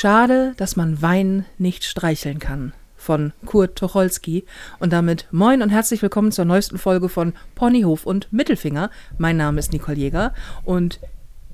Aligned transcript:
Schade, 0.00 0.54
dass 0.56 0.76
man 0.76 1.02
Wein 1.02 1.44
nicht 1.58 1.82
streicheln 1.82 2.38
kann. 2.38 2.72
Von 2.96 3.32
Kurt 3.46 3.76
Tucholsky. 3.76 4.44
Und 4.78 4.92
damit 4.92 5.26
moin 5.32 5.60
und 5.60 5.70
herzlich 5.70 6.02
willkommen 6.02 6.30
zur 6.30 6.44
neuesten 6.44 6.78
Folge 6.78 7.08
von 7.08 7.32
Ponyhof 7.56 8.06
und 8.06 8.32
Mittelfinger. 8.32 8.92
Mein 9.18 9.36
Name 9.36 9.58
ist 9.58 9.72
Nicole 9.72 9.96
Jäger 9.96 10.34
und 10.64 11.00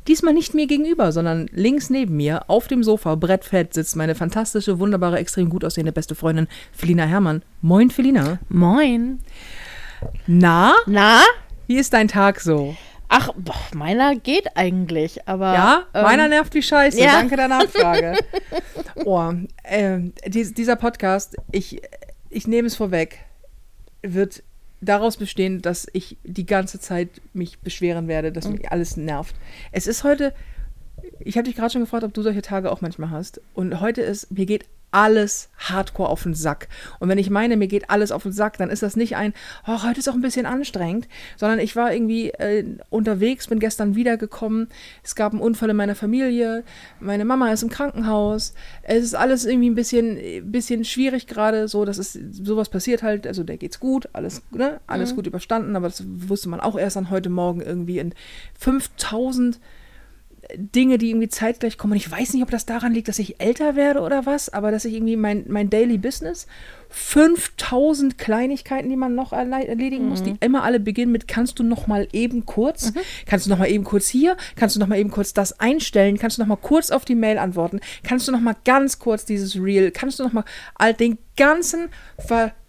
diesmal 0.08 0.34
nicht 0.34 0.52
mir 0.52 0.66
gegenüber, 0.66 1.10
sondern 1.10 1.48
links 1.52 1.88
neben 1.88 2.18
mir 2.18 2.50
auf 2.50 2.68
dem 2.68 2.84
Sofa, 2.84 3.14
brettfett, 3.14 3.72
sitzt 3.72 3.96
meine 3.96 4.14
fantastische, 4.14 4.78
wunderbare, 4.78 5.18
extrem 5.18 5.48
gut 5.48 5.64
aussehende 5.64 5.92
beste 5.92 6.14
Freundin 6.14 6.46
Felina 6.70 7.04
Herrmann. 7.04 7.40
Moin, 7.62 7.88
Felina. 7.88 8.40
Moin. 8.50 9.20
Na? 10.26 10.74
Na? 10.84 11.22
Wie 11.66 11.78
ist 11.78 11.94
dein 11.94 12.08
Tag 12.08 12.40
so? 12.40 12.76
Ach, 13.16 13.30
boah, 13.36 13.54
meiner 13.74 14.16
geht 14.16 14.56
eigentlich, 14.56 15.28
aber. 15.28 15.54
Ja, 15.54 15.86
ähm, 15.94 16.02
meiner 16.02 16.26
nervt 16.26 16.52
wie 16.54 16.62
Scheiße. 16.62 16.98
ja. 16.98 17.12
Danke 17.12 17.36
der 17.36 17.46
Nachfrage. 17.46 18.16
oh, 19.04 19.32
äh, 19.62 20.00
dies, 20.26 20.52
dieser 20.52 20.74
Podcast, 20.74 21.36
ich, 21.52 21.80
ich 22.28 22.48
nehme 22.48 22.66
es 22.66 22.74
vorweg, 22.74 23.20
wird 24.02 24.42
daraus 24.80 25.16
bestehen, 25.16 25.62
dass 25.62 25.86
ich 25.92 26.16
die 26.24 26.44
ganze 26.44 26.80
Zeit 26.80 27.08
mich 27.32 27.60
beschweren 27.60 28.08
werde, 28.08 28.32
dass 28.32 28.48
mich 28.48 28.72
alles 28.72 28.96
nervt. 28.96 29.36
Es 29.70 29.86
ist 29.86 30.02
heute, 30.02 30.34
ich 31.20 31.36
habe 31.36 31.44
dich 31.44 31.54
gerade 31.54 31.70
schon 31.70 31.82
gefragt, 31.82 32.02
ob 32.02 32.12
du 32.14 32.22
solche 32.22 32.42
Tage 32.42 32.72
auch 32.72 32.80
manchmal 32.80 33.10
hast. 33.10 33.40
Und 33.54 33.80
heute 33.80 34.02
ist, 34.02 34.32
mir 34.32 34.44
geht 34.44 34.66
alles 34.94 35.48
hardcore 35.58 36.08
auf 36.08 36.22
den 36.22 36.34
Sack. 36.34 36.68
Und 37.00 37.08
wenn 37.08 37.18
ich 37.18 37.28
meine, 37.28 37.56
mir 37.56 37.66
geht 37.66 37.90
alles 37.90 38.12
auf 38.12 38.22
den 38.22 38.32
Sack, 38.32 38.58
dann 38.58 38.70
ist 38.70 38.82
das 38.82 38.94
nicht 38.94 39.16
ein, 39.16 39.34
oh, 39.66 39.82
heute 39.82 39.98
ist 39.98 40.08
auch 40.08 40.14
ein 40.14 40.20
bisschen 40.20 40.46
anstrengend, 40.46 41.08
sondern 41.36 41.58
ich 41.58 41.74
war 41.74 41.92
irgendwie 41.92 42.30
äh, 42.30 42.64
unterwegs, 42.90 43.48
bin 43.48 43.58
gestern 43.58 43.96
wiedergekommen, 43.96 44.68
es 45.02 45.16
gab 45.16 45.32
einen 45.32 45.42
Unfall 45.42 45.70
in 45.70 45.76
meiner 45.76 45.96
Familie, 45.96 46.62
meine 47.00 47.24
Mama 47.24 47.52
ist 47.52 47.64
im 47.64 47.70
Krankenhaus, 47.70 48.54
es 48.82 49.02
ist 49.02 49.14
alles 49.14 49.44
irgendwie 49.44 49.70
ein 49.70 49.74
bisschen, 49.74 50.52
bisschen 50.52 50.84
schwierig 50.84 51.26
gerade, 51.26 51.66
so, 51.66 51.84
dass 51.84 51.98
es 51.98 52.12
sowas 52.12 52.68
passiert 52.68 53.02
halt, 53.02 53.26
also 53.26 53.42
der 53.42 53.56
geht's 53.56 53.80
gut, 53.80 54.08
alles, 54.12 54.42
ne, 54.52 54.80
alles 54.86 55.16
gut 55.16 55.26
überstanden, 55.26 55.74
aber 55.74 55.88
das 55.88 56.04
wusste 56.06 56.48
man 56.48 56.60
auch 56.60 56.78
erst 56.78 56.96
an 56.96 57.10
heute 57.10 57.30
Morgen 57.30 57.60
irgendwie 57.60 57.98
in 57.98 58.14
5000 58.60 59.58
Dinge, 60.58 60.98
die 60.98 61.10
irgendwie 61.10 61.28
zeitgleich 61.28 61.78
kommen. 61.78 61.92
Und 61.92 61.98
ich 61.98 62.10
weiß 62.10 62.32
nicht, 62.34 62.42
ob 62.42 62.50
das 62.50 62.66
daran 62.66 62.92
liegt, 62.92 63.08
dass 63.08 63.18
ich 63.18 63.40
älter 63.40 63.76
werde 63.76 64.00
oder 64.00 64.26
was, 64.26 64.48
aber 64.48 64.70
dass 64.70 64.84
ich 64.84 64.94
irgendwie 64.94 65.16
mein, 65.16 65.44
mein 65.48 65.70
Daily 65.70 65.98
Business, 65.98 66.46
5000 66.90 68.18
Kleinigkeiten, 68.18 68.88
die 68.88 68.96
man 68.96 69.14
noch 69.14 69.32
erle- 69.32 69.66
erledigen 69.66 70.08
muss, 70.08 70.22
die 70.22 70.34
immer 70.40 70.62
alle 70.62 70.80
beginnen 70.80 71.12
mit, 71.12 71.26
kannst 71.28 71.58
du 71.58 71.62
noch 71.64 71.86
mal 71.86 72.06
eben 72.12 72.46
kurz, 72.46 72.92
kannst 73.26 73.46
du 73.46 73.50
noch 73.50 73.58
mal 73.58 73.70
eben 73.70 73.84
kurz 73.84 74.08
hier, 74.08 74.36
kannst 74.56 74.76
du 74.76 74.80
noch 74.80 74.86
mal 74.86 74.98
eben 74.98 75.10
kurz 75.10 75.32
das 75.34 75.58
einstellen, 75.60 76.18
kannst 76.18 76.38
du 76.38 76.42
noch 76.42 76.48
mal 76.48 76.56
kurz 76.56 76.90
auf 76.90 77.04
die 77.04 77.14
Mail 77.14 77.38
antworten, 77.38 77.80
kannst 78.02 78.28
du 78.28 78.32
noch 78.32 78.40
mal 78.40 78.56
ganz 78.64 78.98
kurz 78.98 79.24
dieses 79.24 79.56
Reel, 79.56 79.90
kannst 79.90 80.18
du 80.18 80.24
noch 80.24 80.32
mal 80.32 80.44
all 80.76 80.94
den 80.94 81.18
ganzen 81.36 81.88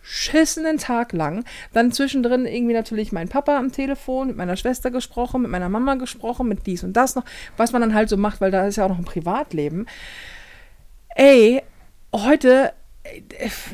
verschissenen 0.06 0.78
Tag 0.78 1.14
lang. 1.14 1.44
Dann 1.74 1.92
zwischendrin 1.92 2.46
irgendwie 2.46 2.74
natürlich 2.74 3.12
mein 3.12 3.28
Papa 3.28 3.58
am 3.58 3.72
Telefon, 3.72 4.28
mit 4.28 4.38
meiner 4.38 4.56
Schwester 4.56 4.92
gesprochen, 4.92 5.42
mit 5.42 5.52
meiner 5.52 5.70
Mama 5.70 5.96
gesprochen, 5.96 6.48
mit 6.48 6.68
dies 6.68 6.84
und 6.84 6.94
das 6.94 7.16
noch, 7.16 7.26
was 7.58 7.72
man 7.72 7.82
dann 7.82 7.96
halt 7.96 8.10
so 8.10 8.18
macht, 8.18 8.40
weil 8.40 8.52
da 8.52 8.68
ist 8.68 8.76
ja 8.76 8.86
auch 8.86 8.90
noch 8.90 9.00
ein 9.00 9.06
Privatleben. 9.06 9.88
Ey, 11.16 11.64
heute, 12.14 12.74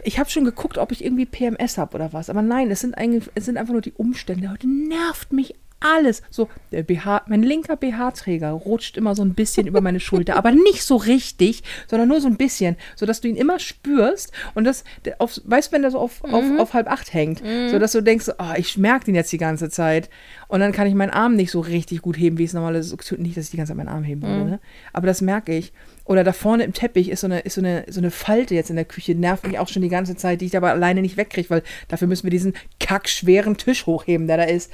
ich 0.03 0.19
habe 0.19 0.29
schon 0.29 0.45
geguckt, 0.45 0.77
ob 0.77 0.91
ich 0.91 1.03
irgendwie 1.03 1.25
PMS 1.25 1.77
habe 1.77 1.95
oder 1.95 2.13
was, 2.13 2.29
aber 2.29 2.41
nein, 2.41 2.71
es 2.71 2.79
sind, 2.79 2.97
eigentlich, 2.97 3.29
es 3.35 3.45
sind 3.45 3.57
einfach 3.57 3.73
nur 3.73 3.81
die 3.81 3.93
Umstände. 3.93 4.49
Heute 4.49 4.69
nervt 4.69 5.33
mich 5.33 5.55
alles. 5.81 6.21
So, 6.29 6.47
der 6.71 6.83
BH, 6.83 7.23
mein 7.27 7.43
linker 7.43 7.75
BH-Träger 7.75 8.51
rutscht 8.51 8.97
immer 8.97 9.15
so 9.15 9.23
ein 9.23 9.33
bisschen 9.33 9.67
über 9.67 9.81
meine 9.81 9.99
Schulter, 9.99 10.35
aber 10.37 10.51
nicht 10.51 10.83
so 10.83 10.95
richtig, 10.95 11.63
sondern 11.87 12.07
nur 12.07 12.21
so 12.21 12.27
ein 12.27 12.37
bisschen, 12.37 12.77
sodass 12.95 13.21
du 13.21 13.27
ihn 13.27 13.35
immer 13.35 13.59
spürst 13.59 14.31
und 14.53 14.63
das, 14.63 14.83
auf, 15.19 15.41
weißt 15.43 15.69
du, 15.69 15.75
wenn 15.75 15.81
der 15.81 15.91
so 15.91 15.99
auf, 15.99 16.23
auf, 16.23 16.45
auf 16.57 16.73
halb 16.73 16.89
acht 16.89 17.13
hängt, 17.13 17.41
so 17.69 17.79
dass 17.79 17.91
du 17.91 18.01
denkst, 18.01 18.29
oh, 18.37 18.53
ich 18.55 18.77
merke 18.77 19.05
den 19.05 19.15
jetzt 19.15 19.31
die 19.31 19.37
ganze 19.37 19.69
Zeit 19.69 20.09
und 20.47 20.59
dann 20.59 20.71
kann 20.71 20.87
ich 20.87 20.93
meinen 20.93 21.11
Arm 21.11 21.35
nicht 21.35 21.51
so 21.51 21.59
richtig 21.59 22.01
gut 22.01 22.17
heben, 22.17 22.37
wie 22.37 22.43
es 22.43 22.53
normalerweise 22.53 22.95
ist. 22.95 23.19
Nicht, 23.19 23.37
dass 23.37 23.45
ich 23.45 23.51
die 23.51 23.57
ganze 23.57 23.71
Zeit 23.71 23.77
meinen 23.77 23.89
Arm 23.89 24.03
heben 24.03 24.21
würde, 24.21 24.45
ne? 24.45 24.59
aber 24.93 25.07
das 25.07 25.21
merke 25.21 25.55
ich. 25.55 25.73
Oder 26.05 26.23
da 26.23 26.33
vorne 26.33 26.63
im 26.63 26.73
Teppich 26.73 27.09
ist 27.09 27.21
so 27.21 27.27
eine, 27.27 27.39
ist 27.39 27.55
so 27.55 27.61
eine, 27.61 27.85
so 27.87 28.01
eine 28.01 28.11
Falte 28.11 28.55
jetzt 28.55 28.69
in 28.69 28.75
der 28.75 28.85
Küche, 28.85 29.15
nervt 29.15 29.47
mich 29.47 29.59
auch 29.59 29.67
schon 29.67 29.81
die 29.81 29.89
ganze 29.89 30.15
Zeit, 30.15 30.41
die 30.41 30.45
ich 30.45 30.57
aber 30.57 30.71
alleine 30.71 31.01
nicht 31.01 31.15
wegkriege, 31.15 31.49
weil 31.49 31.63
dafür 31.87 32.07
müssen 32.07 32.23
wir 32.23 32.31
diesen 32.31 32.53
kackschweren 32.79 33.55
Tisch 33.55 33.85
hochheben, 33.85 34.27
der 34.27 34.37
da 34.37 34.43
ist. 34.43 34.71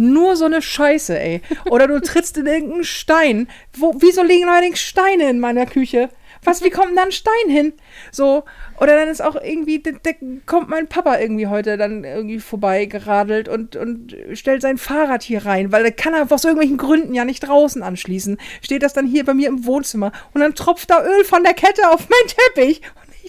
Nur 0.00 0.34
so 0.34 0.46
eine 0.46 0.62
Scheiße, 0.62 1.18
ey. 1.18 1.42
Oder 1.66 1.86
du 1.86 2.00
trittst 2.00 2.38
in 2.38 2.46
irgendeinen 2.46 2.84
Stein. 2.84 3.48
Wo, 3.76 3.94
wieso 3.98 4.22
liegen 4.22 4.48
allerdings 4.48 4.80
Steine 4.80 5.28
in 5.28 5.40
meiner 5.40 5.66
Küche? 5.66 6.08
Was, 6.42 6.64
wie 6.64 6.70
kommt 6.70 6.88
denn 6.88 6.96
da 6.96 7.02
ein 7.02 7.12
Stein 7.12 7.50
hin? 7.50 7.74
So, 8.10 8.44
oder 8.80 8.96
dann 8.96 9.08
ist 9.08 9.20
auch 9.20 9.36
irgendwie, 9.36 9.82
da, 9.82 9.90
da 10.02 10.12
kommt 10.46 10.70
mein 10.70 10.86
Papa 10.86 11.18
irgendwie 11.18 11.48
heute 11.48 11.76
dann 11.76 12.02
irgendwie 12.04 12.40
vorbei 12.40 12.86
geradelt 12.86 13.50
und, 13.50 13.76
und 13.76 14.16
stellt 14.32 14.62
sein 14.62 14.78
Fahrrad 14.78 15.22
hier 15.22 15.44
rein, 15.44 15.70
weil 15.70 15.84
er 15.84 15.92
kann 15.92 16.14
er 16.14 16.32
aus 16.32 16.44
irgendwelchen 16.44 16.78
Gründen 16.78 17.12
ja 17.12 17.26
nicht 17.26 17.40
draußen 17.40 17.82
anschließen. 17.82 18.38
Steht 18.62 18.82
das 18.82 18.94
dann 18.94 19.06
hier 19.06 19.26
bei 19.26 19.34
mir 19.34 19.48
im 19.48 19.66
Wohnzimmer 19.66 20.12
und 20.32 20.40
dann 20.40 20.54
tropft 20.54 20.88
da 20.88 21.04
Öl 21.04 21.24
von 21.24 21.44
der 21.44 21.52
Kette 21.52 21.90
auf 21.90 22.08
meinen 22.08 22.54
Teppich. 22.54 22.80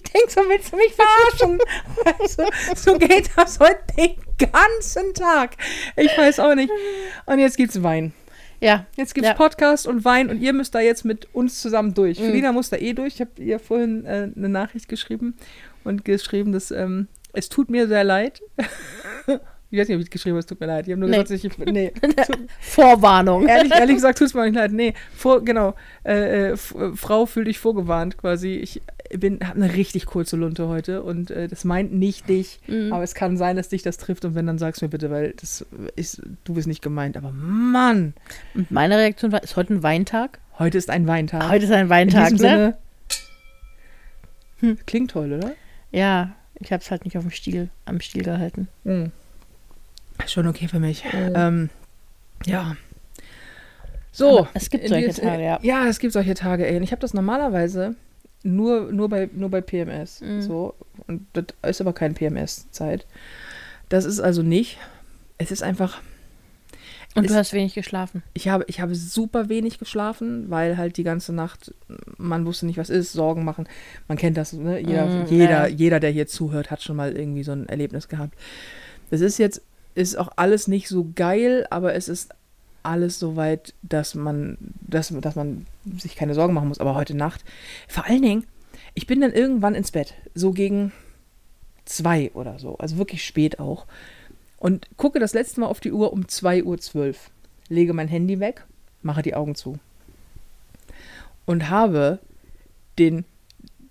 Ich 0.04 0.10
denke 0.12 0.30
so, 0.30 0.40
willst 0.48 0.72
du 0.72 0.76
mich 0.76 0.92
verarschen? 0.94 1.58
Du, 2.36 2.76
so 2.76 2.98
geht 2.98 3.30
das 3.36 3.58
heute 3.60 3.78
den 3.96 4.14
ganzen 4.38 5.14
Tag. 5.14 5.56
Ich 5.96 6.16
weiß 6.16 6.40
auch 6.40 6.54
nicht. 6.54 6.70
Und 7.26 7.38
jetzt 7.38 7.56
gibt's 7.56 7.82
Wein. 7.82 8.12
Ja. 8.60 8.86
Jetzt 8.96 9.14
gibt's 9.14 9.28
ja. 9.28 9.34
Podcast 9.34 9.86
und 9.86 10.04
Wein 10.04 10.28
und 10.30 10.40
ihr 10.40 10.52
müsst 10.52 10.74
da 10.74 10.80
jetzt 10.80 11.04
mit 11.04 11.28
uns 11.34 11.60
zusammen 11.60 11.94
durch. 11.94 12.18
Felina 12.18 12.52
muss 12.52 12.70
da 12.70 12.76
eh 12.76 12.92
durch. 12.92 13.14
Ich 13.14 13.20
habe 13.20 13.30
ihr 13.38 13.58
vorhin 13.58 14.04
äh, 14.04 14.28
eine 14.36 14.48
Nachricht 14.48 14.88
geschrieben 14.88 15.36
und 15.84 16.04
geschrieben, 16.04 16.52
dass 16.52 16.70
ähm, 16.70 17.08
es 17.32 17.48
tut 17.48 17.70
mir 17.70 17.88
sehr 17.88 18.04
leid. 18.04 18.42
Ich 19.74 19.78
weiß 19.78 19.88
nicht, 19.88 19.96
ob 19.96 20.02
ich 20.02 20.10
geschrieben 20.10 20.34
habe, 20.34 20.40
es 20.40 20.44
tut 20.46 20.60
mir 20.60 20.66
leid. 20.66 20.86
Ich 20.86 20.92
habe 20.92 21.00
nur 21.00 21.08
Nee. 21.08 21.22
gesagt, 21.22 21.44
ich. 21.44 21.58
Nee. 21.58 21.92
Vorwarnung. 22.60 23.46
ehrlich, 23.48 23.72
ehrlich 23.72 23.96
gesagt, 23.96 24.18
tut 24.18 24.26
es 24.26 24.34
mir 24.34 24.42
auch 24.42 24.44
nicht 24.44 24.54
leid. 24.54 24.70
Nee, 24.70 24.92
vor, 25.16 25.42
genau. 25.42 25.74
Äh, 26.04 26.50
äh, 26.50 26.52
äh, 26.52 26.56
Frau, 26.94 27.24
fühl 27.24 27.44
dich 27.44 27.58
vorgewarnt 27.58 28.18
quasi. 28.18 28.56
Ich 28.56 28.82
bin, 29.20 29.40
habe 29.46 29.62
eine 29.62 29.74
richtig 29.74 30.06
kurze 30.06 30.36
Lunte 30.36 30.68
heute 30.68 31.02
und 31.02 31.30
äh, 31.30 31.48
das 31.48 31.64
meint 31.64 31.92
nicht 31.92 32.28
dich, 32.28 32.60
Mhm. 32.66 32.92
aber 32.92 33.02
es 33.02 33.14
kann 33.14 33.36
sein, 33.36 33.56
dass 33.56 33.68
dich 33.68 33.82
das 33.82 33.96
trifft 33.98 34.24
und 34.24 34.34
wenn, 34.34 34.46
dann 34.46 34.58
sag's 34.58 34.80
mir 34.82 34.88
bitte, 34.88 35.10
weil 35.10 35.34
das 35.40 35.64
ist, 35.96 36.22
du 36.44 36.54
bist 36.54 36.66
nicht 36.66 36.82
gemeint. 36.82 37.16
Aber 37.16 37.30
Mann, 37.32 38.14
Und 38.54 38.70
meine 38.70 38.96
Reaktion 38.98 39.32
war, 39.32 39.42
ist 39.42 39.56
heute 39.56 39.74
ein 39.74 39.82
Weintag? 39.82 40.38
heute 40.58 40.78
ist 40.78 40.90
ein 40.90 41.06
Weintag. 41.06 41.48
Heute 41.50 41.64
ist 41.64 41.72
ein 41.72 41.84
In 41.84 41.90
Weintag, 41.90 42.30
diesem 42.30 42.46
ne? 42.46 42.76
Sinne. 44.60 44.76
Klingt 44.86 45.10
toll, 45.10 45.32
oder? 45.32 45.52
Ja, 45.90 46.36
ich 46.60 46.72
habe 46.72 46.82
es 46.82 46.90
halt 46.90 47.04
nicht 47.04 47.16
auf 47.18 47.24
dem 47.24 47.30
Stiel, 47.32 47.68
am 47.84 48.00
Stiel 48.00 48.22
gehalten. 48.22 48.68
Schon 50.26 50.46
okay 50.46 50.68
für 50.68 50.78
mich. 50.78 51.04
Ähm, 51.12 51.68
ja. 52.46 52.76
So. 54.12 54.40
Aber 54.40 54.50
es 54.54 54.70
gibt 54.70 54.84
in 54.84 54.90
solche 54.90 55.12
Tage, 55.20 55.42
ja. 55.42 55.58
Ja, 55.62 55.86
es 55.86 55.98
gibt 55.98 56.12
solche 56.12 56.34
Tage, 56.34 56.66
ey. 56.66 56.76
Und 56.76 56.82
ich 56.84 56.92
habe 56.92 57.00
das 57.00 57.12
normalerweise 57.14 57.96
nur, 58.44 58.92
nur, 58.92 59.08
bei, 59.08 59.28
nur 59.32 59.50
bei 59.50 59.60
PMS. 59.60 60.20
Mhm. 60.20 60.42
So. 60.42 60.74
Und 61.06 61.26
das 61.32 61.46
ist 61.66 61.80
aber 61.80 61.92
keine 61.92 62.14
PMS-Zeit. 62.14 63.06
Das 63.88 64.04
ist 64.04 64.20
also 64.20 64.42
nicht. 64.42 64.78
Es 65.38 65.50
ist 65.50 65.62
einfach. 65.62 66.00
Und 67.14 67.24
Ist- 67.24 67.32
du 67.32 67.36
hast 67.38 67.52
wenig 67.52 67.74
geschlafen. 67.74 68.22
Ich 68.32 68.48
habe, 68.48 68.64
ich 68.68 68.80
habe 68.80 68.94
super 68.94 69.50
wenig 69.50 69.78
geschlafen, 69.78 70.48
weil 70.48 70.78
halt 70.78 70.96
die 70.96 71.02
ganze 71.04 71.34
Nacht, 71.34 71.74
man 72.16 72.46
wusste 72.46 72.64
nicht, 72.64 72.78
was 72.78 72.88
ist, 72.88 73.12
Sorgen 73.12 73.44
machen. 73.44 73.68
Man 74.08 74.16
kennt 74.16 74.38
das, 74.38 74.54
ne? 74.54 74.78
Jeder, 74.80 75.04
Mm, 75.06 75.26
jeder, 75.28 75.68
jeder, 75.68 76.00
der 76.00 76.10
hier 76.10 76.26
zuhört, 76.26 76.70
hat 76.70 76.82
schon 76.82 76.96
mal 76.96 77.12
irgendwie 77.14 77.42
so 77.42 77.52
ein 77.52 77.68
Erlebnis 77.68 78.08
gehabt. 78.08 78.34
Das 79.10 79.20
ist 79.20 79.36
jetzt, 79.38 79.60
ist 79.94 80.16
auch 80.16 80.30
alles 80.36 80.68
nicht 80.68 80.88
so 80.88 81.12
geil, 81.14 81.66
aber 81.68 81.94
es 81.94 82.08
ist 82.08 82.30
alles 82.82 83.18
so 83.18 83.36
weit, 83.36 83.74
dass 83.82 84.14
man, 84.14 84.58
dass, 84.80 85.08
dass 85.08 85.36
man 85.36 85.66
sich 85.98 86.16
keine 86.16 86.34
Sorgen 86.34 86.54
machen 86.54 86.68
muss. 86.68 86.80
Aber 86.80 86.94
heute 86.94 87.14
Nacht, 87.14 87.44
vor 87.88 88.06
allen 88.06 88.22
Dingen, 88.22 88.46
ich 88.94 89.06
bin 89.06 89.20
dann 89.20 89.32
irgendwann 89.32 89.74
ins 89.74 89.90
Bett, 89.90 90.14
so 90.34 90.52
gegen 90.52 90.92
zwei 91.84 92.30
oder 92.34 92.58
so, 92.58 92.76
also 92.78 92.96
wirklich 92.98 93.24
spät 93.24 93.58
auch. 93.58 93.86
Und 94.58 94.86
gucke 94.96 95.18
das 95.18 95.34
letzte 95.34 95.60
Mal 95.60 95.66
auf 95.66 95.80
die 95.80 95.92
Uhr 95.92 96.12
um 96.12 96.22
2.12 96.22 96.94
Uhr. 96.96 97.14
Lege 97.68 97.94
mein 97.94 98.08
Handy 98.08 98.38
weg, 98.38 98.64
mache 99.02 99.22
die 99.22 99.34
Augen 99.34 99.54
zu. 99.54 99.78
Und 101.46 101.68
habe 101.68 102.20
den, 102.98 103.24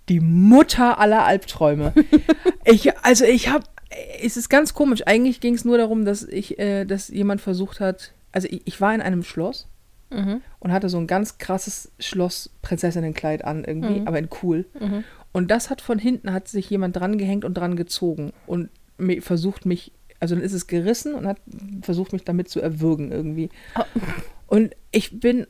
die 0.08 0.20
Mutter 0.20 0.98
aller 0.98 1.24
Albträume. 1.24 1.92
ich, 2.64 2.96
also 2.98 3.24
ich 3.24 3.48
habe, 3.48 3.64
es 4.22 4.38
ist 4.38 4.48
ganz 4.48 4.72
komisch. 4.72 5.02
Eigentlich 5.06 5.40
ging 5.40 5.54
es 5.54 5.66
nur 5.66 5.76
darum, 5.76 6.06
dass 6.06 6.22
ich, 6.22 6.58
äh, 6.58 6.86
dass 6.86 7.08
jemand 7.08 7.42
versucht 7.42 7.80
hat, 7.80 8.12
also 8.32 8.48
ich, 8.50 8.62
ich 8.66 8.80
war 8.80 8.94
in 8.94 9.00
einem 9.02 9.22
Schloss 9.22 9.68
Mhm. 10.10 10.42
und 10.60 10.72
hatte 10.72 10.90
so 10.90 10.98
ein 10.98 11.06
ganz 11.06 11.38
krasses 11.38 11.90
Schloss-Prinzessinnenkleid 11.98 13.44
an 13.44 13.64
irgendwie, 13.64 14.00
Mhm. 14.00 14.06
aber 14.08 14.18
in 14.18 14.28
cool. 14.42 14.66
Mhm. 14.78 15.04
Und 15.32 15.50
das 15.50 15.70
hat 15.70 15.80
von 15.80 15.98
hinten, 15.98 16.32
hat 16.32 16.48
sich 16.48 16.68
jemand 16.68 16.96
dran 16.96 17.16
gehängt 17.16 17.44
und 17.46 17.54
dran 17.54 17.76
gezogen 17.76 18.32
und 18.46 18.68
mi- 18.98 19.22
versucht 19.22 19.64
mich, 19.64 19.92
also 20.20 20.34
dann 20.34 20.44
ist 20.44 20.52
es 20.52 20.66
gerissen 20.66 21.14
und 21.14 21.26
hat 21.26 21.38
versucht 21.80 22.12
mich 22.12 22.24
damit 22.24 22.48
zu 22.50 22.60
erwürgen 22.60 23.10
irgendwie. 23.10 23.48
Oh. 23.78 23.82
Und 24.48 24.74
ich 24.90 25.18
bin, 25.18 25.46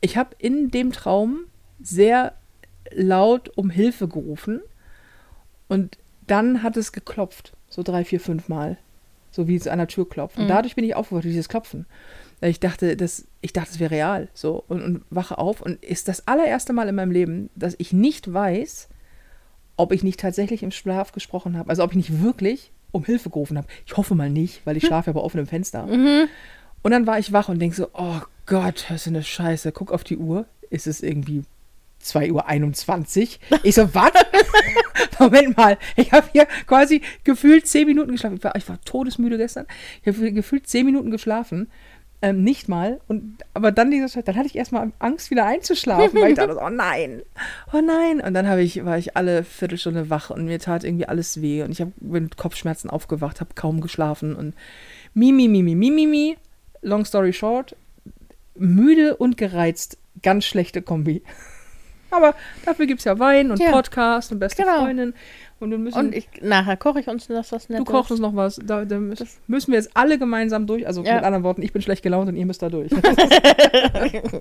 ich 0.00 0.16
habe 0.16 0.36
in 0.38 0.70
dem 0.70 0.92
Traum 0.92 1.40
sehr 1.82 2.34
laut 2.92 3.50
um 3.56 3.70
Hilfe 3.70 4.06
gerufen 4.06 4.60
und 5.68 5.98
dann 6.28 6.62
hat 6.62 6.76
es 6.76 6.92
geklopft, 6.92 7.54
so 7.68 7.82
drei, 7.82 8.04
vier, 8.04 8.20
fünf 8.20 8.48
Mal, 8.48 8.78
so 9.30 9.46
wie 9.48 9.56
es 9.56 9.66
an 9.68 9.78
der 9.78 9.88
Tür 9.88 10.08
klopft. 10.08 10.36
Und 10.38 10.44
Mhm. 10.44 10.48
dadurch 10.48 10.74
bin 10.74 10.84
ich 10.84 10.94
aufgewacht 10.94 11.24
durch 11.24 11.32
dieses 11.34 11.48
Klopfen. 11.48 11.86
Weil 12.40 12.50
ich 12.50 12.60
dachte, 12.60 12.96
das, 12.96 13.26
ich 13.42 13.52
dachte, 13.52 13.70
es 13.72 13.80
wäre 13.80 13.90
real, 13.90 14.28
so 14.32 14.64
und, 14.68 14.82
und 14.82 15.04
wache 15.10 15.36
auf 15.38 15.60
und 15.60 15.82
ist 15.84 16.08
das 16.08 16.26
allererste 16.26 16.72
Mal 16.72 16.88
in 16.88 16.94
meinem 16.94 17.10
Leben, 17.10 17.50
dass 17.54 17.74
ich 17.78 17.92
nicht 17.92 18.32
weiß, 18.32 18.88
ob 19.76 19.92
ich 19.92 20.02
nicht 20.02 20.20
tatsächlich 20.20 20.62
im 20.62 20.70
Schlaf 20.70 21.12
gesprochen 21.12 21.56
habe, 21.58 21.68
also 21.70 21.82
ob 21.84 21.90
ich 21.90 21.96
nicht 21.96 22.22
wirklich 22.22 22.72
um 22.92 23.04
Hilfe 23.04 23.30
gerufen 23.30 23.56
habe. 23.58 23.66
Ich 23.86 23.96
hoffe 23.96 24.14
mal 24.14 24.30
nicht, 24.30 24.62
weil 24.66 24.76
ich 24.76 24.84
schlafe 24.86 25.10
ja 25.10 25.12
bei 25.12 25.20
offenem 25.20 25.46
Fenster. 25.46 25.84
Und 26.82 26.90
dann 26.92 27.06
war 27.06 27.18
ich 27.18 27.32
wach 27.32 27.48
und 27.50 27.58
denke 27.58 27.76
so, 27.76 27.88
oh 27.92 28.20
Gott, 28.46 28.86
was 28.88 29.06
ist 29.06 29.14
das 29.14 29.28
Scheiße? 29.28 29.70
Guck 29.72 29.92
auf 29.92 30.02
die 30.02 30.16
Uhr, 30.16 30.46
ist 30.70 30.86
es 30.86 31.02
irgendwie 31.02 31.42
2.21 32.02 33.38
Uhr. 33.50 33.60
Ich 33.62 33.74
so, 33.74 33.94
was? 33.94 34.12
Moment 35.18 35.56
mal, 35.56 35.78
ich 35.96 36.12
habe 36.12 36.26
hier 36.32 36.46
quasi 36.66 37.02
gefühlt 37.24 37.66
10 37.66 37.86
Minuten 37.86 38.12
geschlafen. 38.12 38.36
Ich 38.36 38.44
war, 38.44 38.56
ich 38.56 38.68
war 38.68 38.80
todesmüde 38.84 39.36
gestern. 39.36 39.66
Ich 40.02 40.08
habe 40.08 40.32
gefühlt 40.32 40.66
10 40.66 40.86
Minuten 40.86 41.10
geschlafen. 41.10 41.68
Ähm, 42.22 42.44
nicht 42.44 42.68
mal. 42.68 43.00
Und, 43.08 43.38
aber 43.54 43.72
dann 43.72 43.90
dieser 43.90 44.22
dann 44.22 44.36
hatte 44.36 44.46
ich 44.46 44.56
erstmal 44.56 44.92
Angst, 44.98 45.30
wieder 45.30 45.46
einzuschlafen, 45.46 46.20
weil 46.20 46.32
ich 46.32 46.36
dachte, 46.36 46.58
oh 46.60 46.68
nein, 46.68 47.22
oh 47.72 47.80
nein. 47.80 48.20
Und 48.20 48.34
dann 48.34 48.58
ich, 48.58 48.84
war 48.84 48.98
ich 48.98 49.16
alle 49.16 49.42
Viertelstunde 49.42 50.10
wach 50.10 50.28
und 50.28 50.44
mir 50.44 50.58
tat 50.58 50.84
irgendwie 50.84 51.06
alles 51.06 51.40
weh. 51.40 51.62
Und 51.62 51.70
ich 51.70 51.80
habe 51.80 51.92
mit 52.00 52.36
Kopfschmerzen 52.36 52.90
aufgewacht, 52.90 53.40
habe 53.40 53.54
kaum 53.54 53.80
geschlafen 53.80 54.36
und 54.36 54.54
mi, 55.14 55.32
mi, 55.32 55.48
mi, 55.48 55.62
mi, 55.62 55.74
mi, 55.74 55.90
mi, 55.90 56.06
mi. 56.06 56.36
Long 56.82 57.04
story 57.04 57.32
short, 57.32 57.74
müde 58.54 59.16
und 59.16 59.36
gereizt, 59.36 59.98
ganz 60.22 60.44
schlechte 60.44 60.82
Kombi. 60.82 61.22
Aber 62.10 62.34
dafür 62.64 62.86
gibt 62.86 63.00
es 63.00 63.04
ja 63.04 63.18
Wein 63.18 63.50
und 63.50 63.60
Ja. 63.60 63.70
Podcast 63.72 64.32
und 64.32 64.38
beste 64.38 64.62
Genau. 64.62 64.80
Freundin. 64.80 65.14
Und 65.60 65.70
wir 65.70 65.78
müssen, 65.78 65.98
Und 65.98 66.14
ich, 66.14 66.26
nachher 66.40 66.78
koche 66.78 67.00
ich 67.00 67.08
uns 67.08 67.26
das 67.26 67.52
was 67.52 67.66
du 67.66 67.74
Nettes. 67.74 67.86
kochst 67.86 68.10
uns 68.10 68.20
noch 68.20 68.34
was. 68.34 68.58
Da, 68.64 68.86
da 68.86 68.98
müssen, 68.98 69.28
müssen 69.46 69.72
wir 69.72 69.78
jetzt 69.78 69.90
alle 69.94 70.18
gemeinsam 70.18 70.66
durch. 70.66 70.86
Also 70.86 71.02
Ja. 71.04 71.16
mit 71.16 71.24
anderen 71.24 71.44
Worten, 71.44 71.60
ich 71.60 71.72
bin 71.74 71.82
schlecht 71.82 72.02
gelaunt 72.02 72.28
und 72.30 72.36
ihr 72.36 72.46
müsst 72.46 72.62
da 72.62 72.68
durch. 72.70 72.90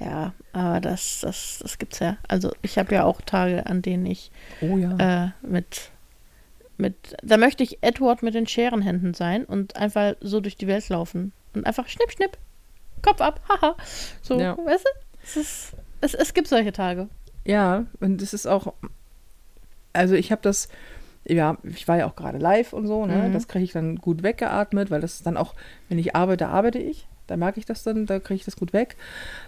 Ja, 0.00 0.32
aber 0.52 0.80
das, 0.80 1.20
das, 1.20 1.58
das 1.62 1.78
gibt's 1.78 1.98
ja. 2.00 2.16
Also 2.28 2.52
ich 2.62 2.78
habe 2.78 2.94
ja 2.94 3.04
auch 3.04 3.20
Tage, 3.20 3.66
an 3.66 3.82
denen 3.82 4.06
ich 4.06 4.30
oh 4.60 4.76
ja. 4.76 5.26
äh, 5.26 5.30
mit, 5.46 5.90
mit, 6.76 6.94
da 7.22 7.36
möchte 7.36 7.62
ich 7.62 7.78
Edward 7.82 8.22
mit 8.22 8.34
den 8.34 8.46
Scherenhänden 8.46 9.14
sein 9.14 9.44
und 9.44 9.76
einfach 9.76 10.14
so 10.20 10.40
durch 10.40 10.56
die 10.56 10.66
Welt 10.66 10.88
laufen 10.88 11.32
und 11.54 11.66
einfach 11.66 11.88
schnipp, 11.88 12.10
schnipp, 12.10 12.36
Kopf 13.02 13.20
ab, 13.20 13.40
haha. 13.48 13.76
So, 14.22 14.38
Ja. 14.40 14.56
weißt 14.56 14.84
du? 14.84 14.90
Es, 15.24 15.36
ist, 15.36 15.72
es, 16.02 16.14
es 16.14 16.34
gibt 16.34 16.48
solche 16.48 16.72
Tage. 16.72 17.08
Ja, 17.44 17.86
und 18.00 18.20
es 18.22 18.34
ist 18.34 18.46
auch, 18.46 18.74
also 19.92 20.14
ich 20.14 20.30
habe 20.30 20.42
das, 20.42 20.68
ja, 21.24 21.56
ich 21.64 21.88
war 21.88 21.96
ja 21.98 22.06
auch 22.06 22.16
gerade 22.16 22.38
live 22.38 22.72
und 22.72 22.86
so, 22.86 23.06
ne? 23.06 23.28
Mhm. 23.28 23.32
Das 23.32 23.48
kriege 23.48 23.64
ich 23.64 23.72
dann 23.72 23.96
gut 23.96 24.22
weggeatmet, 24.22 24.90
weil 24.90 25.00
das 25.00 25.14
ist 25.14 25.26
dann 25.26 25.36
auch, 25.36 25.54
wenn 25.88 25.98
ich 25.98 26.14
arbeite, 26.14 26.48
arbeite 26.48 26.78
ich. 26.78 27.06
Da 27.26 27.36
merke 27.36 27.58
ich 27.60 27.66
das 27.66 27.82
dann, 27.82 28.06
da 28.06 28.18
kriege 28.18 28.36
ich 28.36 28.44
das 28.44 28.56
gut 28.56 28.72
weg. 28.72 28.96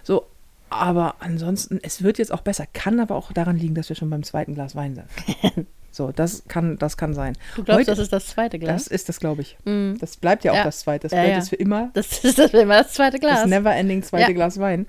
So, 0.03 0.25
aber 0.69 1.15
ansonsten, 1.19 1.79
es 1.83 2.03
wird 2.03 2.17
jetzt 2.17 2.31
auch 2.33 2.41
besser. 2.41 2.65
Kann 2.73 2.99
aber 2.99 3.15
auch 3.15 3.31
daran 3.31 3.57
liegen, 3.57 3.75
dass 3.75 3.89
wir 3.89 3.95
schon 3.95 4.09
beim 4.09 4.23
zweiten 4.23 4.55
Glas 4.55 4.75
Wein 4.75 4.95
sind. 4.95 5.67
so, 5.91 6.11
das 6.11 6.43
kann, 6.47 6.77
das 6.77 6.97
kann 6.97 7.13
sein. 7.13 7.37
Du 7.55 7.63
glaubst, 7.63 7.81
Heute- 7.81 7.91
das 7.91 7.99
ist 7.99 8.13
das 8.13 8.27
zweite 8.27 8.59
Glas? 8.59 8.85
Das 8.85 8.87
ist 8.87 9.09
das, 9.09 9.19
glaube 9.19 9.41
ich. 9.41 9.57
Mhm. 9.65 9.97
Das 9.99 10.17
bleibt 10.17 10.43
ja 10.43 10.51
auch 10.53 10.55
Ja. 10.57 10.63
das 10.63 10.79
zweite. 10.79 11.03
Das 11.07 11.11
Ja, 11.11 11.19
bleibt 11.19 11.31
ja. 11.31 11.37
jetzt 11.37 11.49
für 11.49 11.55
immer 11.57 11.91
Das 11.93 12.23
ist 12.23 12.39
das 12.39 12.53
immer 12.53 12.81
das 12.83 12.93
zweite 12.93 13.19
Glas. 13.19 13.41
das 13.41 13.49
never-ending 13.49 14.03
zweite 14.03 14.31
Ja. 14.31 14.35
Glas 14.35 14.59
Wein. 14.59 14.87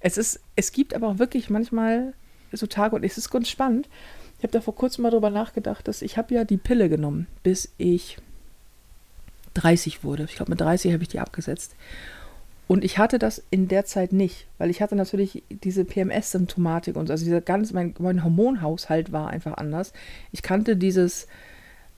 Es 0.00 0.18
ist, 0.18 0.40
es 0.56 0.72
gibt 0.72 0.94
aber 0.94 1.08
auch 1.08 1.18
wirklich 1.18 1.50
manchmal 1.50 2.14
so 2.52 2.66
Tage 2.66 2.96
und 2.96 3.04
es 3.04 3.18
ist 3.18 3.30
ganz 3.30 3.48
spannend. 3.48 3.88
Ich 4.38 4.44
habe 4.44 4.52
da 4.52 4.60
vor 4.60 4.74
kurzem 4.74 5.02
mal 5.02 5.10
drüber 5.10 5.30
nachgedacht, 5.30 5.88
dass 5.88 6.02
ich 6.02 6.16
habe 6.16 6.34
ja 6.34 6.44
die 6.44 6.56
Pille 6.56 6.88
genommen, 6.88 7.26
bis 7.42 7.72
ich 7.76 8.18
30 9.54 10.04
wurde. 10.04 10.24
Ich 10.24 10.36
glaube, 10.36 10.50
mit 10.50 10.60
30 10.60 10.92
habe 10.92 11.02
ich 11.02 11.08
die 11.08 11.20
abgesetzt. 11.20 11.74
Und 12.68 12.84
ich 12.84 12.98
hatte 12.98 13.18
das 13.18 13.42
in 13.50 13.66
der 13.66 13.86
Zeit 13.86 14.12
nicht, 14.12 14.46
weil 14.58 14.70
ich 14.70 14.82
hatte 14.82 14.94
natürlich 14.94 15.42
diese 15.48 15.84
PMS-Symptomatik 15.84 16.96
und 16.96 17.06
so. 17.06 17.12
Also 17.12 17.24
dieser 17.24 17.40
ganz, 17.40 17.72
mein, 17.72 17.94
mein 17.98 18.22
Hormonhaushalt 18.22 19.10
war 19.10 19.28
einfach 19.28 19.56
anders. 19.56 19.94
Ich 20.32 20.42
kannte 20.42 20.76
dieses, 20.76 21.26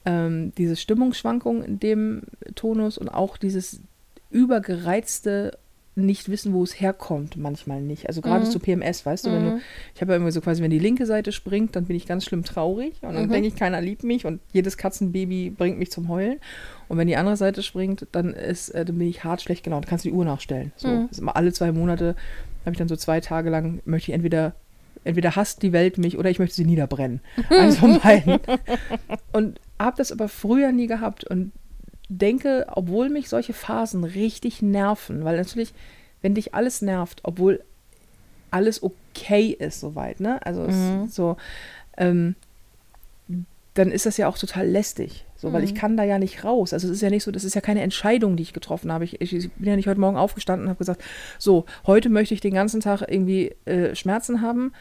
ähm, 0.05 0.53
diese 0.57 0.77
Stimmungsschwankung 0.77 1.61
in 1.63 1.79
dem 1.79 2.23
Tonus 2.55 2.97
und 2.97 3.09
auch 3.09 3.35
dieses 3.35 3.81
übergereizte 4.29 5.57
nicht 5.95 6.29
wissen, 6.29 6.53
wo 6.53 6.63
es 6.63 6.79
herkommt, 6.79 7.35
manchmal 7.35 7.81
nicht. 7.81 8.07
Also 8.07 8.21
gerade 8.21 8.45
Mhm. 8.45 8.49
zu 8.49 8.59
PMS, 8.59 9.05
weißt 9.05 9.25
du, 9.25 9.31
wenn 9.31 9.43
du, 9.43 9.49
Mhm. 9.51 9.61
ich 9.93 10.01
habe 10.01 10.13
ja 10.13 10.17
immer 10.17 10.31
so 10.31 10.39
quasi, 10.39 10.61
wenn 10.63 10.71
die 10.71 10.79
linke 10.79 11.05
Seite 11.05 11.31
springt, 11.33 11.75
dann 11.75 11.85
bin 11.85 11.97
ich 11.97 12.05
ganz 12.05 12.23
schlimm 12.23 12.43
traurig 12.43 12.93
und 13.01 13.13
dann 13.13 13.25
Mhm. 13.25 13.31
denke 13.31 13.47
ich, 13.49 13.55
keiner 13.55 13.81
liebt 13.81 14.03
mich 14.03 14.25
und 14.25 14.39
jedes 14.53 14.77
Katzenbaby 14.77 15.49
bringt 15.49 15.77
mich 15.79 15.91
zum 15.91 16.07
Heulen. 16.07 16.39
Und 16.87 16.97
wenn 16.97 17.07
die 17.07 17.17
andere 17.17 17.35
Seite 17.35 17.61
springt, 17.61 18.07
dann 18.13 18.33
ist, 18.33 18.69
äh, 18.69 18.85
dann 18.85 18.97
bin 18.97 19.07
ich 19.09 19.23
hart 19.25 19.41
schlecht 19.41 19.63
gelaunt. 19.63 19.85
Kannst 19.87 20.05
du 20.05 20.09
die 20.09 20.15
Uhr 20.15 20.23
nachstellen. 20.25 20.71
So, 20.77 20.87
Mhm. 20.87 21.09
immer 21.17 21.35
alle 21.35 21.51
zwei 21.51 21.71
Monate 21.73 22.15
habe 22.61 22.71
ich 22.71 22.77
dann 22.77 22.87
so 22.87 22.95
zwei 22.95 23.19
Tage 23.19 23.49
lang 23.49 23.81
möchte 23.85 24.11
ich 24.11 24.15
entweder 24.15 24.53
entweder 25.03 25.35
hasst 25.35 25.63
die 25.63 25.71
Welt 25.73 25.97
mich 25.97 26.17
oder 26.19 26.29
ich 26.29 26.37
möchte 26.37 26.55
sie 26.55 26.65
niederbrennen. 26.65 27.21
Eins 27.49 27.77
von 27.79 27.99
beiden. 27.99 28.39
Und 29.31 29.59
habe 29.79 29.97
das 29.97 30.11
aber 30.11 30.29
früher 30.29 30.71
nie 30.71 30.85
gehabt 30.87 31.23
und 31.23 31.51
denke, 32.17 32.65
obwohl 32.67 33.09
mich 33.09 33.29
solche 33.29 33.53
Phasen 33.53 34.03
richtig 34.03 34.61
nerven, 34.61 35.23
weil 35.23 35.37
natürlich, 35.37 35.73
wenn 36.21 36.35
dich 36.35 36.53
alles 36.53 36.81
nervt, 36.81 37.21
obwohl 37.23 37.63
alles 38.51 38.83
okay 38.83 39.55
ist 39.57 39.79
soweit, 39.79 40.19
ne? 40.19 40.45
Also 40.45 40.63
Mhm. 40.63 41.07
so, 41.07 41.37
ähm, 41.97 42.35
dann 43.73 43.91
ist 43.91 44.05
das 44.05 44.17
ja 44.17 44.27
auch 44.27 44.37
total 44.37 44.67
lästig. 44.67 45.25
So, 45.37 45.53
weil 45.53 45.63
ich 45.63 45.73
Mhm. 45.73 45.77
kann 45.77 45.97
da 45.97 46.03
ja 46.03 46.19
nicht 46.19 46.43
raus. 46.43 46.73
Also 46.73 46.87
es 46.87 46.93
ist 46.95 47.01
ja 47.01 47.09
nicht 47.09 47.23
so, 47.23 47.31
das 47.31 47.45
ist 47.45 47.55
ja 47.55 47.61
keine 47.61 47.81
Entscheidung, 47.81 48.35
die 48.35 48.43
ich 48.43 48.53
getroffen 48.53 48.91
habe. 48.91 49.05
Ich, 49.05 49.21
ich, 49.21 49.33
ich 49.33 49.51
bin 49.53 49.69
ja 49.69 49.75
nicht 49.77 49.87
heute 49.87 49.99
Morgen 49.99 50.17
aufgestanden 50.17 50.65
und 50.65 50.69
habe 50.69 50.77
gesagt, 50.77 51.01
so, 51.39 51.65
heute 51.87 52.09
möchte 52.09 52.33
ich 52.33 52.41
den 52.41 52.53
ganzen 52.53 52.81
Tag 52.81 53.01
irgendwie 53.07 53.55
äh, 53.65 53.95
Schmerzen 53.95 54.41
haben 54.41 54.73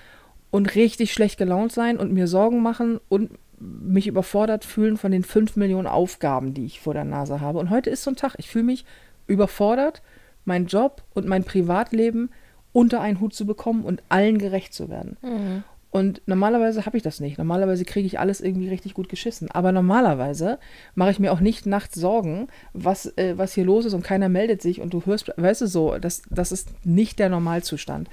und 0.51 0.75
richtig 0.75 1.13
schlecht 1.13 1.39
gelaunt 1.39 1.73
sein 1.73 1.97
und 1.97 2.13
mir 2.13 2.27
Sorgen 2.27 2.61
machen 2.61 2.99
und 3.09 3.31
mich 3.61 4.07
überfordert 4.07 4.65
fühlen 4.65 4.97
von 4.97 5.13
den 5.13 5.23
fünf 5.23 5.57
Millionen 5.57 5.87
Aufgaben, 5.87 6.55
die 6.55 6.65
ich 6.65 6.81
vor 6.81 6.95
der 6.95 7.05
Nase 7.05 7.41
habe. 7.41 7.59
Und 7.59 7.71
heute 7.71 7.91
ist 7.91 8.03
so 8.03 8.11
ein 8.11 8.17
Tag, 8.17 8.35
ich 8.39 8.49
fühle 8.49 8.65
mich 8.65 8.85
überfordert, 9.27 10.03
meinen 10.45 10.67
Job 10.67 11.03
und 11.15 11.27
mein 11.27 11.45
Privatleben 11.45 12.31
unter 12.73 13.01
einen 13.01 13.21
Hut 13.21 13.35
zu 13.35 13.47
bekommen 13.47 13.85
und 13.85 14.03
allen 14.09 14.39
gerecht 14.39 14.73
zu 14.73 14.89
werden. 14.89 15.17
Mhm. 15.23 15.65
Und 15.91 16.23
normalerweise 16.27 16.87
habe 16.87 16.97
ich 16.97 17.03
das 17.03 17.19
nicht. 17.19 17.37
Normalerweise 17.37 17.85
kriege 17.85 18.07
ich 18.07 18.21
alles 18.21 18.41
irgendwie 18.41 18.69
richtig 18.69 18.95
gut 18.95 19.09
geschissen. 19.09 19.51
Aber 19.51 19.73
normalerweise 19.73 20.59
mache 20.95 21.11
ich 21.11 21.19
mir 21.19 21.33
auch 21.33 21.41
nicht 21.41 21.67
nachts 21.67 21.97
Sorgen, 21.97 22.47
was, 22.73 23.07
äh, 23.19 23.37
was 23.37 23.55
hier 23.55 23.65
los 23.65 23.85
ist 23.85 23.95
und 23.95 24.05
keiner 24.05 24.29
meldet 24.29 24.63
sich 24.63 24.81
und 24.81 24.95
du 24.95 25.05
hörst, 25.05 25.33
weißt 25.37 25.63
du 25.63 25.67
so, 25.67 25.99
das, 25.99 26.23
das 26.31 26.53
ist 26.53 26.69
nicht 26.85 27.19
der 27.19 27.29
Normalzustand. 27.29 28.09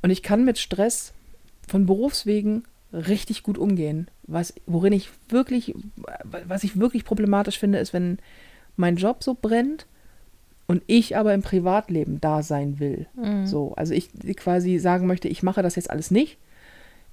Und 0.00 0.10
ich 0.10 0.22
kann 0.22 0.44
mit 0.44 0.58
Stress 0.58 1.12
von 1.68 1.84
Berufswegen 1.84 2.64
richtig 2.92 3.42
gut 3.42 3.58
umgehen. 3.58 4.08
Was, 4.24 4.54
worin 4.66 4.92
ich 4.92 5.10
wirklich, 5.28 5.74
was 6.24 6.64
ich 6.64 6.78
wirklich 6.78 7.04
problematisch 7.04 7.58
finde, 7.58 7.78
ist, 7.78 7.92
wenn 7.92 8.18
mein 8.76 8.96
Job 8.96 9.22
so 9.22 9.36
brennt 9.40 9.86
und 10.66 10.82
ich 10.86 11.16
aber 11.16 11.34
im 11.34 11.42
Privatleben 11.42 12.20
da 12.20 12.42
sein 12.42 12.78
will. 12.78 13.06
Mhm. 13.14 13.46
So, 13.46 13.74
also 13.74 13.94
ich 13.94 14.10
quasi 14.36 14.78
sagen 14.78 15.06
möchte, 15.06 15.28
ich 15.28 15.42
mache 15.42 15.62
das 15.62 15.76
jetzt 15.76 15.90
alles 15.90 16.10
nicht. 16.10 16.38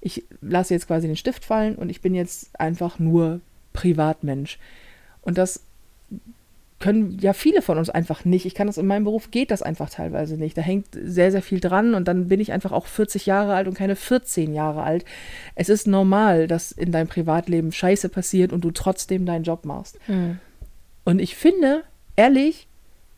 Ich 0.00 0.24
lasse 0.40 0.72
jetzt 0.72 0.86
quasi 0.86 1.06
den 1.06 1.16
Stift 1.16 1.44
fallen 1.44 1.76
und 1.76 1.90
ich 1.90 2.00
bin 2.00 2.14
jetzt 2.14 2.58
einfach 2.58 2.98
nur 2.98 3.40
Privatmensch. 3.72 4.58
Und 5.22 5.36
das 5.36 5.64
können 6.80 7.18
ja 7.20 7.34
viele 7.34 7.60
von 7.60 7.76
uns 7.78 7.90
einfach 7.90 8.24
nicht. 8.24 8.46
Ich 8.46 8.54
kann 8.54 8.66
das 8.66 8.78
in 8.78 8.86
meinem 8.86 9.04
Beruf 9.04 9.30
geht 9.30 9.50
das 9.50 9.62
einfach 9.62 9.90
teilweise 9.90 10.36
nicht. 10.36 10.56
Da 10.56 10.62
hängt 10.62 10.86
sehr, 10.92 11.30
sehr 11.30 11.42
viel 11.42 11.60
dran 11.60 11.94
und 11.94 12.08
dann 12.08 12.28
bin 12.28 12.40
ich 12.40 12.52
einfach 12.52 12.72
auch 12.72 12.86
40 12.86 13.26
Jahre 13.26 13.54
alt 13.54 13.68
und 13.68 13.74
keine 13.74 13.96
14 13.96 14.54
Jahre 14.54 14.82
alt. 14.82 15.04
Es 15.54 15.68
ist 15.68 15.86
normal, 15.86 16.46
dass 16.46 16.72
in 16.72 16.90
deinem 16.90 17.08
Privatleben 17.08 17.70
Scheiße 17.70 18.08
passiert 18.08 18.52
und 18.52 18.64
du 18.64 18.70
trotzdem 18.70 19.26
deinen 19.26 19.44
Job 19.44 19.66
machst. 19.66 19.98
Mhm. 20.08 20.38
Und 21.04 21.18
ich 21.18 21.36
finde, 21.36 21.84
ehrlich, 22.16 22.66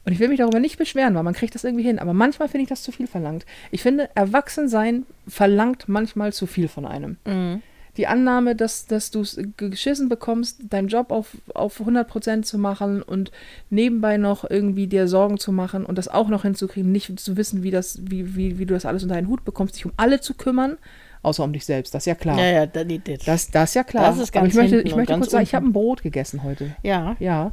und 0.04 0.12
ich 0.12 0.19
will 0.19 0.28
mich 0.28 0.38
darüber 0.38 0.59
nicht 0.59 0.76
beschweren, 0.76 1.14
weil 1.14 1.23
man 1.23 1.35
kriegt 1.35 1.54
das 1.54 1.62
irgendwie 1.62 1.85
hin, 1.85 2.00
aber 2.00 2.12
manchmal 2.12 2.49
finde 2.49 2.64
ich 2.64 2.69
das 2.69 2.83
zu 2.83 2.90
viel 2.90 3.07
verlangt. 3.07 3.47
Ich 3.71 3.83
finde, 3.83 4.11
Erwachsensein 4.16 5.07
verlangt 5.28 5.88
manchmal 5.88 6.33
zu 6.33 6.47
viel 6.47 6.66
von 6.66 6.85
einem. 6.85 7.16
Mhm. 7.25 7.62
Die 7.99 8.06
Annahme, 8.06 8.56
dass, 8.56 8.87
dass 8.87 9.11
du 9.11 9.20
es 9.20 9.38
geschissen 9.58 10.08
bekommst, 10.08 10.61
deinen 10.70 10.88
Job 10.88 11.11
auf, 11.11 11.37
auf 11.54 11.80
100% 11.80 12.42
zu 12.42 12.56
machen 12.56 13.02
und 13.02 13.30
nebenbei 13.68 14.16
noch 14.16 14.49
irgendwie 14.49 14.87
dir 14.87 15.08
Sorgen 15.08 15.37
zu 15.38 15.52
machen 15.52 15.84
und 15.84 15.99
das 15.99 16.08
auch 16.08 16.28
noch 16.28 16.42
hinzukriegen, 16.42 16.90
nicht 16.90 17.20
zu 17.20 17.37
wissen, 17.37 17.62
wie, 17.62 17.70
das, 17.70 18.00
wie, 18.02 18.34
wie, 18.34 18.58
wie 18.58 18.64
du 18.64 18.72
das 18.72 18.87
alles 18.87 19.02
unter 19.02 19.16
einen 19.16 19.28
Hut 19.28 19.44
bekommst, 19.44 19.76
dich 19.76 19.84
um 19.84 19.92
alle 19.99 20.20
zu 20.20 20.32
kümmern, 20.32 20.78
außer 21.20 21.44
um 21.44 21.52
dich 21.52 21.66
selbst, 21.66 21.94
das 21.94 22.02
ist 22.02 22.06
ja 22.06 22.14
klar. 22.14 22.38
Ja, 22.38 22.46
ja, 22.46 22.66
da, 22.66 22.82
die, 22.82 22.99
die, 22.99 23.18
Das, 23.18 23.50
das 23.50 23.70
ist 23.70 23.75
ja 23.75 23.84
klar. 23.84 24.06
Das 24.06 24.18
ist 24.18 24.34
Aber 24.34 24.40
ganz 24.46 24.54
ich 24.54 24.61
möchte, 24.61 24.80
ich 24.80 24.96
möchte 24.96 25.14
kurz 25.14 25.30
sagen, 25.30 25.42
ich 25.44 25.54
habe 25.54 25.66
ein 25.66 25.72
Brot 25.75 26.02
gegessen 26.02 26.42
heute. 26.42 26.75
ja, 26.82 27.14
Ja. 27.20 27.52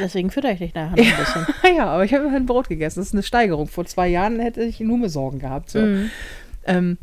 deswegen 0.00 0.30
fütter 0.32 0.50
ich 0.50 0.58
dich 0.58 0.74
nachher 0.74 0.96
noch 0.96 0.98
ein 0.98 1.16
bisschen. 1.16 1.46
ja, 1.76 1.86
aber 1.86 2.04
ich 2.04 2.12
habe 2.12 2.28
ein 2.28 2.44
Brot 2.44 2.68
gegessen. 2.68 2.98
Das 2.98 3.06
ist 3.06 3.14
eine 3.14 3.22
Steigerung. 3.22 3.68
Vor 3.68 3.86
zwei 3.86 4.08
Jahren 4.08 4.40
hätte 4.40 4.62
ich 4.64 4.80
nur 4.80 4.98
mehr 4.98 5.10
Sorgen 5.10 5.38
gehabt. 5.38 5.70
So. 5.70 5.78
Mhm. 5.78 6.10
Ähm, 6.66 6.98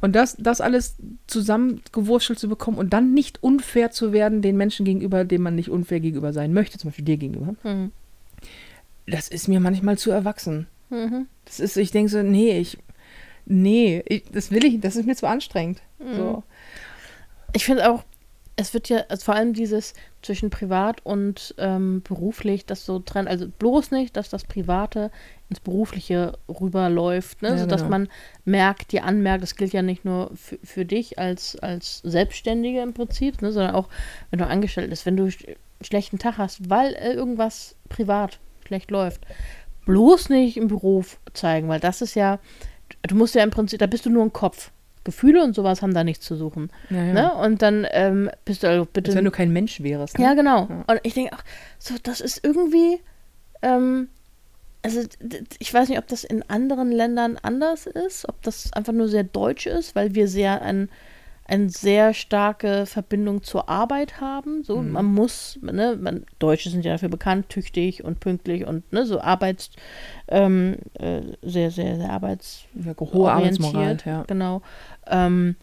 Und 0.00 0.14
das, 0.14 0.36
das 0.38 0.60
alles 0.60 0.96
zusammengewurschtelt 1.26 2.38
zu 2.38 2.48
bekommen 2.48 2.78
und 2.78 2.92
dann 2.92 3.14
nicht 3.14 3.42
unfair 3.42 3.90
zu 3.90 4.12
werden 4.12 4.42
den 4.42 4.56
Menschen 4.56 4.84
gegenüber, 4.84 5.24
dem 5.24 5.42
man 5.42 5.54
nicht 5.56 5.70
unfair 5.70 6.00
gegenüber 6.00 6.32
sein 6.32 6.52
möchte, 6.52 6.78
zum 6.78 6.90
Beispiel 6.90 7.04
dir 7.04 7.16
gegenüber, 7.16 7.54
Mhm. 7.64 7.90
das 9.06 9.28
ist 9.28 9.48
mir 9.48 9.60
manchmal 9.60 9.98
zu 9.98 10.10
erwachsen. 10.10 10.66
Mhm. 10.90 11.26
Das 11.44 11.60
ist, 11.60 11.76
ich 11.76 11.90
denke 11.90 12.10
so, 12.10 12.22
nee, 12.22 12.58
ich, 12.58 12.78
nee, 13.46 14.02
ich, 14.06 14.24
das 14.30 14.50
will 14.50 14.64
ich, 14.64 14.80
das 14.80 14.96
ist 14.96 15.06
mir 15.06 15.16
zu 15.16 15.26
anstrengend. 15.26 15.80
So. 16.16 16.44
Ich 17.52 17.64
finde 17.64 17.90
auch, 17.90 18.04
es 18.60 18.74
wird 18.74 18.88
ja, 18.88 19.04
also 19.08 19.24
vor 19.24 19.36
allem 19.36 19.52
dieses 19.52 19.94
zwischen 20.20 20.50
privat 20.50 21.06
und 21.06 21.54
ähm, 21.58 22.02
beruflich, 22.02 22.66
das 22.66 22.84
so 22.84 22.98
trennt, 22.98 23.28
also 23.28 23.46
bloß 23.46 23.92
nicht, 23.92 24.16
dass 24.16 24.30
das 24.30 24.42
Private 24.42 25.12
ins 25.48 25.60
Berufliche 25.60 26.36
rüberläuft, 26.48 27.40
ne? 27.40 27.50
Ja, 27.50 27.58
sodass 27.58 27.82
genau. 27.82 27.90
man 27.90 28.08
merkt, 28.44 28.90
dir 28.90 29.04
anmerkt, 29.04 29.44
das 29.44 29.54
gilt 29.54 29.72
ja 29.72 29.82
nicht 29.82 30.04
nur 30.04 30.32
für, 30.34 30.58
für 30.64 30.84
dich 30.84 31.20
als, 31.20 31.56
als 31.60 31.98
Selbstständige 31.98 32.80
im 32.80 32.94
Prinzip, 32.94 33.40
ne? 33.42 33.52
sondern 33.52 33.76
auch, 33.76 33.88
wenn 34.30 34.40
du 34.40 34.46
angestellt 34.46 34.90
bist, 34.90 35.06
wenn 35.06 35.16
du 35.16 35.30
sch 35.30 35.46
schlechten 35.80 36.18
Tag 36.18 36.38
hast, 36.38 36.68
weil 36.68 36.94
äh, 36.94 37.12
irgendwas 37.12 37.76
privat 37.88 38.40
schlecht 38.66 38.90
läuft, 38.90 39.24
bloß 39.86 40.30
nicht 40.30 40.56
im 40.56 40.66
Beruf 40.66 41.20
zeigen, 41.32 41.68
weil 41.68 41.78
das 41.78 42.02
ist 42.02 42.16
ja, 42.16 42.40
du 43.02 43.14
musst 43.14 43.36
ja 43.36 43.44
im 43.44 43.50
Prinzip, 43.50 43.78
da 43.78 43.86
bist 43.86 44.04
du 44.04 44.10
nur 44.10 44.24
ein 44.24 44.32
Kopf. 44.32 44.72
Gefühle 45.08 45.42
und 45.42 45.54
sowas 45.54 45.80
haben 45.80 45.94
da 45.94 46.04
nichts 46.04 46.26
zu 46.26 46.36
suchen. 46.36 46.70
Ja, 46.90 47.02
ja. 47.02 47.12
Ne? 47.14 47.34
Und 47.34 47.62
dann 47.62 47.86
ähm, 47.92 48.30
bist 48.44 48.62
du 48.62 48.68
also 48.68 48.84
bitte. 48.84 49.10
Als 49.10 49.16
wenn 49.16 49.24
du 49.24 49.30
kein 49.30 49.50
Mensch 49.50 49.82
wärst. 49.82 50.18
Ne? 50.18 50.24
ja, 50.26 50.34
genau. 50.34 50.68
Ja. 50.68 50.84
Und 50.86 51.00
ich 51.02 51.14
denke 51.14 51.32
auch, 51.32 51.42
so, 51.78 51.94
das 52.02 52.20
ist 52.20 52.44
irgendwie. 52.44 53.00
Ähm, 53.62 54.08
also, 54.82 55.00
ich 55.58 55.72
weiß 55.72 55.88
nicht, 55.88 55.98
ob 55.98 56.06
das 56.08 56.24
in 56.24 56.42
anderen 56.48 56.92
Ländern 56.92 57.38
anders 57.40 57.86
ist, 57.86 58.28
ob 58.28 58.42
das 58.42 58.70
einfach 58.74 58.92
nur 58.92 59.08
sehr 59.08 59.24
deutsch 59.24 59.66
ist, 59.66 59.96
weil 59.96 60.14
wir 60.14 60.28
sehr 60.28 60.60
ein, 60.60 60.90
eine 61.48 61.70
sehr 61.70 62.12
starke 62.12 62.84
Verbindung 62.84 63.42
zur 63.42 63.68
Arbeit 63.70 64.20
haben. 64.20 64.62
So, 64.64 64.76
Mhm. 64.82 64.92
man 64.92 65.04
muss, 65.06 65.58
ne, 65.62 65.96
man, 66.00 66.26
Deutsche 66.38 66.68
sind 66.68 66.84
ja 66.84 66.92
dafür 66.92 67.08
bekannt, 67.08 67.48
tüchtig 67.48 68.04
und 68.04 68.20
pünktlich 68.20 68.66
und 68.66 68.92
ne, 68.92 69.06
so 69.06 69.18
arbeits, 69.20 69.70
ähm, 70.28 70.76
äh, 70.94 71.22
sehr, 71.42 71.70
sehr, 71.70 71.96
sehr 71.96 72.10
arbeits 72.10 72.64
Ja, 72.74 72.92
hohe 73.00 73.32
Arbeitsmoral, 73.32 73.96
ja. 74.04 74.24
Genau. 74.26 74.60
Ähm, 75.06 75.56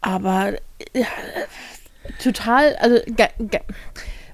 aber 0.00 0.52
ja, 0.94 1.06
total, 2.22 2.76
also 2.76 3.00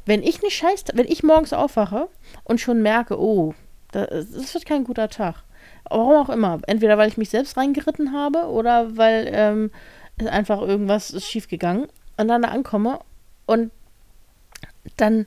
wenn 0.04 0.22
ich 0.22 0.42
nicht 0.42 0.54
scheiß, 0.56 0.84
wenn 0.92 1.06
ich 1.06 1.22
morgens 1.22 1.54
aufwache 1.54 2.08
und 2.44 2.60
schon 2.60 2.82
merke, 2.82 3.18
oh, 3.18 3.54
das, 3.92 4.30
das 4.32 4.52
wird 4.52 4.66
kein 4.66 4.84
guter 4.84 5.08
Tag. 5.08 5.42
Warum 5.90 6.16
auch 6.16 6.28
immer. 6.30 6.60
Entweder 6.66 6.98
weil 6.98 7.08
ich 7.08 7.16
mich 7.16 7.30
selbst 7.30 7.56
reingeritten 7.56 8.12
habe 8.12 8.46
oder 8.48 8.96
weil 8.96 9.28
ähm, 9.32 9.70
einfach 10.26 10.60
irgendwas 10.60 11.10
ist 11.10 11.26
schiefgegangen 11.26 11.86
und 12.16 12.28
dann 12.28 12.42
da 12.42 12.48
ankomme 12.48 13.00
und 13.46 13.70
dann 14.96 15.26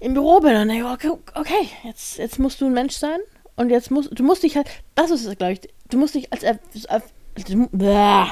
im 0.00 0.14
Büro 0.14 0.40
bin 0.40 0.56
und 0.56 0.68
denke, 0.68 0.86
okay, 0.90 1.10
okay 1.34 1.68
jetzt, 1.84 2.18
jetzt 2.18 2.38
musst 2.38 2.60
du 2.60 2.66
ein 2.66 2.72
Mensch 2.74 2.94
sein 2.96 3.18
und 3.56 3.70
jetzt 3.70 3.90
musst 3.90 4.10
du 4.18 4.22
musst 4.22 4.42
dich 4.42 4.56
halt, 4.56 4.68
das 4.94 5.10
ist 5.10 5.24
es, 5.24 5.36
glaube 5.38 5.54
ich, 5.54 5.60
du 5.90 5.98
musst 5.98 6.14
dich 6.14 6.32
als, 6.32 6.42
er- 6.42 6.58
als 6.88 7.04
du, 7.48 7.68
bäh, 7.72 8.24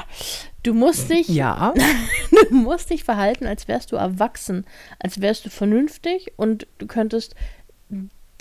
du 0.63 0.73
musst 0.73 1.09
dich, 1.09 1.27
Ja. 1.27 1.73
du 2.49 2.55
musst 2.55 2.89
dich 2.91 3.03
verhalten, 3.03 3.45
als 3.47 3.67
wärst 3.67 3.91
du 3.91 3.95
erwachsen, 3.95 4.65
als 4.99 5.21
wärst 5.21 5.45
du 5.45 5.49
vernünftig 5.49 6.33
und 6.37 6.67
du 6.77 6.85
könntest 6.87 7.35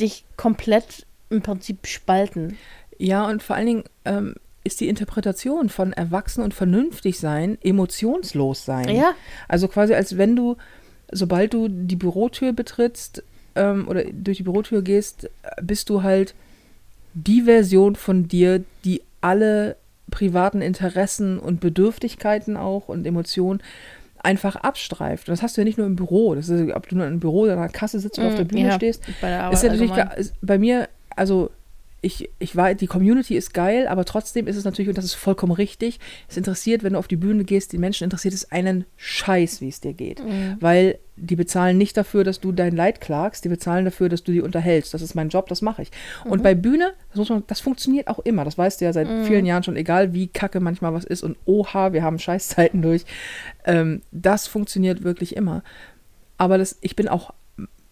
dich 0.01 0.25
komplett 0.37 1.07
im 1.35 1.43
Prinzip 1.43 1.87
spalten. 1.87 2.57
Ja, 2.99 3.27
und 3.29 3.43
vor 3.43 3.57
allen 3.57 3.67
Dingen 3.67 3.85
ähm, 4.05 4.35
ist 4.65 4.81
die 4.81 4.89
Interpretation 4.89 5.69
von 5.69 5.93
erwachsen 5.93 6.43
und 6.43 6.55
vernünftig 6.55 7.19
sein 7.19 7.59
emotionslos 7.63 8.65
sein. 8.65 8.89
Ja. 8.89 9.15
Also 9.49 9.69
quasi 9.69 9.95
als 9.95 10.17
wenn 10.17 10.37
du, 10.37 10.57
sobald 11.13 11.53
du 11.53 11.69
die 11.69 11.97
Bürotür 11.97 12.53
betrittst 12.53 13.23
ähm, 13.55 13.87
oder 13.89 14.05
durch 14.05 14.39
die 14.39 14.43
Bürotür 14.43 14.83
gehst, 14.83 15.29
bist 15.63 15.91
du 15.91 16.03
halt 16.03 16.35
die 17.15 17.43
Version 17.43 17.95
von 17.95 18.27
dir, 18.27 18.65
die 18.85 19.03
alle 19.21 19.77
privaten 20.11 20.61
Interessen 20.61 21.39
und 21.39 21.61
Bedürftigkeiten 21.61 22.57
auch 22.57 22.89
und 22.89 23.07
Emotionen 23.07 23.63
einfach 24.25 24.57
abstreift. 24.57 25.29
Und 25.29 25.33
das 25.33 25.43
hast 25.43 25.57
du 25.57 25.61
ja 25.61 25.65
nicht 25.65 25.79
nur 25.79 25.87
im 25.87 25.97
Büro. 25.97 26.35
Das 26.35 26.49
ist, 26.49 26.73
ob 26.73 26.89
du 26.89 26.97
nur 26.97 27.07
im 27.07 27.21
Büro 27.21 27.43
oder 27.43 27.53
an 27.53 27.59
der 27.59 27.69
Kasse 27.69 28.01
sitzt 28.01 28.19
oder 28.19 28.29
auf 28.29 28.35
der 28.35 28.45
Bühne 28.45 28.69
Ja, 28.69 28.73
stehst. 28.73 29.03
Bei 29.21 29.29
der 29.29 29.45
Arbeit 29.45 29.55
Ist 29.55 29.63
ja 29.65 29.71
natürlich 29.71 29.93
bei 30.41 30.59
mir, 30.59 30.89
also 31.17 31.51
ich, 32.05 32.31
ich 32.39 32.55
war, 32.55 32.75
die 32.75 32.87
Community 32.87 33.35
ist 33.35 33.55
geil, 33.55 33.87
aber 33.89 34.05
trotzdem 34.05 34.47
ist 34.47 34.57
es 34.57 34.65
natürlich, 34.65 34.91
und 34.91 34.99
das 34.99 35.07
ist 35.07 35.15
vollkommen 35.15 35.53
richtig, 35.53 35.99
es 36.29 36.37
interessiert, 36.37 36.83
wenn 36.83 36.93
du 36.93 36.99
auf 36.99 37.09
die 37.09 37.17
Bühne 37.17 37.45
gehst, 37.45 37.73
die 37.73 37.79
Menschen 37.79 38.05
interessiert 38.05 38.35
es 38.35 38.53
einen 38.53 38.85
Scheiß, 38.97 39.63
wie 39.63 39.69
es 39.69 39.81
dir 39.81 39.95
geht. 39.95 40.23
Mhm. 40.23 40.59
Weil 40.61 40.99
die 41.17 41.37
bezahlen 41.37 41.79
nicht 41.79 41.97
dafür, 41.97 42.23
dass 42.23 42.41
du 42.41 42.53
dein 42.53 42.77
Leid 42.77 43.01
klagst, 43.01 43.45
die 43.45 43.49
bezahlen 43.49 43.87
dafür, 43.87 44.11
dass 44.11 44.23
du 44.23 44.33
die 44.33 44.43
unterhältst. 44.43 44.93
Das 44.93 45.01
ist 45.01 45.15
mein 45.15 45.31
Job, 45.31 45.49
das 45.49 45.63
mache 45.63 45.83
ich. 45.83 45.91
Und 46.25 46.43
bei 46.43 46.55
Bühne, 46.55 46.93
das, 47.09 47.19
muss 47.19 47.31
man, 47.31 47.45
das 47.47 47.61
funktioniert 47.61 48.09
auch 48.09 48.19
immer. 48.19 48.45
Das 48.45 48.59
weißt 48.59 48.81
du 48.81 48.85
ja 48.85 48.93
seit 48.93 49.09
vielen 49.25 49.47
Jahren 49.47 49.63
schon, 49.63 49.77
egal 49.77 50.13
wie 50.13 50.27
kacke 50.27 50.61
manchmal 50.61 50.93
was 50.93 51.05
ist 51.05 51.23
und 51.23 51.39
oha, 51.47 51.93
wir 51.93 52.03
haben 52.03 52.19
Scheißzeiten 52.19 52.83
durch. 52.83 53.05
Ähm, 53.65 54.03
das 54.11 54.47
funktioniert 54.47 55.05
wirklich 55.05 55.37
immer. 55.37 55.63
Aber 56.37 56.59
das, 56.59 56.77
ich 56.83 56.97
bin 56.97 57.09
auch 57.09 57.33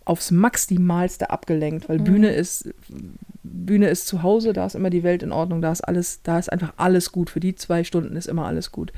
aufs 0.04 0.30
Maximalste 0.30 1.30
abgelenkt, 1.30 1.88
weil 1.88 1.98
Bühne 1.98 2.32
ist 2.32 2.68
Bühne 3.44 3.88
ist 3.88 4.06
zu 4.06 4.22
Hause, 4.22 4.52
da 4.52 4.66
ist 4.66 4.74
immer 4.74 4.90
die 4.90 5.02
Welt 5.02 5.22
in 5.22 5.32
Ordnung, 5.32 5.60
da 5.62 5.70
ist 5.72 5.82
alles, 5.82 6.20
da 6.22 6.38
ist 6.38 6.52
einfach 6.52 6.72
alles 6.76 7.12
gut. 7.12 7.30
Für 7.30 7.40
die 7.40 7.54
zwei 7.54 7.84
Stunden 7.84 8.16
ist 8.16 8.26
immer 8.26 8.46
alles 8.46 8.72
gut. 8.72 8.92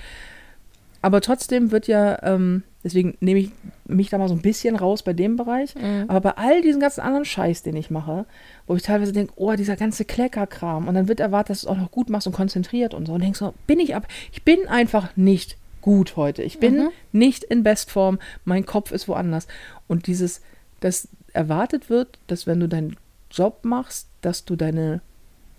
Aber 1.02 1.20
trotzdem 1.20 1.70
wird 1.70 1.86
ja, 1.86 2.22
ähm, 2.22 2.62
deswegen 2.82 3.16
nehme 3.20 3.40
ich 3.40 3.50
mich 3.84 4.08
da 4.08 4.16
mal 4.16 4.28
so 4.28 4.34
ein 4.34 4.40
bisschen 4.40 4.74
raus 4.76 5.02
bei 5.02 5.12
dem 5.12 5.36
Bereich. 5.36 5.74
Mhm. 5.74 6.04
Aber 6.08 6.20
bei 6.20 6.30
all 6.38 6.62
diesen 6.62 6.80
ganzen 6.80 7.00
anderen 7.02 7.26
Scheiß, 7.26 7.62
den 7.62 7.76
ich 7.76 7.90
mache, 7.90 8.24
wo 8.66 8.74
ich 8.74 8.82
teilweise 8.82 9.12
denke, 9.12 9.34
oh, 9.36 9.52
dieser 9.52 9.76
ganze 9.76 10.06
Kleckerkram. 10.06 10.88
Und 10.88 10.94
dann 10.94 11.08
wird 11.08 11.20
erwartet, 11.20 11.50
dass 11.50 11.60
du 11.62 11.66
es 11.66 11.70
auch 11.70 11.78
noch 11.78 11.90
gut 11.90 12.08
machst 12.08 12.26
und 12.26 12.32
konzentriert 12.32 12.94
und 12.94 13.04
so. 13.06 13.12
Und 13.12 13.22
denkst 13.22 13.38
so, 13.38 13.52
bin 13.66 13.80
ich 13.80 13.94
ab. 13.94 14.08
Ich 14.32 14.44
bin 14.44 14.66
einfach 14.66 15.14
nicht 15.14 15.58
gut 15.82 16.16
heute. 16.16 16.42
Ich 16.42 16.58
bin 16.58 16.76
Mhm. 16.76 16.88
nicht 17.12 17.44
in 17.44 17.62
Bestform. 17.62 18.18
Mein 18.46 18.64
Kopf 18.64 18.90
ist 18.90 19.06
woanders. 19.06 19.46
Und 19.86 20.06
dieses, 20.06 20.40
dass 20.84 21.08
erwartet 21.32 21.88
wird, 21.88 22.18
dass 22.26 22.46
wenn 22.46 22.60
du 22.60 22.68
deinen 22.68 22.96
Job 23.30 23.60
machst, 23.64 24.08
dass 24.20 24.44
du 24.44 24.54
deine 24.54 25.00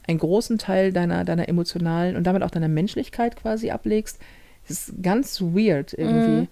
einen 0.07 0.19
großen 0.19 0.59
Teil 0.59 0.93
deiner, 0.93 1.25
deiner 1.25 1.49
emotionalen 1.49 2.15
und 2.15 2.25
damit 2.25 2.43
auch 2.43 2.51
deiner 2.51 2.67
Menschlichkeit 2.67 3.35
quasi 3.35 3.71
ablegst, 3.71 4.19
ist 4.69 4.93
ganz 5.01 5.41
weird 5.41 5.93
irgendwie. 5.93 6.41
Mhm. 6.41 6.47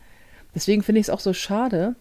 Deswegen 0.56 0.82
finde 0.82 1.00
ich 1.00 1.06
es 1.06 1.10
auch 1.12 1.20
so 1.20 1.34
schade, 1.34 1.96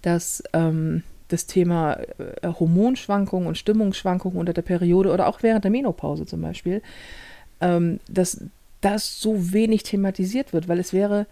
dass 0.00 0.42
ähm, 0.54 1.02
das 1.28 1.46
Thema 1.46 1.98
äh, 2.18 2.46
Hormonschwankungen 2.46 3.46
und 3.46 3.58
Stimmungsschwankungen 3.58 4.38
unter 4.38 4.54
der 4.54 4.62
Periode 4.62 5.12
oder 5.12 5.26
auch 5.26 5.42
während 5.42 5.64
der 5.64 5.70
Menopause 5.70 6.24
zum 6.24 6.40
Beispiel, 6.40 6.80
ähm, 7.60 8.00
dass 8.08 8.42
das 8.80 9.20
so 9.20 9.52
wenig 9.52 9.82
thematisiert 9.82 10.54
wird, 10.54 10.66
weil 10.66 10.78
es 10.78 10.94
wäre, 10.94 11.26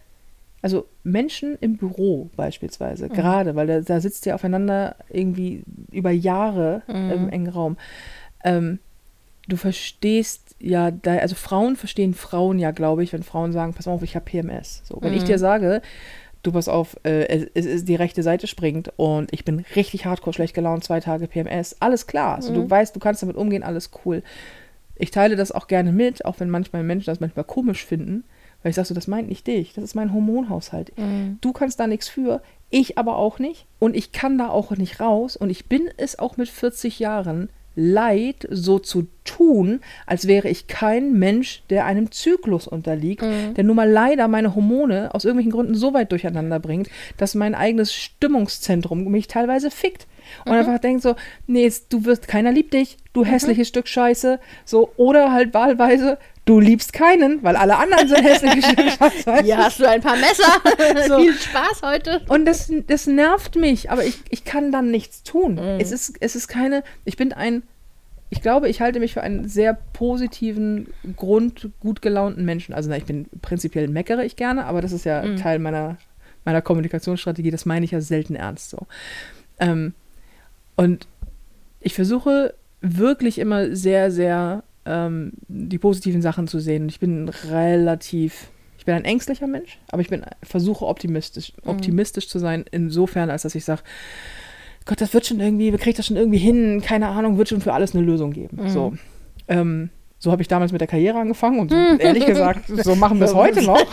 also 0.66 0.88
Menschen 1.04 1.56
im 1.60 1.76
Büro 1.76 2.28
beispielsweise, 2.34 3.08
gerade, 3.08 3.54
weil 3.54 3.68
da, 3.68 3.80
da 3.82 4.00
sitzt 4.00 4.26
ihr 4.26 4.34
aufeinander 4.34 4.96
irgendwie 5.08 5.62
über 5.92 6.10
Jahre 6.10 6.82
im 6.88 7.28
engen 7.28 7.48
Raum. 7.48 7.76
Ähm, 8.42 8.80
du 9.46 9.56
verstehst 9.56 10.56
ja, 10.58 10.90
da, 10.90 11.18
also 11.18 11.36
Frauen 11.36 11.76
verstehen 11.76 12.14
Frauen 12.14 12.58
ja, 12.58 12.72
glaube 12.72 13.04
ich, 13.04 13.12
wenn 13.12 13.22
Frauen 13.22 13.52
sagen, 13.52 13.74
pass 13.74 13.86
mal 13.86 13.92
auf, 13.92 14.02
ich 14.02 14.16
habe 14.16 14.24
PMS. 14.24 14.82
So, 14.84 14.98
wenn 15.00 15.12
ich 15.14 15.22
dir 15.22 15.38
sage, 15.38 15.82
du 16.42 16.50
pass 16.50 16.66
auf, 16.66 16.96
äh, 17.04 17.28
es, 17.28 17.46
es 17.54 17.66
ist 17.66 17.88
die 17.88 17.94
rechte 17.94 18.24
Seite 18.24 18.48
springt 18.48 18.92
und 18.96 19.32
ich 19.32 19.44
bin 19.44 19.64
richtig 19.76 20.04
hardcore 20.04 20.34
schlecht 20.34 20.54
gelaunt, 20.54 20.82
zwei 20.82 20.98
Tage 20.98 21.28
PMS, 21.28 21.76
alles 21.78 22.08
klar. 22.08 22.34
Also 22.34 22.52
du 22.52 22.68
weißt, 22.68 22.96
du 22.96 22.98
kannst 22.98 23.22
damit 23.22 23.36
umgehen, 23.36 23.62
alles 23.62 23.92
cool. 24.04 24.24
Ich 24.96 25.12
teile 25.12 25.36
das 25.36 25.52
auch 25.52 25.68
gerne 25.68 25.92
mit, 25.92 26.24
auch 26.24 26.40
wenn 26.40 26.50
manchmal 26.50 26.82
Menschen 26.82 27.06
das 27.06 27.20
manchmal 27.20 27.44
komisch 27.44 27.86
finden, 27.86 28.24
weil 28.66 28.70
ich 28.70 28.74
sage 28.74 28.88
so, 28.88 28.94
das 28.94 29.06
meint 29.06 29.28
nicht 29.28 29.46
dich, 29.46 29.74
das 29.74 29.84
ist 29.84 29.94
mein 29.94 30.12
Hormonhaushalt. 30.12 30.90
Du 31.40 31.52
kannst 31.52 31.78
da 31.78 31.86
nichts 31.86 32.08
für, 32.08 32.42
ich 32.68 32.98
aber 32.98 33.14
auch 33.14 33.38
nicht. 33.38 33.66
Und 33.78 33.94
ich 33.94 34.10
kann 34.10 34.38
da 34.38 34.48
auch 34.48 34.72
nicht 34.72 34.98
raus. 34.98 35.36
Und 35.36 35.50
ich 35.50 35.66
bin 35.66 35.88
es 35.98 36.18
auch 36.18 36.36
mit 36.36 36.48
40 36.48 36.98
Jahren 36.98 37.48
leid, 37.76 38.48
so 38.50 38.80
zu 38.80 39.06
tun, 39.22 39.78
als 40.04 40.26
wäre 40.26 40.48
ich 40.48 40.66
kein 40.66 41.12
Mensch, 41.12 41.62
der 41.70 41.84
einem 41.84 42.10
Zyklus 42.10 42.66
unterliegt, 42.66 43.22
der 43.22 43.62
nun 43.62 43.76
mal 43.76 43.88
leider 43.88 44.26
meine 44.26 44.56
Hormone 44.56 45.14
aus 45.14 45.24
irgendwelchen 45.24 45.52
Gründen 45.52 45.76
so 45.76 45.94
weit 45.94 46.10
durcheinander 46.10 46.58
bringt, 46.58 46.88
dass 47.18 47.36
mein 47.36 47.54
eigenes 47.54 47.94
Stimmungszentrum 47.94 49.04
mich 49.04 49.28
teilweise 49.28 49.70
fickt. 49.70 50.08
Und 50.44 50.54
einfach 50.54 50.80
denkt 50.80 51.02
so, 51.02 51.14
nee, 51.46 51.70
du 51.88 52.04
wirst, 52.04 52.26
keiner 52.26 52.50
liebt 52.50 52.74
dich, 52.74 52.96
du 53.12 53.24
hässliches 53.24 53.68
Stück 53.68 53.86
Scheiße, 53.86 54.40
so, 54.64 54.90
oder 54.96 55.30
halt 55.30 55.54
wahlweise, 55.54 56.18
du 56.46 56.58
liebst 56.60 56.92
keinen, 56.94 57.42
weil 57.42 57.56
alle 57.56 57.76
anderen 57.76 58.08
sind 58.08 58.22
hässliche 58.22 58.62
Stück 58.62 58.90
Scheiße. 58.98 59.42
Hier 59.42 59.58
hast 59.58 59.78
du 59.78 59.88
ein 59.88 60.00
paar 60.00 60.16
Messer. 60.16 60.44
So. 61.08 61.18
Viel 61.18 61.34
Spaß 61.34 61.82
heute. 61.82 62.22
Und 62.28 62.46
das, 62.46 62.72
das 62.86 63.06
nervt 63.06 63.56
mich, 63.56 63.90
aber 63.90 64.04
ich, 64.04 64.18
ich 64.30 64.44
kann 64.44 64.72
dann 64.72 64.90
nichts 64.90 65.22
tun. 65.22 65.58
Es, 65.58 65.92
ist, 65.92 66.16
es 66.20 66.34
ist 66.34 66.48
keine, 66.48 66.82
ich 67.04 67.16
bin 67.16 67.32
ein 67.32 67.62
ich 68.28 68.42
glaube, 68.42 68.68
ich 68.68 68.80
halte 68.80 68.98
mich 68.98 69.12
für 69.14 69.22
einen 69.22 69.48
sehr 69.48 69.78
positiven, 69.92 70.88
grund 71.14 71.70
gut 71.78 72.02
gelaunten 72.02 72.44
Menschen. 72.44 72.74
Also 72.74 72.90
na, 72.90 72.96
ich 72.96 73.04
bin 73.04 73.26
prinzipiell 73.40 73.86
meckere 73.86 74.24
ich 74.24 74.34
gerne, 74.34 74.64
aber 74.64 74.80
das 74.80 74.90
ist 74.90 75.04
ja 75.04 75.22
Mhm. 75.22 75.36
Teil 75.36 75.58
meiner, 75.60 75.96
meiner 76.44 76.60
Kommunikationsstrategie. 76.60 77.52
Das 77.52 77.66
meine 77.66 77.84
ich 77.84 77.92
ja 77.92 78.00
selten 78.00 78.34
ernst 78.34 78.70
so. 78.70 78.86
Ähm, 79.60 79.94
und 80.74 81.06
ich 81.80 81.94
versuche 81.94 82.54
wirklich 82.80 83.38
immer 83.38 83.74
sehr, 83.76 84.10
sehr 84.10 84.64
ähm, 84.86 85.32
die 85.48 85.78
positiven 85.78 86.22
Sachen 86.22 86.46
zu 86.48 86.60
sehen. 86.60 86.84
Und 86.84 86.88
ich 86.90 87.00
bin 87.00 87.28
relativ, 87.50 88.48
ich 88.78 88.84
bin 88.84 88.94
ein 88.94 89.04
ängstlicher 89.04 89.46
Mensch, 89.46 89.78
aber 89.88 90.00
ich 90.02 90.08
bin, 90.08 90.22
versuche 90.42 90.86
optimistisch, 90.86 91.52
Mhm. 91.64 91.70
optimistisch 91.70 92.28
zu 92.28 92.38
sein, 92.38 92.64
insofern, 92.70 93.30
als 93.30 93.42
dass 93.42 93.54
ich 93.54 93.64
sage, 93.64 93.82
Gott, 94.84 95.00
das 95.00 95.12
wird 95.14 95.26
schon 95.26 95.40
irgendwie, 95.40 95.72
wir 95.72 95.78
kriegen 95.78 95.96
das 95.96 96.06
schon 96.06 96.16
irgendwie 96.16 96.38
hin, 96.38 96.80
keine 96.80 97.08
Ahnung, 97.08 97.38
wird 97.38 97.48
schon 97.48 97.60
für 97.60 97.72
alles 97.72 97.94
eine 97.94 98.04
Lösung 98.04 98.30
geben. 98.32 98.58
Mhm. 98.62 98.68
So. 98.68 98.94
Ähm, 99.48 99.90
so 100.18 100.32
habe 100.32 100.40
ich 100.40 100.48
damals 100.48 100.72
mit 100.72 100.80
der 100.80 100.88
Karriere 100.88 101.18
angefangen 101.18 101.58
und 101.58 101.70
so, 101.70 101.76
ehrlich 101.76 102.24
gesagt, 102.24 102.68
so 102.68 102.94
machen 102.94 103.18
wir 103.18 103.26
es 103.26 103.34
heute 103.34 103.62
noch. 103.62 103.84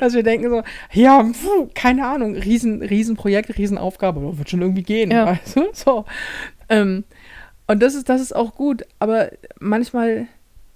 Dass 0.00 0.14
wir 0.14 0.22
denken 0.22 0.48
so, 0.48 0.62
ja, 0.92 1.22
pfuh, 1.22 1.68
keine 1.74 2.06
Ahnung, 2.06 2.34
riesen, 2.34 2.80
riesen 2.80 3.14
Projekt, 3.16 3.50
wird 3.58 4.50
schon 4.50 4.62
irgendwie 4.62 4.82
gehen. 4.82 5.10
Ja. 5.10 5.26
Weißt 5.26 5.56
du? 5.56 5.66
So. 5.72 6.04
Ähm, 6.70 7.04
und 7.66 7.82
das 7.82 7.94
ist, 7.94 8.08
das 8.08 8.20
ist 8.20 8.34
auch 8.34 8.54
gut, 8.54 8.84
aber 8.98 9.30
manchmal, 9.60 10.26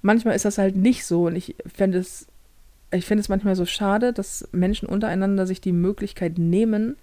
manchmal 0.03 0.35
ist 0.35 0.45
das 0.45 0.59
halt 0.59 0.77
nicht 0.77 1.05
so. 1.05 1.27
Und 1.27 1.37
ich 1.37 1.55
fände 1.67 1.99
es, 1.99 2.27
ich 2.93 3.05
finde 3.05 3.21
es 3.21 3.29
manchmal 3.29 3.57
so 3.57 3.67
schade, 3.67 4.13
dass 4.13 4.49
Menschen 4.53 4.89
untereinander 4.89 5.47
sich 5.47 5.61
die 5.61 5.73
Möglichkeit 5.73 6.39
nehmen, 6.39 6.97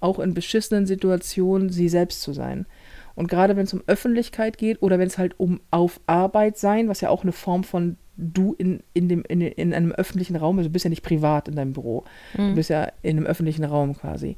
auch 0.00 0.18
in 0.18 0.34
beschissenen 0.34 0.86
Situationen 0.86 1.70
sie 1.70 1.88
selbst 1.88 2.22
zu 2.22 2.32
sein. 2.32 2.66
Und 3.14 3.28
gerade 3.28 3.56
wenn 3.56 3.64
es 3.64 3.74
um 3.74 3.82
Öffentlichkeit 3.86 4.56
geht 4.56 4.80
oder 4.82 4.98
wenn 4.98 5.06
es 5.06 5.18
halt 5.18 5.38
um 5.38 5.60
auf 5.70 6.00
Arbeit 6.06 6.56
sein, 6.56 6.88
was 6.88 7.02
ja 7.02 7.10
auch 7.10 7.22
eine 7.22 7.32
Form 7.32 7.62
von 7.62 7.96
du 8.16 8.54
in, 8.58 8.82
in, 8.94 9.08
dem, 9.08 9.22
in, 9.28 9.40
in 9.42 9.74
einem 9.74 9.92
öffentlichen 9.92 10.36
Raum, 10.36 10.58
also 10.58 10.68
du 10.68 10.72
bist 10.72 10.84
ja 10.84 10.88
nicht 10.90 11.02
privat 11.02 11.48
in 11.48 11.56
deinem 11.56 11.72
Büro, 11.74 12.04
du 12.34 12.42
Mhm. 12.42 12.54
bist 12.54 12.70
ja 12.70 12.90
in 13.02 13.16
einem 13.18 13.26
öffentlichen 13.26 13.64
Raum 13.64 13.96
quasi, 13.96 14.36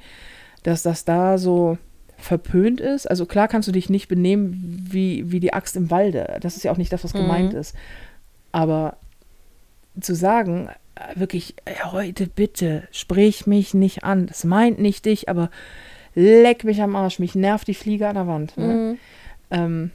dass 0.65 0.83
das 0.83 1.05
da 1.05 1.39
so 1.39 1.79
verpönt 2.25 2.81
ist. 2.81 3.07
Also 3.09 3.27
klar 3.27 3.49
kannst 3.49 3.69
du 3.69 3.73
dich 3.73 3.91
nicht 3.91 4.09
benehmen 4.09 4.87
wie, 4.91 5.31
wie 5.31 5.41
die 5.41 5.53
Axt 5.53 5.77
im 5.77 5.91
Walde. 5.91 6.39
Das 6.41 6.57
ist 6.57 6.63
ja 6.65 6.73
auch 6.73 6.77
nicht 6.79 6.93
das, 6.93 7.05
was 7.05 7.13
Mhm. 7.15 7.19
gemeint 7.19 7.55
ist. 7.55 7.75
Aber 8.53 8.97
zu 10.01 10.15
sagen, 10.15 10.69
äh, 10.95 11.19
wirklich, 11.21 11.55
äh, 11.67 11.75
heute 11.85 12.27
bitte, 12.27 12.89
sprich 12.93 13.47
mich 13.47 13.75
nicht 13.75 14.05
an. 14.05 14.27
Das 14.27 14.45
meint 14.45 14.79
nicht 14.81 15.05
dich, 15.05 15.29
aber 15.29 15.51
leck 16.15 16.65
mich 16.65 16.81
am 16.81 16.97
Arsch. 16.97 17.19
Mich 17.19 17.35
nervt 17.35 17.69
die 17.69 17.75
Fliege 17.75 18.09
an 18.09 18.15
der 18.15 18.27
Wand. 18.27 18.57
Ne? 18.57 18.67
Mhm. 18.67 18.99
Ähm, 19.51 19.91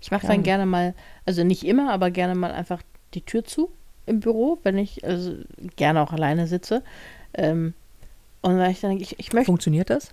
Ich 0.00 0.10
mache 0.12 0.22
Ja. 0.26 0.32
dann 0.32 0.42
gerne 0.44 0.66
mal, 0.66 0.94
also 1.26 1.42
nicht 1.42 1.64
immer, 1.64 1.92
aber 1.92 2.10
gerne 2.12 2.34
mal 2.36 2.52
einfach 2.52 2.80
die 3.14 3.22
Tür 3.22 3.44
zu 3.44 3.70
im 4.06 4.20
Büro, 4.20 4.58
wenn 4.62 4.78
ich 4.78 5.04
also 5.04 5.34
gerne 5.76 6.00
auch 6.02 6.12
alleine 6.12 6.46
sitze. 6.46 6.82
Ähm, 7.32 7.74
und 8.40 8.56
weil 8.58 8.70
ich 8.70 8.80
dann 8.80 8.90
denke, 8.90 9.02
ich, 9.04 9.18
ich 9.18 9.32
möchte 9.32 9.46
funktioniert 9.46 9.90
das? 9.90 10.12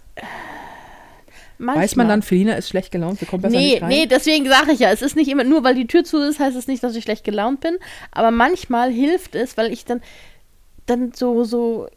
Manchmal. 1.62 1.84
Weiß 1.84 1.96
man 1.96 2.08
dann, 2.10 2.22
Felina 2.22 2.54
ist 2.54 2.70
schlecht 2.70 2.92
gelaunt, 2.92 3.20
sie 3.20 3.26
kommt 3.26 3.44
besser 3.44 3.56
Nee, 3.58 3.74
nicht 3.74 3.82
rein? 3.82 3.90
nee, 3.90 4.06
deswegen 4.06 4.48
sage 4.48 4.72
ich 4.74 4.80
ja, 4.80 4.92
es 4.92 5.02
ist 5.02 5.16
nicht 5.16 5.30
immer, 5.30 5.44
nur 5.44 5.64
weil 5.64 5.76
die 5.76 5.88
Tür 5.88 6.04
zu 6.04 6.18
ist, 6.22 6.40
heißt 6.40 6.58
es 6.58 6.68
nicht, 6.68 6.84
dass 6.84 6.96
ich 6.96 7.04
schlecht 7.04 7.24
gelaunt 7.24 7.62
bin. 7.62 7.78
Aber 8.12 8.32
manchmal 8.32 8.92
hilft 8.92 9.36
es, 9.36 9.58
weil 9.58 9.72
ich 9.72 9.86
dann, 9.86 10.02
dann 10.86 11.12
so, 11.14 11.44
so, 11.44 11.88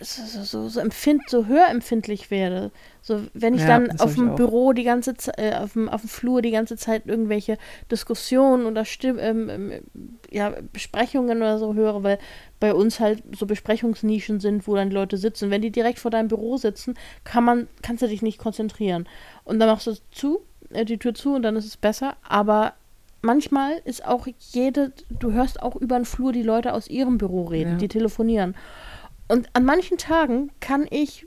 so, 0.00 0.22
so, 0.24 0.42
so, 0.44 0.68
so, 0.68 0.80
empfind, 0.80 1.22
so 1.28 1.46
hörempfindlich 1.46 2.30
werde. 2.30 2.70
So, 3.02 3.22
wenn 3.34 3.54
ich 3.54 3.60
Ja, 3.62 3.66
dann 3.78 3.98
auf 4.00 4.14
dem. 4.14 4.34
Büro 4.34 4.72
die 4.72 4.84
ganze 4.84 5.14
Zeit, 5.14 5.38
äh, 5.38 5.54
auf, 5.54 5.72
dem, 5.72 5.88
auf 5.88 6.02
dem 6.02 6.08
Flur 6.08 6.42
die 6.42 6.50
ganze 6.50 6.76
Zeit 6.76 7.06
irgendwelche 7.06 7.58
Diskussionen 7.90 8.66
oder 8.66 8.84
Stimm 8.84 9.18
ähm, 9.18 9.48
ähm, 9.48 9.72
ja, 10.30 10.52
Besprechungen 10.72 11.38
oder 11.38 11.58
so 11.58 11.74
höre, 11.74 12.02
weil 12.02 12.18
bei 12.60 12.74
uns 12.74 13.00
halt 13.00 13.22
so 13.36 13.46
Besprechungsnischen 13.46 14.40
sind, 14.40 14.66
wo 14.68 14.74
dann 14.74 14.90
Leute 14.90 15.16
sitzen. 15.16 15.50
Wenn 15.50 15.62
die 15.62 15.70
direkt 15.72 15.98
vor 15.98 16.10
deinem 16.10 16.28
Büro 16.28 16.56
sitzen, 16.56 16.94
kann 17.24 17.44
man, 17.44 17.68
kannst 17.82 18.02
du 18.02 18.08
dich 18.08 18.22
nicht 18.22 18.38
konzentrieren. 18.38 19.08
Und 19.44 19.58
dann 19.60 19.68
machst 19.68 19.86
du 19.86 19.94
zu, 20.10 20.40
äh, 20.70 20.84
die 20.84 20.98
Tür 20.98 21.14
zu 21.14 21.34
und 21.34 21.42
dann 21.42 21.56
ist 21.56 21.66
es 21.66 21.76
besser. 21.76 22.16
Aber 22.28 22.74
manchmal 23.22 23.80
ist 23.84 24.04
auch 24.06 24.26
jede, 24.50 24.92
du 25.08 25.32
hörst 25.32 25.62
auch 25.62 25.76
über 25.76 25.96
den 25.98 26.04
Flur 26.04 26.32
die 26.32 26.42
Leute 26.42 26.72
aus 26.74 26.88
ihrem 26.88 27.18
Büro 27.18 27.44
reden, 27.44 27.72
Ja. 27.72 27.76
die 27.78 27.88
telefonieren. 27.88 28.54
Und 29.30 29.48
an 29.52 29.64
manchen 29.64 29.96
Tagen 29.96 30.50
kann 30.60 30.86
ich, 30.90 31.26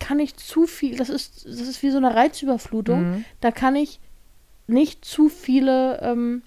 kann 0.00 0.18
ich 0.20 0.36
zu 0.36 0.66
viel, 0.66 0.96
das 0.96 1.08
ist, 1.08 1.44
das 1.44 1.60
ist 1.60 1.82
wie 1.82 1.90
so 1.90 1.96
eine 1.96 2.14
Reizüberflutung, 2.14 3.02
Mhm. 3.02 3.24
da 3.40 3.50
kann 3.50 3.74
ich 3.74 4.00
nicht 4.68 5.04
zu 5.04 5.28
viele, 5.28 6.00
ähm, 6.02 6.42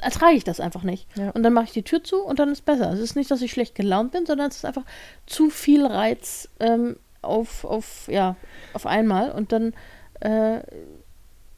ertrage 0.00 0.36
ich 0.36 0.44
das 0.44 0.58
einfach 0.58 0.82
nicht. 0.82 1.06
Ja. 1.16 1.30
Und 1.30 1.42
dann 1.42 1.52
mache 1.52 1.66
ich 1.66 1.72
die 1.72 1.82
Tür 1.82 2.02
zu 2.02 2.22
und 2.22 2.38
dann 2.38 2.50
ist 2.50 2.64
besser. 2.64 2.90
Es 2.92 2.98
ist 2.98 3.14
nicht, 3.14 3.30
dass 3.30 3.42
ich 3.42 3.52
schlecht 3.52 3.74
gelaunt 3.74 4.12
bin, 4.12 4.26
sondern 4.26 4.48
es 4.48 4.56
ist 4.56 4.64
einfach 4.64 4.84
zu 5.26 5.50
viel 5.50 5.84
Reiz 5.86 6.48
ähm, 6.60 6.96
auf, 7.22 7.64
auf, 7.64 8.08
ja, 8.08 8.36
auf 8.72 8.86
einmal 8.86 9.30
und 9.30 9.52
dann 9.52 9.74
äh, 10.20 10.60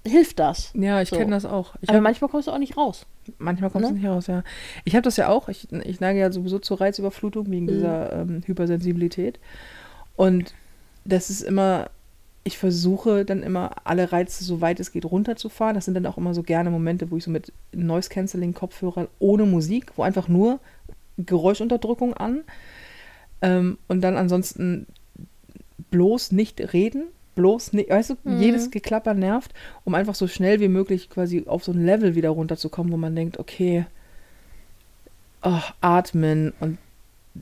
hilft 0.07 0.39
das. 0.39 0.73
Ja, 0.75 1.01
ich 1.01 1.09
So. 1.11 1.17
kenne 1.17 1.31
das 1.31 1.45
auch. 1.45 1.75
Ich 1.81 1.89
Aber 1.89 1.99
hab, 1.99 2.03
manchmal 2.03 2.31
kommst 2.31 2.49
du 2.49 2.53
auch 2.53 2.59
nicht 2.59 2.77
raus. 2.77 3.07
manchmal 3.39 3.71
kommt 3.71 3.85
es 3.85 3.91
ne? 3.93 3.99
nicht 3.99 4.09
raus, 4.09 4.27
ja. 4.27 4.43
Ich 4.85 4.95
habe 4.95 5.03
das 5.03 5.17
ja 5.17 5.29
auch. 5.29 5.49
Ich, 5.49 5.71
ich 5.73 6.01
neige 6.01 6.19
ja 6.19 6.33
sowieso 6.33 6.59
zur 6.59 6.81
Reizüberflutung 6.81 7.51
wegen 7.51 7.67
Mhm. 7.67 7.71
dieser 7.71 8.13
ähm, 8.13 8.43
Hypersensibilität. 8.45 9.39
Und 10.17 10.55
das 11.05 11.31
ist 11.31 11.43
immer, 11.43 11.91
ich 12.45 12.59
versuche 12.59 13.25
dann 13.25 13.43
immer 13.43 13.71
alle 13.85 14.11
Reize, 14.13 14.43
soweit 14.45 14.81
es 14.81 14.91
geht, 14.93 15.05
runterzufahren. 15.05 15.75
Das 15.75 15.85
sind 15.85 15.95
dann 15.95 16.07
auch 16.07 16.19
immer 16.19 16.35
so 16.35 16.43
gerne 16.43 16.71
Momente, 16.71 17.11
wo 17.11 17.17
ich 17.17 17.25
so 17.25 17.31
mit 17.31 17.53
Noise-Canceling-Kopfhörern 17.73 19.09
ohne 19.21 19.45
Musik, 19.47 19.93
wo 19.97 20.03
einfach 20.03 20.27
nur 20.29 20.59
Geräuschunterdrückung 21.19 22.15
an. 22.15 22.41
Ähm, 23.41 23.79
und 23.89 24.01
dann 24.03 24.17
ansonsten 24.17 24.87
bloß 25.91 26.33
nicht 26.33 26.73
reden, 26.73 27.05
bloß 27.35 27.73
nicht, 27.73 27.91
weißt 27.91 28.11
du, 28.11 28.15
Mhm. 28.25 28.41
jedes 28.41 28.71
Geklapper 28.71 29.15
nervt, 29.15 29.53
um 29.85 29.95
einfach 29.95 30.15
so 30.15 30.27
schnell 30.29 30.61
wie 30.61 30.69
möglich 30.69 31.09
quasi 31.11 31.45
auf 31.47 31.65
so 31.65 31.73
ein 31.73 31.85
Level 31.85 32.15
wieder 32.15 32.31
runterzukommen, 32.31 32.93
wo 32.93 32.97
man 32.97 33.15
denkt, 33.17 33.39
okay, 33.39 33.87
oh, 35.43 35.61
atmen 35.81 36.53
und 36.61 36.79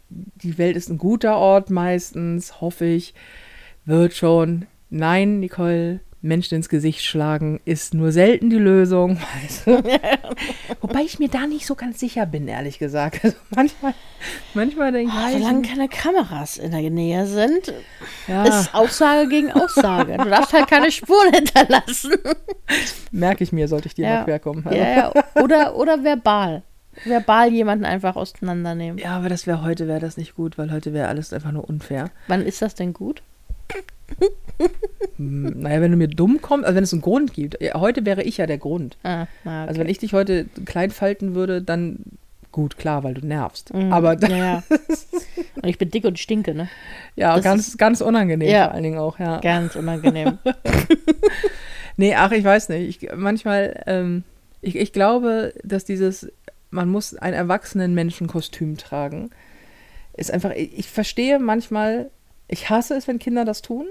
die 0.09 0.57
Welt 0.59 0.77
ist 0.77 0.89
ein 0.89 0.99
guter 0.99 1.37
Ort 1.37 1.71
meistens, 1.71 2.61
hoffe 2.61 2.85
ich, 2.85 3.15
wird 3.85 4.15
schon. 4.15 4.67
Nein, 4.89 5.41
Nicole, 5.41 6.01
Menschen 6.23 6.57
ins 6.57 6.69
Gesicht 6.69 7.03
schlagen 7.03 7.61
ist 7.65 7.95
nur 7.95 8.13
selten 8.13 8.51
die 8.51 8.57
Lösung. 8.57 9.19
Wobei 10.81 11.01
ich 11.01 11.19
mir 11.19 11.29
da 11.29 11.47
nicht 11.47 11.67
so 11.67 11.75
ganz 11.75 11.99
sicher 11.99 12.27
bin, 12.27 12.47
ehrlich 12.47 12.79
gesagt. 12.79 13.21
Also 13.25 13.37
manchmal, 13.55 13.95
manchmal 14.55 14.93
denke 14.93 15.13
ich, 15.13 15.19
Ah, 15.19 15.31
solange 15.33 15.63
keine 15.63 15.89
Kameras 15.89 16.59
in 16.59 16.73
der 16.73 16.91
Nähe 16.91 17.27
sind, 17.27 17.73
ja, 18.29 18.45
ist 18.45 18.75
Aussage 18.75 19.29
gegen 19.29 19.51
Aussage. 19.53 20.17
Du 20.19 20.29
darfst 20.29 20.53
halt 20.53 20.69
keine 20.69 20.91
Spuren 20.91 21.33
hinterlassen. 21.33 22.13
merke 23.11 23.43
ich 23.45 23.53
mir, 23.53 23.67
sollte 23.69 23.87
ich 23.89 23.95
dir 23.95 24.05
Ja. 24.07 24.17
mal 24.19 24.25
querkommen. 24.25 24.67
Also, 24.67 24.79
Ja, 24.79 24.89
ja. 24.97 25.13
Oder, 25.43 25.77
oder 25.77 26.05
verbal. 26.05 26.63
Verbal 27.05 27.51
jemanden 27.53 27.85
einfach 27.87 28.17
auseinandernehmen. 28.17 28.99
Ja, 28.99 29.17
aber 29.17 29.29
das 29.31 29.47
wäre 29.47 29.63
heute 29.63 29.89
wäre 29.89 30.01
das 30.01 30.17
nicht 30.19 30.35
gut, 30.35 30.59
weil 30.59 30.71
heute 30.71 30.93
wäre 30.93 31.09
alles 31.09 31.33
einfach 31.33 31.53
nur 31.53 31.67
unfair. 31.69 32.11
Wann 32.29 32.43
ist 32.43 32.61
das 32.63 32.75
denn 32.75 32.93
gut? 32.93 33.23
Naja, 35.19 35.81
wenn 35.81 35.91
du 35.91 35.97
mir 35.97 36.09
dumm 36.09 36.41
kommst, 36.41 36.65
also 36.67 36.77
wenn 36.77 36.85
es 36.85 36.93
einen 36.93 37.03
Grund 37.03 37.33
gibt. 37.35 37.57
Heute 37.75 38.05
wäre 38.07 38.23
ich 38.23 38.39
ja 38.39 38.47
der 38.47 38.59
Grund. 38.59 38.97
Ah, 39.03 39.27
na, 39.45 39.63
okay. 39.63 39.69
Also 39.69 39.81
wenn 39.81 39.89
ich 39.89 39.99
dich 39.99 40.13
heute 40.13 40.47
klein 40.65 40.91
falten 40.91 41.35
würde, 41.35 41.63
dann 41.63 41.99
gut, 42.53 42.79
klar, 42.79 43.05
weil 43.05 43.15
du 43.15 43.27
nervst. 43.27 43.73
Mhm. 43.75 43.93
Aber 43.93 44.19
ja, 44.19 44.37
ja. 44.37 44.63
Und 45.63 45.69
ich 45.69 45.79
bin 45.79 45.91
dick 45.91 46.05
und 46.05 46.19
stinke, 46.19 46.55
ne? 46.55 46.69
ja, 47.17 47.35
das 47.35 47.45
ganz, 47.45 47.77
ganz 47.77 48.01
unangenehm 48.01 48.49
Ja. 48.49 48.65
vor 48.65 48.75
allen 48.75 48.83
Dingen 48.83 48.99
auch, 48.99 49.19
ja. 49.19 49.41
Ganz 49.41 49.77
unangenehm. 49.77 50.39
Nee, 51.97 52.15
ach, 52.15 52.33
ich 52.33 52.45
weiß 52.45 52.71
nicht. 52.71 53.03
Ich, 53.03 53.11
manchmal, 53.15 53.83
ähm, 53.87 54.25
ich, 54.63 54.75
ich 54.77 54.95
glaube, 54.95 55.53
dass 55.63 55.85
dieses, 55.85 56.33
man 56.71 56.89
muss 56.89 57.15
ein 57.15 57.35
erwachsenen 57.35 57.93
Menschenkostüm 57.93 58.79
tragen, 58.79 59.29
ist 60.17 60.31
einfach, 60.31 60.53
ich, 60.53 60.79
ich 60.79 60.89
verstehe 60.89 61.39
manchmal, 61.39 62.11
ich 62.49 62.71
hasse 62.71 62.95
es, 62.95 63.07
wenn 63.07 63.19
Kinder 63.19 63.45
das 63.45 63.61
tun, 63.61 63.87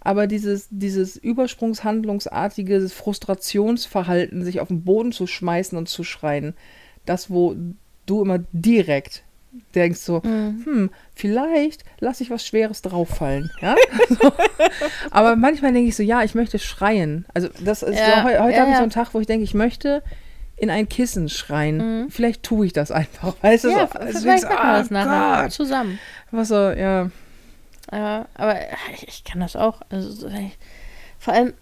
aber 0.00 0.26
dieses, 0.26 0.66
dieses 0.70 1.16
übersprungshandlungsartige 1.16 2.88
Frustrationsverhalten, 2.88 4.44
sich 4.44 4.60
auf 4.60 4.68
den 4.68 4.84
Boden 4.84 5.12
zu 5.12 5.26
schmeißen 5.26 5.76
und 5.76 5.88
zu 5.88 6.04
schreien, 6.04 6.54
das, 7.06 7.30
wo 7.30 7.54
du 8.06 8.22
immer 8.22 8.40
direkt 8.52 9.22
denkst 9.74 9.98
so, 10.00 10.20
Mhm. 10.24 10.62
hm, 10.64 10.90
vielleicht 11.14 11.82
lasse 11.98 12.22
ich 12.22 12.30
was 12.30 12.46
Schweres 12.46 12.82
drauffallen, 12.82 13.50
ja? 13.60 13.74
so. 14.08 14.32
Aber 15.10 15.34
manchmal 15.34 15.72
denke 15.72 15.88
ich 15.88 15.96
so, 15.96 16.04
ja, 16.04 16.22
ich 16.22 16.34
möchte 16.36 16.58
schreien. 16.60 17.26
Also 17.34 17.48
das 17.62 17.82
ist 17.82 17.98
Ja, 17.98 18.22
so, 18.22 18.22
heu- 18.28 18.38
heute 18.38 18.54
ja, 18.54 18.60
habe 18.60 18.70
ich 18.70 18.76
so 18.76 18.82
einen 18.82 18.90
Tag, 18.92 19.12
wo 19.12 19.18
ich 19.20 19.26
denke, 19.26 19.42
ich 19.44 19.54
möchte 19.54 20.02
in 20.56 20.70
ein 20.70 20.88
Kissen 20.88 21.28
schreien. 21.28 22.02
Mhm. 22.04 22.10
Vielleicht 22.10 22.44
tue 22.44 22.66
ich 22.66 22.72
das 22.72 22.90
einfach, 22.92 23.34
weißt 23.42 23.64
du? 23.64 23.68
ja, 23.70 23.88
so, 23.92 23.98
also 23.98 24.20
vielleicht 24.20 24.42
so, 24.42 24.48
machen 24.48 24.58
wir 24.62 24.64
ah, 24.70 24.78
das 24.78 24.90
nachher 24.90 25.42
Gott. 25.44 25.52
zusammen. 25.52 25.98
Was 26.30 26.48
so, 26.48 26.54
ja. 26.70 27.10
Ja, 27.92 28.26
aber 28.34 28.56
ich, 28.94 29.08
ich 29.08 29.24
kann 29.24 29.40
das 29.40 29.56
auch. 29.56 29.80
Also, 29.90 30.10
so, 30.10 30.28
ich- 30.28 30.58
vor 31.18 31.34
allem, 31.34 31.54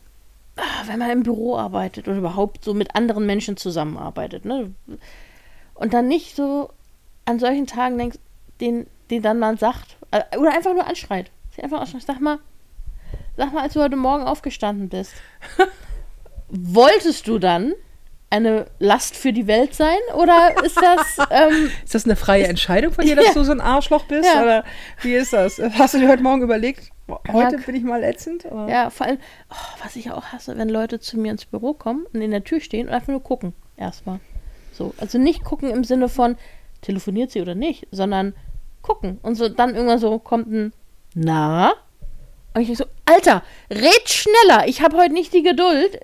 ah, 0.57 0.83
wenn 0.87 0.99
man 0.99 1.11
im 1.11 1.23
Büro 1.23 1.57
arbeitet 1.57 2.07
oder 2.09 2.19
überhaupt 2.19 2.65
so 2.65 2.75
mit 2.75 2.95
anderen 2.95 3.27
Menschen 3.27 3.57
zusammenarbeitet, 3.57 4.45
ne? 4.45 4.73
Und 5.75 5.95
dann 5.95 6.09
nicht 6.09 6.37
so 6.37 6.71
an 7.25 7.39
solchen 7.39 7.67
Tagen 7.67 7.99
denkst, 7.99 8.19
den, 8.61 8.87
den 9.11 9.23
dann 9.23 9.39
man 9.39 9.57
sagt, 9.57 9.97
äh, 10.11 10.37
oder 10.39 10.53
einfach 10.53 10.75
nur 10.75 10.87
anschreit. 10.87 11.31
Sie 11.55 11.63
einfach 11.63 11.81
anschreit, 11.81 12.03
sag 12.03 12.21
mal, 12.21 12.39
sag 13.37 13.53
mal, 13.53 13.63
als 13.63 13.75
du 13.75 13.81
heute 13.81 13.97
Morgen 13.97 14.25
aufgestanden 14.25 14.89
bist, 14.89 15.15
wolltest 16.49 17.27
du 17.27 17.39
dann 17.39 17.75
eine 18.31 18.67
Last 18.79 19.17
für 19.17 19.33
die 19.33 19.47
Welt 19.47 19.75
sein? 19.75 19.97
Oder 20.15 20.55
ist 20.65 20.77
das. 20.81 21.19
Ähm, 21.31 21.71
ist 21.85 21.95
das 21.95 22.05
eine 22.05 22.17
freie 22.17 22.47
Entscheidung 22.47 22.93
von 22.93 23.05
dir, 23.05 23.17
dass 23.17 23.27
Ja. 23.29 23.33
du 23.35 23.45
so 23.45 23.53
ein 23.53 23.61
Arschloch 23.61 24.05
bist? 24.05 24.29
Ja. 24.33 24.43
Oder 24.43 24.65
wie 25.03 25.15
ist 25.15 25.33
das? 25.33 25.59
Hast 25.79 25.95
du 25.95 25.99
dir 25.99 26.09
heute 26.09 26.23
Morgen 26.23 26.43
überlegt, 26.43 26.91
heute 27.33 27.57
Ja. 27.57 27.63
bin 27.65 27.75
ich 27.75 27.83
mal 27.85 28.03
ätzend? 28.05 28.45
Oder? 28.47 28.69
ja, 28.69 28.91
vor 28.91 29.07
allem, 29.07 29.19
oh, 29.51 29.83
was 29.85 29.97
ich 29.97 30.11
auch 30.11 30.25
hasse, 30.27 30.57
wenn 30.57 30.69
Leute 30.69 31.01
zu 31.01 31.19
mir 31.19 31.33
ins 31.33 31.45
Büro 31.45 31.75
kommen 31.75 32.07
und 32.13 32.21
in 32.23 32.31
der 32.31 32.45
Tür 32.45 32.61
stehen 32.61 32.89
und 32.89 32.95
einfach 32.95 33.09
nur 33.09 33.23
gucken. 33.23 33.53
Erstmal. 33.77 34.21
So. 34.73 34.95
Also 34.99 35.19
nicht 35.19 35.45
gucken 35.45 35.71
im 35.71 35.85
Sinne 35.85 36.09
von, 36.09 36.37
telefoniert 36.83 37.31
sie 37.31 37.41
oder 37.43 37.55
nicht, 37.55 37.87
sondern 37.91 38.35
gucken. 38.83 39.19
Und 39.23 39.35
so 39.35 39.49
dann 39.49 39.75
irgendwann 39.75 39.99
so 39.99 40.19
kommt 40.19 40.51
ein 40.51 40.73
Na? 41.15 41.73
Und 42.55 42.63
ich 42.63 42.77
so, 42.79 42.85
Alter, 43.05 43.43
red 43.71 44.09
schneller. 44.09 44.67
Ich 44.67 44.83
habe 44.83 44.97
heute 44.97 45.13
nicht 45.13 45.33
die 45.35 45.43
Geduld, 45.43 45.99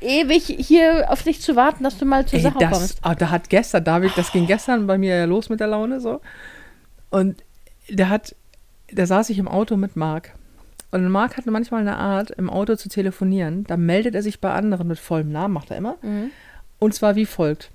ewig 0.00 0.44
hier 0.44 1.06
auf 1.10 1.22
dich 1.22 1.40
zu 1.40 1.56
warten, 1.56 1.84
dass 1.84 1.98
du 1.98 2.04
mal 2.04 2.26
zur 2.26 2.38
Ey, 2.38 2.42
Sache 2.42 2.58
das, 2.58 2.70
kommst. 2.70 2.98
ah, 3.02 3.14
da 3.14 3.30
hat 3.30 3.48
gestern, 3.50 3.84
David, 3.84 4.12
das 4.16 4.32
ging 4.32 4.46
gestern 4.46 4.86
bei 4.86 4.98
mir 4.98 5.16
ja 5.16 5.24
los 5.24 5.48
mit 5.48 5.60
der 5.60 5.68
Laune 5.68 6.00
so. 6.00 6.20
Und 7.10 7.42
der 7.88 8.08
hat, 8.08 8.34
da 8.92 9.06
saß 9.06 9.30
ich 9.30 9.38
im 9.38 9.48
Auto 9.48 9.76
mit 9.76 9.96
Marc. 9.96 10.32
Und 10.90 11.08
Marc 11.08 11.36
hat 11.36 11.46
manchmal 11.46 11.80
eine 11.82 11.96
Art, 11.98 12.30
im 12.30 12.48
Auto 12.48 12.76
zu 12.76 12.88
telefonieren. 12.88 13.64
Da 13.64 13.76
meldet 13.76 14.14
er 14.14 14.22
sich 14.22 14.40
bei 14.40 14.52
anderen 14.52 14.86
mit 14.88 14.98
vollem 14.98 15.30
Namen, 15.32 15.54
macht 15.54 15.70
er 15.70 15.76
immer. 15.76 15.96
Mhm. 16.02 16.30
Und 16.78 16.94
zwar 16.94 17.16
wie 17.16 17.26
folgt. 17.26 17.70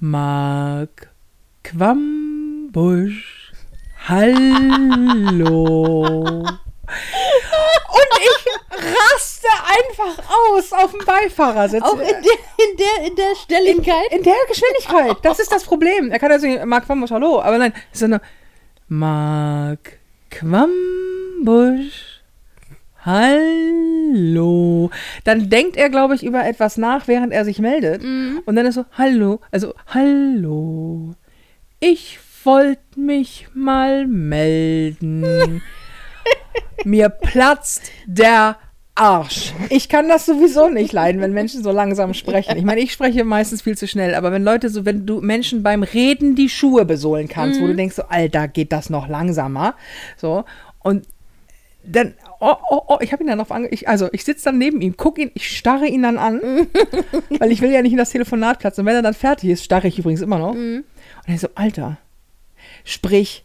Marc 0.00 1.08
Quambusch. 1.64 3.52
Hallo. 4.08 5.26
Und 6.88 8.20
ich 8.20 8.46
raste 8.82 9.48
einfach 9.66 10.24
aus 10.28 10.72
auf 10.72 10.90
dem 10.92 11.04
Beifahrersitz. 11.04 11.82
Auch 11.82 11.98
in 11.98 12.06
der, 12.06 12.16
in 12.16 12.76
der, 12.76 13.06
in 13.06 13.16
der 13.16 13.34
Stelligkeit. 13.36 14.10
In 14.10 14.22
der 14.22 14.34
Geschwindigkeit. 14.48 15.16
Das 15.22 15.38
ist 15.38 15.52
das 15.52 15.64
Problem. 15.64 16.10
Er 16.10 16.18
kann 16.18 16.32
also 16.32 16.46
nicht, 16.46 16.64
Mark 16.64 16.86
Quambusch, 16.86 17.10
hallo. 17.10 17.40
Aber 17.40 17.58
nein, 17.58 17.72
sondern 17.92 18.20
Mark 18.88 19.98
Quambusch, 20.30 22.22
hallo. 23.04 24.90
Dann 25.24 25.50
denkt 25.50 25.76
er, 25.76 25.90
glaube 25.90 26.14
ich, 26.14 26.24
über 26.24 26.44
etwas 26.46 26.76
nach, 26.78 27.06
während 27.08 27.32
er 27.32 27.44
sich 27.44 27.58
meldet. 27.58 28.02
Und 28.02 28.56
dann 28.56 28.66
ist 28.66 28.76
so, 28.76 28.84
hallo. 28.96 29.40
Also, 29.50 29.74
hallo. 29.88 31.14
Ich 31.80 32.18
wollte 32.44 32.98
mich 32.98 33.48
mal 33.54 34.06
melden. 34.06 35.62
Mir 36.84 37.08
platzt 37.08 37.90
der 38.06 38.56
Arsch. 38.98 39.52
Ich 39.70 39.88
kann 39.88 40.08
das 40.08 40.26
sowieso 40.26 40.68
nicht 40.68 40.92
leiden, 40.92 41.20
wenn 41.20 41.32
Menschen 41.32 41.62
so 41.62 41.70
langsam 41.70 42.14
sprechen. 42.14 42.56
Ich 42.56 42.64
meine, 42.64 42.80
ich 42.80 42.92
spreche 42.92 43.24
meistens 43.24 43.62
viel 43.62 43.76
zu 43.78 43.86
schnell, 43.86 44.14
aber 44.14 44.32
wenn 44.32 44.42
Leute 44.42 44.68
so, 44.70 44.84
wenn 44.84 45.06
du 45.06 45.20
Menschen 45.20 45.62
beim 45.62 45.84
Reden 45.84 46.34
die 46.34 46.48
Schuhe 46.48 46.84
besohlen 46.84 47.28
kannst, 47.28 47.60
wo 47.60 47.66
du 47.66 47.76
denkst 47.76 47.94
so, 47.94 48.02
Alter, 48.08 48.48
geht 48.48 48.72
das 48.72 48.90
noch 48.90 49.08
langsamer? 49.08 49.74
So. 50.16 50.44
Und 50.80 51.06
dann, 51.84 52.14
oh, 52.40 52.56
oh, 52.70 52.82
oh, 52.88 52.98
ich 53.00 53.12
habe 53.12 53.22
ihn 53.22 53.28
dann 53.28 53.40
auf 53.40 53.52
ange 53.52 53.68
ich, 53.68 53.88
also 53.88 54.08
ich 54.12 54.24
sitze 54.24 54.46
dann 54.46 54.58
neben 54.58 54.80
ihm, 54.80 54.96
gucke 54.96 55.22
ihn, 55.22 55.30
ich 55.34 55.56
starre 55.56 55.86
ihn 55.86 56.02
dann 56.02 56.18
an, 56.18 56.40
weil 57.38 57.52
ich 57.52 57.60
will 57.60 57.70
ja 57.70 57.82
nicht 57.82 57.92
in 57.92 57.98
das 57.98 58.10
Telefonat 58.10 58.58
platzen. 58.58 58.82
Und 58.82 58.86
wenn 58.86 58.96
er 58.96 59.02
dann 59.02 59.14
fertig 59.14 59.50
ist, 59.50 59.64
starre 59.64 59.88
ich 59.88 59.98
übrigens 59.98 60.20
immer 60.22 60.38
noch. 60.38 60.54
Und 60.54 60.84
er 61.26 61.38
so, 61.38 61.48
Alter, 61.54 61.98
sprich 62.84 63.44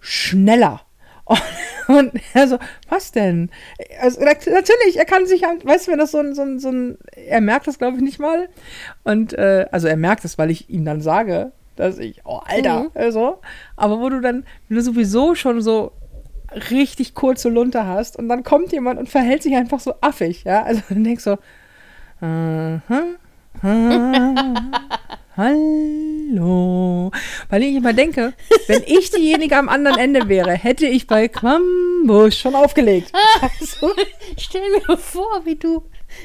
schneller. 0.00 0.82
Und, 1.24 1.42
und 1.88 2.12
er 2.34 2.48
so, 2.48 2.58
was 2.88 3.12
denn? 3.12 3.50
Also, 4.00 4.20
nat- 4.22 4.46
natürlich, 4.46 4.96
er 4.98 5.04
kann 5.04 5.26
sich, 5.26 5.44
halt- 5.44 5.64
weißt 5.64 5.86
du, 5.86 5.92
wenn 5.92 5.98
das 5.98 6.10
so 6.12 6.18
ein, 6.18 6.34
so 6.34 6.42
ein, 6.42 6.58
so 6.58 6.70
ein 6.70 6.98
er 7.12 7.40
merkt 7.40 7.66
das, 7.66 7.78
glaube 7.78 7.96
ich, 7.96 8.02
nicht 8.02 8.18
mal. 8.18 8.48
Und, 9.04 9.32
äh, 9.32 9.66
also 9.72 9.88
er 9.88 9.96
merkt 9.96 10.24
es, 10.24 10.38
weil 10.38 10.50
ich 10.50 10.70
ihm 10.70 10.84
dann 10.84 11.00
sage, 11.00 11.52
dass 11.76 11.98
ich, 11.98 12.22
oh, 12.24 12.40
Alter, 12.46 12.84
Mhm. 12.84 12.90
also. 12.94 13.40
Aber 13.76 14.00
wo 14.00 14.08
du 14.08 14.20
dann, 14.20 14.44
wenn 14.68 14.76
du 14.76 14.82
sowieso 14.82 15.34
schon 15.34 15.60
so 15.60 15.92
richtig 16.70 17.14
kurze 17.14 17.48
Lunte 17.48 17.84
hast 17.86 18.16
und 18.16 18.28
dann 18.28 18.44
kommt 18.44 18.70
jemand 18.72 19.00
und 19.00 19.08
verhält 19.08 19.42
sich 19.42 19.56
einfach 19.56 19.80
so 19.80 19.94
affig, 20.00 20.44
ja, 20.44 20.62
also 20.62 20.82
dann 20.88 21.02
denkst 21.02 21.24
du, 21.24 21.36
aha, 22.20 22.80
aha, 23.62 24.70
hallo, 25.36 27.10
weil 27.48 27.62
ich 27.62 27.74
immer 27.74 27.92
denke, 27.92 28.34
wenn 28.68 28.82
ich 28.86 29.10
diejenige 29.10 29.56
am 29.56 29.68
anderen 29.68 29.98
Ende 29.98 30.28
wäre, 30.28 30.52
hätte 30.52 30.86
ich 30.86 31.06
bei 31.06 31.28
Quambusch 31.28 32.38
schon 32.38 32.54
aufgelegt. 32.54 33.12
Also, 33.40 33.92
stell 34.38 34.62
mir 34.70 34.96
vor, 34.96 35.44
wie 35.44 35.56
du, 35.56 35.82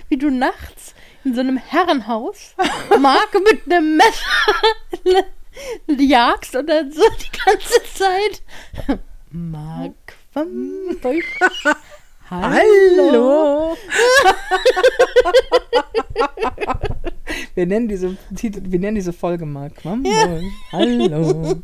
wie 0.09 0.17
du 0.17 0.29
nachts 0.29 0.93
in 1.23 1.33
so 1.33 1.41
einem 1.41 1.57
Herrenhaus 1.57 2.53
Mark 2.99 3.33
mit 3.33 3.71
einem 3.71 3.97
Messer 3.97 5.25
jagst 6.01 6.55
und 6.55 6.67
dann 6.69 6.91
so 6.91 7.01
die 7.01 7.37
ganze 7.45 7.83
Zeit 7.93 8.99
Mark 9.31 9.93
von 10.31 10.97
Busch. 12.29 12.39
hallo. 12.39 13.75
Wir 17.55 17.65
nennen 17.65 17.87
diese 17.87 18.15
Titel, 18.35 18.61
wir 18.63 18.79
nennen 18.79 18.95
diese 18.95 19.11
Folge 19.13 19.45
mal 19.45 19.69
Quambusch. 19.69 20.11
Hallo. 20.71 21.55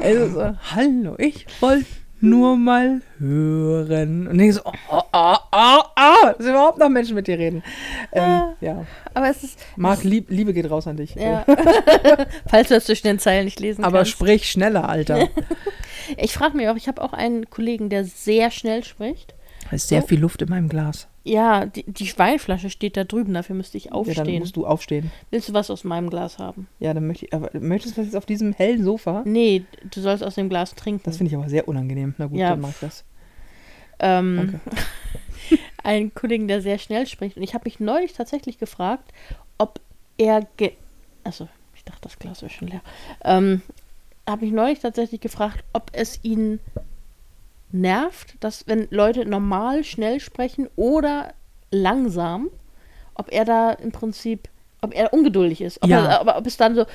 Also 0.00 0.28
so, 0.28 0.54
hallo, 0.74 1.14
ich 1.18 1.46
wollte 1.60 1.84
nur 2.20 2.56
mal 2.56 3.02
hören. 3.18 4.26
Und 4.26 4.40
ich 4.40 4.54
so, 4.54 4.62
oh, 4.64 4.72
oh, 4.90 5.02
oh, 5.12 5.34
oh, 5.52 5.80
oh, 5.98 6.26
dass 6.36 6.46
überhaupt 6.46 6.78
noch 6.78 6.88
Menschen 6.88 7.14
mit 7.14 7.26
dir 7.26 7.38
reden. 7.38 7.62
Ähm, 8.12 8.42
ja. 8.60 8.86
Aber 9.14 9.28
es 9.28 9.44
ist, 9.44 9.58
Marc, 9.76 10.02
lieb, 10.02 10.30
Liebe 10.30 10.52
geht 10.52 10.70
raus 10.70 10.86
an 10.86 10.96
dich. 10.96 11.14
ja. 11.14 11.44
falls 12.48 12.68
du 12.68 12.74
das 12.74 12.86
zwischen 12.86 13.06
den 13.06 13.18
Zeilen 13.18 13.44
nicht 13.44 13.60
lesen 13.60 13.84
Aber 13.84 13.98
kannst. 13.98 14.12
sprich 14.12 14.50
schneller, 14.50 14.88
Alter. 14.88 15.28
Ich 16.16 16.32
frage 16.32 16.56
mich 16.56 16.66
auch, 16.70 16.76
ich 16.76 16.88
habe 16.88 17.02
auch 17.02 17.12
einen 17.12 17.50
Kollegen, 17.50 17.90
der 17.90 18.02
sehr 18.04 18.50
schnell 18.50 18.82
spricht. 18.82 19.34
Da 19.70 19.76
ist 19.76 19.88
sehr 19.88 20.02
viel 20.02 20.18
Luft 20.20 20.40
in 20.42 20.48
meinem 20.48 20.68
Glas. 20.68 21.08
Ja, 21.24 21.66
die, 21.66 21.84
die 21.86 22.10
Weinflasche 22.18 22.70
steht 22.70 22.96
da 22.96 23.04
drüben, 23.04 23.34
dafür 23.34 23.54
müsste 23.54 23.76
ich 23.76 23.86
Ja, 23.86 23.92
aufstehen. 23.92 24.24
dann 24.24 24.38
musst 24.38 24.56
du 24.56 24.66
aufstehen. 24.66 25.10
Willst 25.30 25.48
du 25.50 25.52
was 25.52 25.70
aus 25.70 25.84
meinem 25.84 26.08
Glas 26.08 26.38
haben? 26.38 26.68
Ja, 26.80 26.94
dann 26.94 27.06
möchte 27.06 27.26
ich, 27.26 27.34
aber 27.34 27.50
möchtest 27.60 27.96
du 27.96 28.00
das 28.00 28.06
jetzt 28.08 28.16
auf 28.16 28.24
diesem 28.24 28.52
hellen 28.54 28.82
Sofa? 28.82 29.22
Nee, 29.26 29.64
du 29.90 30.00
sollst 30.00 30.24
aus 30.24 30.36
dem 30.36 30.48
Glas 30.48 30.74
trinken. 30.74 31.02
Das 31.04 31.18
finde 31.18 31.30
ich 31.30 31.36
aber 31.36 31.48
sehr 31.50 31.68
unangenehm. 31.68 32.14
Na 32.16 32.26
gut, 32.26 32.38
Ja. 32.38 32.50
dann 32.50 32.60
mach 32.62 32.70
ich 32.70 32.80
das. 32.80 33.04
ähm, 34.00 34.58
einen 35.82 36.14
Kollegen, 36.14 36.48
der 36.48 36.62
sehr 36.62 36.78
schnell 36.78 37.06
spricht. 37.06 37.36
Und 37.36 37.42
ich 37.42 37.54
habe 37.54 37.64
mich 37.66 37.80
neulich 37.80 38.12
tatsächlich 38.12 38.58
gefragt, 38.58 39.12
ob 39.58 39.80
er. 40.16 40.46
Ge 40.56 40.72
also, 41.24 41.48
ich 41.74 41.84
dachte, 41.84 42.00
das 42.02 42.18
Glas 42.18 42.42
ist 42.42 42.52
schon 42.52 42.68
leer. 42.68 42.80
Ähm, 43.24 43.60
habe 44.26 44.44
mich 44.44 44.54
neulich 44.54 44.80
tatsächlich 44.80 45.20
gefragt, 45.20 45.62
ob 45.72 45.90
es 45.92 46.20
ihn 46.22 46.60
nervt, 47.70 48.34
dass 48.40 48.66
wenn 48.66 48.88
Leute 48.90 49.26
normal 49.26 49.84
schnell 49.84 50.20
sprechen 50.20 50.68
oder 50.76 51.32
langsam, 51.70 52.48
ob 53.14 53.32
er 53.32 53.44
da 53.44 53.72
im 53.72 53.92
Prinzip, 53.92 54.48
ob 54.80 54.94
er 54.94 55.12
ungeduldig 55.12 55.60
ist. 55.60 55.82
Ob, 55.82 55.90
Ja. 55.90 56.06
er, 56.06 56.20
aber 56.20 56.36
ob 56.38 56.46
es 56.46 56.56
dann 56.56 56.74
so, 56.74 56.86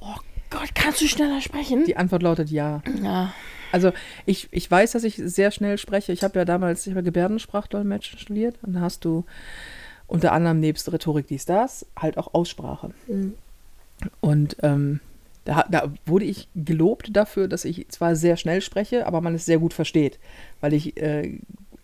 oh 0.00 0.14
Gott, 0.50 0.74
kannst 0.74 1.00
du 1.00 1.06
schneller 1.06 1.40
sprechen? 1.40 1.84
Die 1.84 1.96
Antwort 1.96 2.22
lautet 2.22 2.50
ja. 2.50 2.82
ja. 3.02 3.32
Also 3.72 3.92
ich, 4.26 4.48
ich 4.50 4.68
weiß, 4.70 4.92
dass 4.92 5.04
ich 5.04 5.16
sehr 5.16 5.50
schnell 5.50 5.78
spreche. 5.78 6.12
Ich 6.12 6.22
habe 6.24 6.38
ja 6.38 6.44
damals 6.44 6.86
ich 6.86 6.92
habe 6.92 7.04
Gebärdensprachdolmetschen 7.04 8.18
studiert 8.18 8.56
und 8.62 8.74
da 8.74 8.80
hast 8.80 9.04
du 9.04 9.24
unter 10.06 10.32
anderem 10.32 10.58
nebst 10.58 10.92
Rhetorik 10.92 11.28
dies, 11.28 11.44
das, 11.44 11.86
halt 11.96 12.18
auch 12.18 12.34
Aussprache. 12.34 12.90
Und 14.20 14.56
ähm, 14.62 15.00
da, 15.44 15.64
da 15.70 15.92
wurde 16.06 16.24
ich 16.24 16.48
gelobt 16.54 17.16
dafür, 17.16 17.48
dass 17.48 17.64
ich 17.64 17.88
zwar 17.88 18.14
sehr 18.16 18.36
schnell 18.36 18.60
spreche, 18.60 19.06
aber 19.06 19.20
man 19.20 19.34
es 19.34 19.46
sehr 19.46 19.58
gut 19.58 19.74
versteht, 19.74 20.18
weil 20.60 20.74
ich 20.74 20.96
äh, 21.00 21.38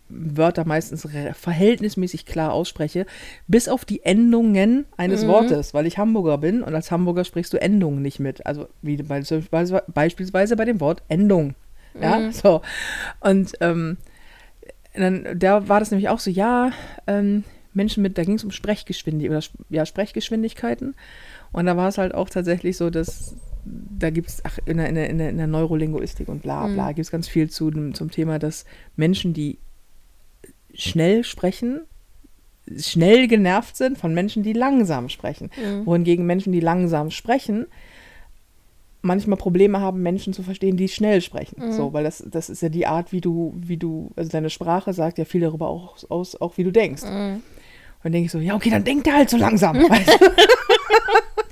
Wörter 0.09 0.65
meistens 0.65 1.07
verhältnismäßig 1.33 2.25
klar 2.25 2.53
ausspreche, 2.53 3.05
bis 3.47 3.67
auf 3.67 3.83
die 3.83 4.03
Endungen 4.05 4.85
eines 4.95 5.27
Wortes, 5.27 5.73
weil 5.73 5.85
ich 5.85 5.97
Hamburger 5.97 6.37
bin 6.37 6.63
und 6.63 6.73
als 6.73 6.91
Hamburger 6.91 7.25
sprichst 7.25 7.51
du 7.53 7.59
Endungen 7.59 8.01
nicht 8.01 8.19
mit. 8.19 8.45
Also 8.45 8.69
wie 8.81 8.95
bei, 8.97 9.21
beispielsweise 9.87 10.55
bei 10.55 10.65
dem 10.65 10.79
Wort 10.79 11.03
Endung. 11.09 11.55
Ja, 11.99 12.31
so. 12.31 12.61
Und 13.19 13.53
ähm, 13.59 13.97
dann, 14.93 15.27
da 15.35 15.67
war 15.67 15.79
das 15.79 15.91
nämlich 15.91 16.09
auch 16.09 16.19
so, 16.19 16.29
ja, 16.29 16.71
ähm, 17.05 17.43
Menschen 17.73 18.01
mit, 18.01 18.17
da 18.17 18.23
ging 18.23 18.35
es 18.35 18.43
um 18.43 18.51
Sprechgeschwindigkeit 18.51 19.37
oder 19.37 19.61
ja, 19.69 19.85
Sprechgeschwindigkeiten. 19.85 20.95
Und 21.51 21.65
da 21.65 21.75
war 21.77 21.87
es 21.87 21.97
halt 21.97 22.13
auch 22.13 22.29
tatsächlich 22.29 22.77
so, 22.77 22.89
dass 22.89 23.35
da 23.99 24.09
gibt 24.11 24.29
es, 24.29 24.45
ach, 24.45 24.59
in 24.65 24.77
der, 24.77 24.87
in, 24.89 24.95
der, 24.95 25.09
in 25.09 25.17
der- 25.17 25.29
in 25.29 25.37
der 25.37 25.47
Neurolinguistik 25.47 26.29
und 26.29 26.41
bla 26.41 26.67
bla, 26.67 26.87
gibt 26.93 27.05
es 27.05 27.11
ganz 27.11 27.27
viel 27.27 27.49
zu, 27.49 27.69
zum 27.91 28.11
Thema, 28.11 28.39
dass 28.39 28.63
Menschen, 28.95 29.33
die 29.33 29.57
schnell 30.73 31.23
sprechen, 31.23 31.81
schnell 32.77 33.27
genervt 33.27 33.75
sind 33.75 33.97
von 33.97 34.13
Menschen, 34.13 34.43
die 34.43 34.53
langsam 34.53 35.09
sprechen. 35.09 35.49
Mhm. 35.61 35.85
Wohingegen 35.85 36.25
Menschen, 36.25 36.53
die 36.53 36.59
langsam 36.59 37.11
sprechen, 37.11 37.65
manchmal 39.01 39.37
Probleme 39.37 39.79
haben, 39.81 40.01
Menschen 40.01 40.33
zu 40.33 40.43
verstehen, 40.43 40.77
die 40.77 40.87
schnell 40.87 41.21
sprechen. 41.21 41.61
Mhm. 41.67 41.71
So, 41.71 41.93
weil 41.93 42.03
das, 42.03 42.23
das 42.29 42.49
ist 42.49 42.61
ja 42.61 42.69
die 42.69 42.87
Art, 42.87 43.11
wie 43.11 43.21
du, 43.21 43.53
wie 43.57 43.77
du, 43.77 44.11
also 44.15 44.29
deine 44.29 44.49
Sprache 44.49 44.93
sagt 44.93 45.17
ja 45.17 45.25
viel 45.25 45.41
darüber 45.41 45.67
auch, 45.67 45.97
aus, 46.09 46.39
auch 46.39 46.57
wie 46.57 46.63
du 46.63 46.71
denkst. 46.71 47.03
Mhm. 47.03 47.35
Und 47.35 47.41
dann 48.03 48.11
denke 48.11 48.25
ich 48.27 48.31
so, 48.31 48.39
ja, 48.39 48.55
okay, 48.55 48.69
dann 48.69 48.83
denkt 48.83 49.07
er 49.07 49.15
halt 49.17 49.29
so 49.29 49.37
langsam. 49.37 49.77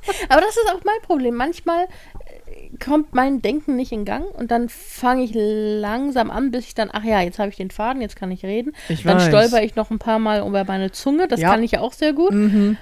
Aber 0.29 0.41
das 0.41 0.51
ist 0.57 0.69
auch 0.73 0.83
mein 0.83 1.01
Problem. 1.03 1.35
Manchmal 1.35 1.85
äh, 1.85 2.77
kommt 2.83 3.13
mein 3.13 3.41
Denken 3.41 3.75
nicht 3.75 3.91
in 3.91 4.05
Gang 4.05 4.25
und 4.37 4.51
dann 4.51 4.69
fange 4.69 5.23
ich 5.23 5.31
langsam 5.33 6.29
an, 6.31 6.51
bis 6.51 6.65
ich 6.67 6.75
dann, 6.75 6.89
ach 6.91 7.03
ja, 7.03 7.21
jetzt 7.21 7.39
habe 7.39 7.49
ich 7.49 7.55
den 7.57 7.71
Faden, 7.71 8.01
jetzt 8.01 8.15
kann 8.15 8.31
ich 8.31 8.43
reden. 8.43 8.73
Ich 8.89 9.03
dann 9.03 9.17
weiß. 9.17 9.27
stolper 9.27 9.63
ich 9.63 9.75
noch 9.75 9.91
ein 9.91 9.99
paar 9.99 10.19
Mal 10.19 10.45
über 10.47 10.63
meine 10.65 10.91
Zunge, 10.91 11.27
das 11.27 11.39
Ja. 11.39 11.51
kann 11.51 11.63
ich 11.63 11.71
ja 11.71 11.81
auch 11.81 11.93
sehr 11.93 12.13
gut. 12.13 12.31
mhm. 12.33 12.77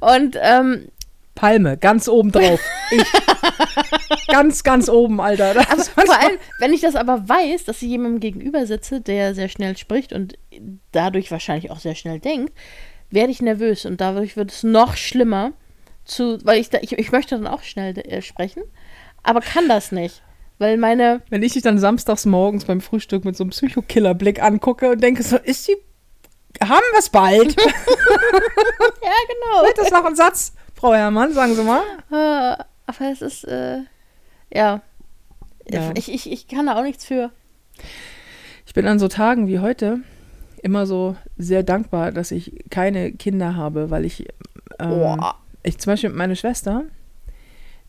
Und 0.00 0.36
ähm, 0.40 0.88
Palme, 1.34 1.76
ganz 1.76 2.08
oben 2.08 2.32
drauf. 2.32 2.60
Ganz, 4.28 4.62
ganz 4.62 4.88
oben, 4.88 5.20
Alter. 5.20 5.54
Vor 5.54 6.14
allem, 6.20 6.36
wenn 6.58 6.72
ich 6.72 6.80
das 6.82 6.96
aber 6.96 7.28
weiß, 7.28 7.64
dass 7.64 7.80
ich 7.82 7.88
jemandem 7.88 8.20
gegenüber 8.20 8.66
sitze, 8.66 9.00
der 9.00 9.34
sehr 9.34 9.48
schnell 9.48 9.76
spricht 9.76 10.12
und 10.12 10.34
dadurch 10.92 11.30
wahrscheinlich 11.30 11.70
auch 11.70 11.78
sehr 11.78 11.94
schnell 11.94 12.18
denkt, 12.20 12.52
werde 13.10 13.30
ich 13.30 13.40
nervös 13.40 13.86
und 13.86 14.00
dadurch 14.00 14.36
wird 14.36 14.50
es 14.52 14.62
noch 14.64 14.96
schlimmer 14.96 15.52
zu, 16.08 16.38
weil 16.44 16.60
ich, 16.60 16.70
da, 16.70 16.78
ich, 16.80 16.92
ich 16.92 17.12
möchte 17.12 17.36
dann 17.36 17.46
auch 17.46 17.62
schnell 17.62 17.96
äh, 17.98 18.22
sprechen, 18.22 18.62
aber 19.22 19.40
kann 19.40 19.68
das 19.68 19.92
nicht, 19.92 20.22
weil 20.58 20.76
meine, 20.76 21.22
Wenn 21.30 21.42
ich 21.42 21.52
dich 21.52 21.62
dann 21.62 21.78
samstags 21.78 22.26
morgens 22.26 22.64
beim 22.64 22.80
Frühstück 22.80 23.24
mit 23.24 23.36
so 23.36 23.44
einem 23.44 23.50
Psychokiller-Blick 23.50 24.42
angucke 24.42 24.90
und 24.90 25.02
denke 25.02 25.22
so, 25.22 25.36
ist 25.36 25.64
sie, 25.64 25.76
haben 26.60 26.82
wir 26.92 26.98
es 26.98 27.10
bald? 27.10 27.54
ja 27.60 29.12
genau, 29.28 29.66
Wird 29.66 29.78
das 29.78 29.90
noch 29.90 30.04
ein 30.04 30.16
Satz? 30.16 30.54
Frau 30.74 30.94
Herrmann, 30.94 31.32
sagen 31.32 31.54
Sie 31.54 31.62
mal. 31.62 31.82
Äh, 32.10 32.62
aber 32.86 33.12
es 33.12 33.22
ist, 33.22 33.44
äh, 33.44 33.80
ja, 34.52 34.80
Ja. 35.70 35.92
Ich, 35.96 36.12
ich, 36.12 36.30
ich 36.30 36.48
kann 36.48 36.66
da 36.66 36.76
auch 36.78 36.82
nichts 36.82 37.04
für. 37.04 37.30
Ich 38.66 38.74
bin 38.74 38.86
an 38.86 38.98
so 38.98 39.08
Tagen 39.08 39.46
wie 39.46 39.58
heute 39.60 40.00
immer 40.62 40.86
so 40.86 41.16
sehr 41.36 41.62
dankbar, 41.62 42.12
dass 42.12 42.30
ich 42.30 42.64
keine 42.70 43.12
Kinder 43.12 43.56
habe, 43.56 43.90
weil 43.90 44.04
ich, 44.04 44.26
ähm, 44.78 44.90
Boah. 44.90 45.36
Ich 45.68 45.78
zum 45.78 45.92
Beispiel 45.92 46.10
meine 46.10 46.36
Schwester, 46.36 46.84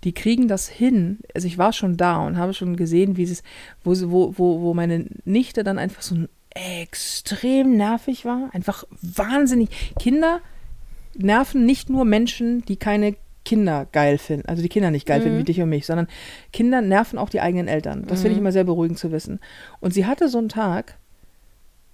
die 0.04 0.14
kriegen 0.14 0.48
das 0.48 0.68
hin. 0.68 1.20
Also 1.34 1.48
ich 1.48 1.58
war 1.58 1.74
schon 1.74 1.98
da 1.98 2.26
und 2.26 2.38
habe 2.38 2.54
schon 2.54 2.76
gesehen, 2.76 3.18
wie 3.18 3.24
es, 3.24 3.44
wo, 3.84 3.94
wo, 4.12 4.38
wo, 4.38 4.62
wo 4.62 4.74
meine 4.74 5.06
Nichte 5.26 5.64
dann 5.64 5.78
einfach 5.78 6.02
so 6.02 6.16
extrem 6.52 7.76
nervig 7.78 8.26
war. 8.26 8.50
Einfach 8.54 8.86
wahnsinnig. 9.02 9.70
Kinder 10.00 10.40
nerven 11.16 11.66
nicht 11.66 11.90
nur 11.90 12.06
Menschen, 12.06 12.64
die 12.66 12.78
keine 12.78 13.16
Kinder 13.46 13.88
geil 13.92 14.18
finden, 14.20 14.48
also 14.48 14.62
die 14.62 14.70
Kinder 14.70 14.92
nicht 14.92 15.08
geil 15.08 15.22
finden 15.22 15.40
wie 15.40 15.44
dich 15.44 15.60
und 15.60 15.70
mich, 15.70 15.86
sondern 15.86 16.08
Kinder 16.54 16.82
nerven 16.82 17.18
auch 17.18 17.30
die 17.30 17.42
eigenen 17.42 17.68
Eltern. 17.68 18.06
Das 18.06 18.22
finde 18.22 18.34
ich 18.34 18.38
immer 18.38 18.52
sehr 18.52 18.64
beruhigend 18.64 19.00
zu 19.00 19.12
wissen. 19.12 19.40
Und 19.80 19.94
sie 19.94 20.06
hatte 20.06 20.30
so 20.30 20.38
einen 20.38 20.50
Tag, 20.50 20.98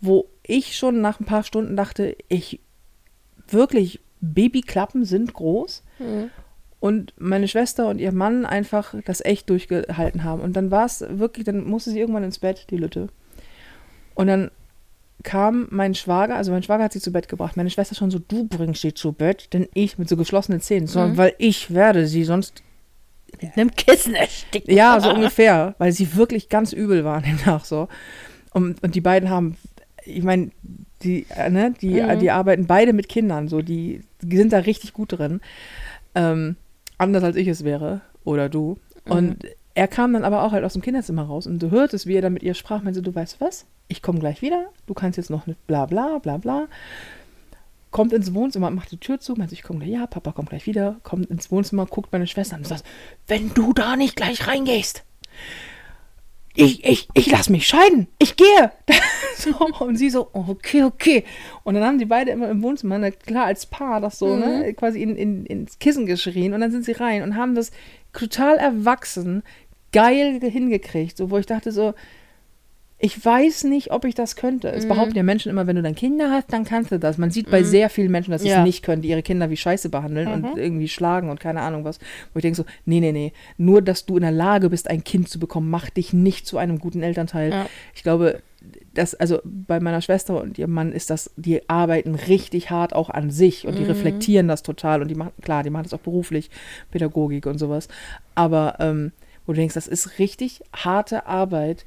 wo 0.01 0.27
ich 0.43 0.75
schon 0.75 1.01
nach 1.01 1.19
ein 1.19 1.25
paar 1.25 1.43
Stunden 1.43 1.77
dachte, 1.77 2.17
ich 2.27 2.59
wirklich, 3.47 4.01
Babyklappen 4.33 5.05
sind 5.05 5.33
groß. 5.33 5.83
Und 6.79 7.13
meine 7.17 7.47
Schwester 7.47 7.87
und 7.87 7.99
ihr 7.99 8.11
Mann 8.11 8.45
einfach 8.45 8.93
das 9.05 9.23
echt 9.23 9.49
durchgehalten 9.49 10.23
haben. 10.23 10.41
Und 10.41 10.55
dann 10.55 10.69
war 10.71 10.85
es 10.85 11.03
wirklich, 11.07 11.45
dann 11.45 11.63
musste 11.67 11.89
sie 11.91 11.99
irgendwann 11.99 12.23
ins 12.23 12.39
Bett, 12.39 12.67
die 12.69 12.77
Lütte. 12.77 13.07
Und 14.13 14.27
dann 14.27 14.51
kam 15.23 15.67
mein 15.71 15.95
Schwager, 15.95 16.35
also 16.35 16.51
mein 16.51 16.61
Schwager 16.61 16.83
hat 16.83 16.93
sie 16.93 16.99
zu 16.99 17.11
Bett 17.11 17.27
gebracht. 17.27 17.57
Meine 17.57 17.69
Schwester 17.71 17.95
schon 17.95 18.11
so, 18.11 18.19
du 18.19 18.45
bringst 18.47 18.81
sie 18.81 18.93
zu 18.93 19.11
Bett, 19.13 19.51
denn 19.53 19.67
ich 19.73 19.97
mit 19.97 20.07
so 20.09 20.17
geschlossenen 20.17 20.61
Zähnen, 20.61 20.85
so, 20.87 21.17
weil 21.17 21.33
ich 21.39 21.73
werde 21.73 22.05
sie 22.05 22.23
sonst 22.25 22.61
Mit 23.41 23.57
einem 23.57 23.71
Kissen 23.71 24.13
ersticken. 24.13 24.73
ja, 24.75 24.99
so 24.99 25.09
ungefähr, 25.15 25.73
weil 25.79 25.91
sie 25.91 26.15
wirklich 26.15 26.49
ganz 26.49 26.73
übel 26.73 27.03
waren 27.03 27.23
demnach 27.27 27.65
so. 27.65 27.87
Und, 28.53 28.83
und 28.83 28.93
die 28.93 29.01
beiden 29.01 29.29
haben, 29.29 29.57
ich 30.05 30.21
meine, 30.23 30.51
die, 31.01 31.25
äh, 31.35 31.49
ne, 31.49 31.73
die, 31.81 32.01
Mhm. 32.01 32.19
die 32.19 32.29
arbeiten 32.31 32.67
beide 32.67 32.93
mit 32.93 33.09
Kindern, 33.09 33.47
so, 33.47 33.61
die, 33.63 34.01
die 34.29 34.37
sind 34.37 34.53
da 34.53 34.59
richtig 34.59 34.93
gut 34.93 35.13
drin. 35.13 35.41
Ähm, 36.13 36.55
anders 36.97 37.23
als 37.23 37.35
ich 37.35 37.47
es 37.47 37.63
wäre 37.63 38.01
oder 38.23 38.49
du. 38.49 38.77
Und 39.07 39.45
er 39.75 39.87
kam 39.87 40.13
dann 40.13 40.23
aber 40.23 40.43
auch 40.43 40.51
halt 40.51 40.63
aus 40.63 40.73
dem 40.73 40.81
Kinderzimmer 40.81 41.23
raus 41.23 41.45
und 41.45 41.59
du 41.59 41.69
hörtest, 41.69 42.07
wie 42.07 42.15
er 42.15 42.21
dann 42.21 42.33
mit 42.33 42.43
ihr 42.43 42.53
sprach, 42.53 42.81
meinte, 42.81 43.01
du 43.01 43.13
weißt 43.13 43.41
was, 43.41 43.65
ich 43.87 44.01
komme 44.01 44.19
gleich 44.19 44.41
wieder, 44.41 44.67
du 44.87 44.93
kannst 44.93 45.17
jetzt 45.17 45.29
noch 45.29 45.45
eine 45.45 45.55
bla 45.67 45.85
bla 45.85 46.17
bla 46.17 46.37
bla. 46.37 46.67
Kommt 47.91 48.11
ins 48.11 48.33
Wohnzimmer, 48.33 48.71
macht 48.71 48.91
die 48.91 48.97
Tür 48.97 49.19
zu, 49.19 49.35
meint, 49.35 49.51
ich 49.51 49.63
komme 49.63 49.79
gleich, 49.79 49.91
ja, 49.91 50.07
Papa 50.07 50.31
kommt 50.31 50.49
gleich 50.49 50.65
wieder, 50.65 50.97
kommt 51.03 51.29
ins 51.29 51.51
Wohnzimmer, 51.51 51.85
guckt 51.85 52.11
meine 52.11 52.27
Schwester 52.27 52.55
an 52.55 52.61
und 52.61 52.67
sagt, 52.67 52.83
wenn 53.27 53.53
du 53.53 53.73
da 53.73 53.95
nicht 53.95 54.15
gleich 54.15 54.47
reingehst, 54.47 55.03
ich, 56.55 56.85
ich, 56.85 57.07
ich 57.13 57.29
lass 57.29 57.49
mich 57.49 57.67
scheiden, 57.67 58.07
ich 58.17 58.35
gehe. 58.35 58.71
so, 59.37 59.51
und 59.79 59.97
sie 59.97 60.09
so, 60.09 60.29
okay, 60.33 60.83
okay. 60.83 61.23
Und 61.63 61.75
dann 61.75 61.83
haben 61.83 61.99
die 61.99 62.05
beide 62.05 62.31
immer 62.31 62.49
im 62.49 62.61
Wohnzimmer, 62.61 62.97
na 62.97 63.11
klar, 63.11 63.45
als 63.45 63.65
Paar, 63.65 64.01
das 64.01 64.19
so, 64.19 64.35
ne, 64.35 64.73
quasi 64.73 65.01
in, 65.01 65.15
in, 65.15 65.45
ins 65.45 65.79
Kissen 65.79 66.05
geschrien. 66.05 66.53
Und 66.53 66.61
dann 66.61 66.71
sind 66.71 66.85
sie 66.85 66.93
rein 66.93 67.23
und 67.23 67.35
haben 67.35 67.55
das 67.55 67.71
total 68.13 68.57
erwachsen, 68.57 69.43
geil 69.91 70.39
hingekriegt. 70.41 71.17
So, 71.17 71.29
wo 71.29 71.37
ich 71.37 71.45
dachte 71.45 71.71
so, 71.71 71.93
ich 72.97 73.23
weiß 73.23 73.65
nicht, 73.65 73.91
ob 73.91 74.05
ich 74.05 74.15
das 74.15 74.37
könnte. 74.37 74.69
Es 74.69 74.87
behaupten 74.87 75.17
ja 75.17 75.23
Menschen 75.23 75.49
immer, 75.49 75.67
wenn 75.67 75.75
du 75.75 75.81
dann 75.81 75.95
Kinder 75.95 76.31
hast, 76.31 76.51
dann 76.53 76.63
kannst 76.63 76.91
du 76.91 76.97
das. 76.97 77.17
Man 77.17 77.29
sieht 77.29 77.51
bei 77.51 77.61
sehr 77.61 77.89
vielen 77.89 78.09
Menschen, 78.09 78.31
dass 78.31 78.41
sie 78.41 78.47
Ja. 78.47 78.59
es 78.59 78.63
nicht 78.65 78.83
können, 78.83 79.01
die 79.01 79.09
ihre 79.09 79.21
Kinder 79.21 79.49
wie 79.49 79.57
Scheiße 79.57 79.89
behandeln 79.89 80.27
und 80.31 80.57
irgendwie 80.57 80.87
schlagen 80.87 81.29
und 81.29 81.39
keine 81.41 81.61
Ahnung 81.61 81.83
was. 81.83 81.99
Wo 82.33 82.39
ich 82.39 82.41
denke 82.41 82.55
so, 82.55 82.63
nee, 82.85 83.01
nee, 83.01 83.11
nee. 83.11 83.33
Nur, 83.57 83.81
dass 83.81 84.05
du 84.05 84.15
in 84.15 84.21
der 84.21 84.31
Lage 84.31 84.69
bist, 84.69 84.89
ein 84.89 85.03
Kind 85.03 85.27
zu 85.27 85.39
bekommen, 85.39 85.69
macht 85.69 85.97
dich 85.97 86.13
nicht 86.13 86.47
zu 86.47 86.57
einem 86.57 86.79
guten 86.79 87.03
Elternteil. 87.03 87.51
Ja. 87.51 87.65
Ich 87.93 88.03
glaube, 88.03 88.41
das, 88.93 89.13
also 89.13 89.41
bei 89.43 89.79
meiner 89.81 90.01
Schwester 90.01 90.41
und 90.41 90.57
ihrem 90.57 90.71
Mann 90.71 90.93
ist 90.93 91.09
das, 91.09 91.31
die 91.35 91.67
arbeiten 91.69 92.15
richtig 92.15 92.71
hart 92.71 92.93
auch 92.93 93.09
an 93.09 93.29
sich 93.29 93.67
und 93.67 93.77
die 93.77 93.83
reflektieren 93.83 94.47
das 94.47 94.63
total 94.63 95.01
und 95.01 95.09
die 95.09 95.15
machen, 95.15 95.33
klar, 95.41 95.63
die 95.63 95.69
machen 95.69 95.83
das 95.83 95.93
auch 95.93 95.99
beruflich, 95.99 96.49
Pädagogik 96.91 97.45
und 97.45 97.57
sowas. 97.59 97.89
Aber 98.35 98.77
ähm, 98.79 99.11
wo 99.45 99.51
du 99.51 99.57
denkst, 99.57 99.75
das 99.75 99.87
ist 99.87 100.17
richtig 100.17 100.61
harte 100.73 101.27
Arbeit, 101.27 101.85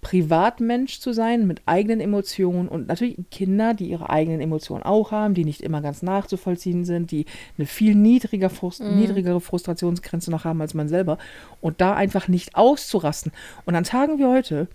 Privatmensch 0.00 1.00
zu 1.00 1.12
sein 1.12 1.46
mit 1.46 1.62
eigenen 1.66 2.00
Emotionen 2.00 2.68
und 2.68 2.86
natürlich 2.86 3.16
Kinder, 3.30 3.74
die 3.74 3.90
ihre 3.90 4.10
eigenen 4.10 4.40
Emotionen 4.40 4.84
auch 4.84 5.10
haben, 5.10 5.34
die 5.34 5.44
nicht 5.44 5.60
immer 5.60 5.80
ganz 5.80 6.02
nachzuvollziehen 6.02 6.84
sind, 6.84 7.10
die 7.10 7.26
eine 7.56 7.66
viel 7.66 7.94
niedriger 7.94 8.48
Frust 8.48 8.80
niedrigere 8.80 9.40
Frustrationsgrenze 9.40 10.30
noch 10.30 10.44
haben 10.44 10.60
als 10.60 10.74
man 10.74 10.88
selber 10.88 11.18
und 11.60 11.80
da 11.80 11.94
einfach 11.94 12.28
nicht 12.28 12.54
auszurasten. 12.54 13.32
Und 13.64 13.74
an 13.74 13.84
Tagen 13.84 14.18
wie 14.18 14.26
heute, 14.26 14.68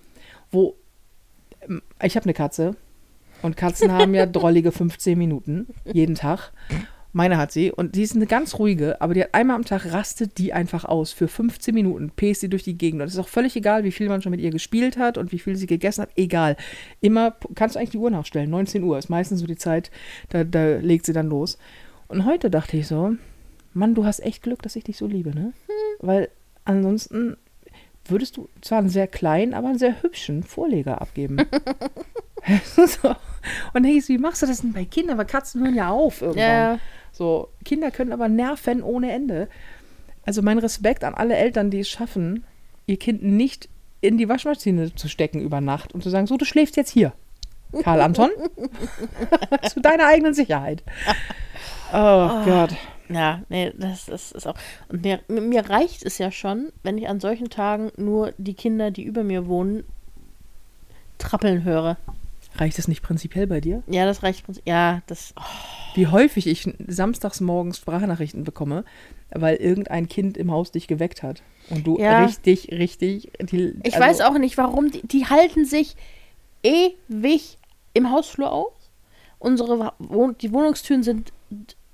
wo 0.51 0.75
ähm, 1.61 1.81
ich 2.01 2.15
habe 2.15 2.25
eine 2.25 2.33
Katze 2.33 2.75
und 3.41 3.55
Katzen 3.55 3.91
haben 3.91 4.13
ja 4.13 4.25
drollige 4.27 4.71
15 4.71 5.17
Minuten 5.17 5.67
jeden 5.85 6.15
Tag. 6.15 6.51
Meine 7.15 7.37
hat 7.37 7.51
sie 7.51 7.71
und 7.71 7.95
die 7.95 8.01
ist 8.01 8.15
eine 8.15 8.25
ganz 8.25 8.57
ruhige, 8.57 8.99
aber 8.99 9.13
die 9.13 9.21
hat 9.21 9.35
einmal 9.35 9.55
am 9.55 9.65
Tag 9.65 9.93
rastet 9.93 10.39
die 10.39 10.51
einfach 10.51 10.83
aus 10.83 11.11
für 11.11 11.27
15 11.27 11.73
Minuten, 11.73 12.09
pest 12.09 12.41
sie 12.41 12.49
durch 12.49 12.63
die 12.63 12.77
Gegend. 12.77 13.01
Und 13.01 13.07
es 13.07 13.13
ist 13.13 13.19
auch 13.19 13.27
völlig 13.27 13.55
egal, 13.55 13.83
wie 13.83 13.91
viel 13.91 14.09
man 14.09 14.23
schon 14.23 14.31
mit 14.31 14.41
ihr 14.41 14.49
gespielt 14.49 14.97
hat 14.97 15.19
und 15.19 15.31
wie 15.31 15.37
viel 15.37 15.55
sie 15.55 15.67
gegessen 15.67 16.01
hat. 16.01 16.09
Egal. 16.15 16.57
Immer 17.01 17.35
kannst 17.53 17.75
du 17.75 17.79
eigentlich 17.79 17.91
die 17.91 17.99
Uhr 17.99 18.09
nachstellen. 18.09 18.49
19 18.49 18.83
Uhr 18.83 18.97
ist 18.97 19.09
meistens 19.09 19.41
so 19.41 19.45
die 19.45 19.57
Zeit, 19.57 19.91
da, 20.29 20.43
da 20.43 20.77
legt 20.77 21.05
sie 21.05 21.13
dann 21.13 21.29
los. 21.29 21.59
Und 22.07 22.25
heute 22.25 22.49
dachte 22.49 22.77
ich 22.77 22.87
so, 22.87 23.13
Mann, 23.73 23.93
du 23.93 24.05
hast 24.05 24.19
echt 24.19 24.41
Glück, 24.41 24.63
dass 24.63 24.75
ich 24.75 24.83
dich 24.83 24.97
so 24.97 25.05
liebe, 25.05 25.35
ne? 25.35 25.53
Weil 25.99 26.29
ansonsten 26.65 27.37
würdest 28.05 28.37
du 28.37 28.49
zwar 28.61 28.79
einen 28.79 28.89
sehr 28.89 29.07
kleinen, 29.07 29.53
aber 29.53 29.69
einen 29.69 29.77
sehr 29.77 30.01
hübschen 30.01 30.43
Vorleger 30.43 30.99
abgeben. 30.99 31.37
so. 32.75 33.15
Und 33.73 34.01
so, 34.01 34.09
wie 34.09 34.17
machst 34.17 34.41
du 34.41 34.45
das 34.45 34.61
denn 34.61 34.73
bei 34.73 34.85
Kindern? 34.85 35.17
Weil 35.17 35.25
Katzen 35.25 35.63
hören 35.63 35.75
ja 35.75 35.89
auf 35.89 36.21
irgendwann. 36.21 36.41
Ja. 36.43 36.79
So, 37.13 37.49
Kinder 37.63 37.91
können 37.91 38.11
aber 38.11 38.27
nerven 38.27 38.81
ohne 38.81 39.11
Ende. 39.11 39.47
Also 40.25 40.41
mein 40.41 40.57
Respekt 40.57 41.03
an 41.03 41.13
alle 41.13 41.35
Eltern, 41.35 41.69
die 41.69 41.79
es 41.79 41.89
schaffen, 41.89 42.43
ihr 42.87 42.97
Kind 42.97 43.23
nicht 43.23 43.69
in 44.01 44.17
die 44.17 44.27
Waschmaschine 44.27 44.93
zu 44.95 45.07
stecken 45.07 45.39
über 45.39 45.61
Nacht 45.61 45.93
und 45.93 46.03
zu 46.03 46.09
sagen, 46.09 46.27
so, 46.27 46.35
du 46.35 46.43
schläfst 46.43 46.75
jetzt 46.75 46.89
hier. 46.89 47.13
Karl 47.81 48.01
Anton, 48.01 48.29
zu 49.69 49.79
deiner 49.79 50.07
eigenen 50.07 50.33
Sicherheit. 50.33 50.83
Oh, 51.91 52.43
Gott. 52.45 52.75
Ja, 53.09 53.41
nee, 53.49 53.71
das, 53.75 54.05
das 54.05 54.31
ist 54.31 54.47
auch. 54.47 54.55
Und 54.89 55.03
mir, 55.03 55.21
mir 55.27 55.69
reicht 55.69 56.05
es 56.05 56.17
ja 56.17 56.31
schon, 56.31 56.71
wenn 56.83 56.97
ich 56.97 57.07
an 57.07 57.19
solchen 57.19 57.49
Tagen 57.49 57.91
nur 57.97 58.33
die 58.37 58.53
Kinder, 58.53 58.91
die 58.91 59.03
über 59.03 59.23
mir 59.23 59.47
wohnen, 59.47 59.83
trappeln 61.17 61.63
höre. 61.63 61.97
Reicht 62.57 62.77
das 62.77 62.87
nicht 62.87 63.01
prinzipiell 63.01 63.47
bei 63.47 63.59
dir? 63.61 63.81
Ja, 63.87 64.05
das 64.05 64.21
reicht. 64.23 64.45
prinzip- 64.45 64.63
Ja, 64.67 65.01
das. 65.07 65.33
Oh, 65.37 65.41
Wie 65.95 66.07
häufig 66.07 66.47
ich 66.47 66.67
samstags 66.87 67.41
morgens 67.41 67.77
Sprachnachrichten 67.77 68.43
bekomme, 68.43 68.83
weil 69.31 69.55
irgendein 69.57 70.07
Kind 70.07 70.37
im 70.37 70.51
Haus 70.51 70.71
dich 70.71 70.87
geweckt 70.87 71.23
hat. 71.23 71.41
Und 71.69 71.85
du 71.87 71.97
Ja. 71.99 72.25
richtig, 72.25 72.69
richtig. 72.71 73.31
Die, 73.41 73.73
ich 73.83 73.95
also- 73.95 73.99
weiß 74.05 74.21
auch 74.21 74.37
nicht, 74.37 74.57
warum. 74.57 74.91
Die, 74.91 75.01
die 75.07 75.25
halten 75.27 75.65
sich 75.65 75.95
ewig 76.63 77.57
im 77.93 78.11
Hausflur 78.11 78.51
aus. 78.51 78.73
Unsere 79.39 79.93
Wohn 79.99 80.35
die 80.39 80.53
Wohnungstüren 80.53 81.03
sind, 81.03 81.33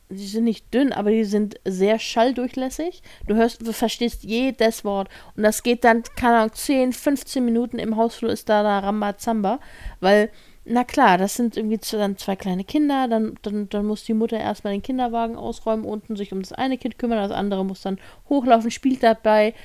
die 0.10 0.28
sind 0.28 0.44
nicht 0.44 0.72
dünn, 0.74 0.94
aber 0.94 1.12
die 1.12 1.24
sind 1.24 1.60
sehr 1.66 2.00
schalldurchlässig. 2.00 3.02
Du 3.28 3.36
hörst, 3.36 3.66
du 3.66 3.74
verstehst 3.74 4.24
jedes 4.24 4.84
Wort. 4.86 5.10
Und 5.36 5.44
das 5.44 5.64
geht 5.64 5.84
dann, 5.84 6.04
keine 6.16 6.38
Ahnung, 6.38 6.54
10, 6.54 6.94
15 6.94 7.44
Minuten 7.44 7.80
im 7.80 7.96
Hausflur 7.96 8.32
ist 8.32 8.50
da, 8.50 8.64
da 8.64 8.80
Rambazamba, 8.80 9.60
weil 10.00 10.30
na 10.70 10.84
klar, 10.84 11.18
das 11.18 11.36
sind 11.36 11.58
irgendwie 11.58 11.80
dann 11.92 12.18
zwei 12.18 12.36
kleine 12.36 12.64
Kinder, 12.64 13.08
dann, 13.08 13.38
dann, 13.42 13.68
dann 13.70 13.86
muss 13.86 14.04
die 14.04 14.14
Mutter 14.14 14.40
erstmal 14.40 14.74
den 14.74 14.84
Kinderwagen 14.84 15.36
ausräumen, 15.36 15.86
unten 15.86 16.16
sich 16.16 16.32
um 16.32 16.42
das 16.42 16.54
eine 16.54 16.78
Kind 16.78 17.00
kümmern, 17.00 17.18
das 17.18 17.32
andere 17.32 17.66
muss 17.66 17.82
dann 17.82 18.00
hochlaufen, 18.30 18.70
spielt 18.70 19.02
dabei, 19.02 19.56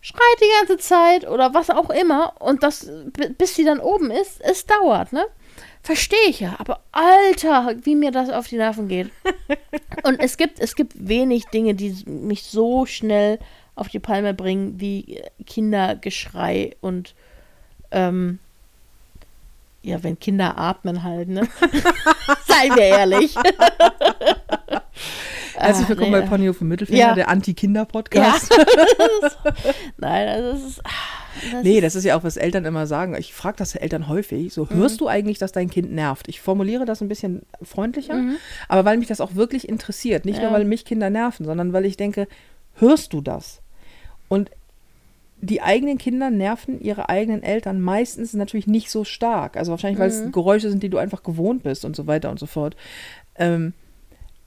schreit 0.00 0.40
die 0.40 0.58
ganze 0.58 0.78
Zeit 0.78 1.28
oder 1.28 1.54
was 1.54 1.70
auch 1.70 1.90
immer 1.90 2.34
und 2.40 2.62
das, 2.62 2.90
bis 3.38 3.54
sie 3.54 3.64
dann 3.64 3.80
oben 3.80 4.10
ist, 4.10 4.40
es 4.40 4.66
dauert, 4.66 5.12
ne? 5.12 5.26
Verstehe 5.82 6.28
ich 6.28 6.40
ja, 6.40 6.56
aber 6.58 6.80
Alter, 6.92 7.74
wie 7.82 7.94
mir 7.94 8.10
das 8.10 8.30
auf 8.30 8.48
die 8.48 8.56
Nerven 8.56 8.88
geht. 8.88 9.10
und 10.02 10.18
es 10.18 10.38
gibt, 10.38 10.58
es 10.58 10.74
gibt 10.74 10.94
wenig 10.96 11.44
Dinge, 11.46 11.74
die 11.74 11.94
mich 12.06 12.44
so 12.44 12.86
schnell 12.86 13.38
auf 13.74 13.88
die 13.88 13.98
Palme 13.98 14.32
bringen, 14.32 14.80
wie 14.80 15.20
Kindergeschrei 15.44 16.76
und 16.80 17.14
ähm, 17.90 18.38
ja, 19.84 20.02
wenn 20.02 20.18
Kinder 20.18 20.58
atmen 20.58 21.02
halt, 21.02 21.28
ne? 21.28 21.42
Seien 22.46 22.74
wir 22.74 22.84
ehrlich. 22.84 23.34
Herzlich 25.54 25.88
willkommen 25.88 26.10
nee. 26.12 26.20
bei 26.20 26.26
Ponyo 26.26 26.52
für 26.52 26.64
Mittelfinger, 26.64 26.98
ja. 26.98 27.14
der 27.14 27.28
Anti-Kinder-Podcast. 27.28 28.50
Ja. 28.50 28.64
Nein, 29.98 30.28
also 30.28 30.52
das 30.52 30.62
ist. 30.64 30.82
Das 31.52 31.62
nee, 31.62 31.80
das 31.80 31.94
ist 31.96 32.04
ja 32.04 32.16
auch, 32.16 32.24
was 32.24 32.36
Eltern 32.36 32.64
immer 32.64 32.86
sagen. 32.86 33.14
Ich 33.16 33.34
frage 33.34 33.56
das 33.58 33.74
Eltern 33.74 34.08
häufig. 34.08 34.54
So, 34.54 34.64
mhm. 34.64 34.76
hörst 34.76 35.00
du 35.00 35.08
eigentlich, 35.08 35.38
dass 35.38 35.52
dein 35.52 35.68
Kind 35.68 35.92
nervt? 35.92 36.28
Ich 36.28 36.40
formuliere 36.40 36.84
das 36.86 37.02
ein 37.02 37.08
bisschen 37.08 37.42
freundlicher, 37.62 38.14
mhm. 38.14 38.36
aber 38.68 38.84
weil 38.84 38.98
mich 38.98 39.08
das 39.08 39.20
auch 39.20 39.34
wirklich 39.34 39.68
interessiert. 39.68 40.24
Nicht 40.24 40.38
ja. 40.38 40.44
nur, 40.44 40.52
weil 40.52 40.64
mich 40.64 40.84
Kinder 40.84 41.10
nerven, 41.10 41.44
sondern 41.44 41.72
weil 41.72 41.84
ich 41.84 41.96
denke, 41.96 42.26
hörst 42.74 43.12
du 43.12 43.20
das? 43.20 43.60
Und 44.28 44.50
die 45.44 45.62
eigenen 45.62 45.98
Kinder 45.98 46.30
nerven 46.30 46.80
ihre 46.80 47.08
eigenen 47.08 47.42
Eltern 47.42 47.80
meistens 47.80 48.34
natürlich 48.34 48.66
nicht 48.66 48.90
so 48.90 49.04
stark. 49.04 49.56
Also 49.56 49.70
wahrscheinlich, 49.70 49.98
weil 49.98 50.10
mhm. 50.10 50.26
es 50.26 50.32
Geräusche 50.32 50.70
sind, 50.70 50.82
die 50.82 50.88
du 50.88 50.98
einfach 50.98 51.22
gewohnt 51.22 51.62
bist 51.62 51.84
und 51.84 51.94
so 51.94 52.06
weiter 52.06 52.30
und 52.30 52.38
so 52.38 52.46
fort. 52.46 52.76
Ähm, 53.36 53.74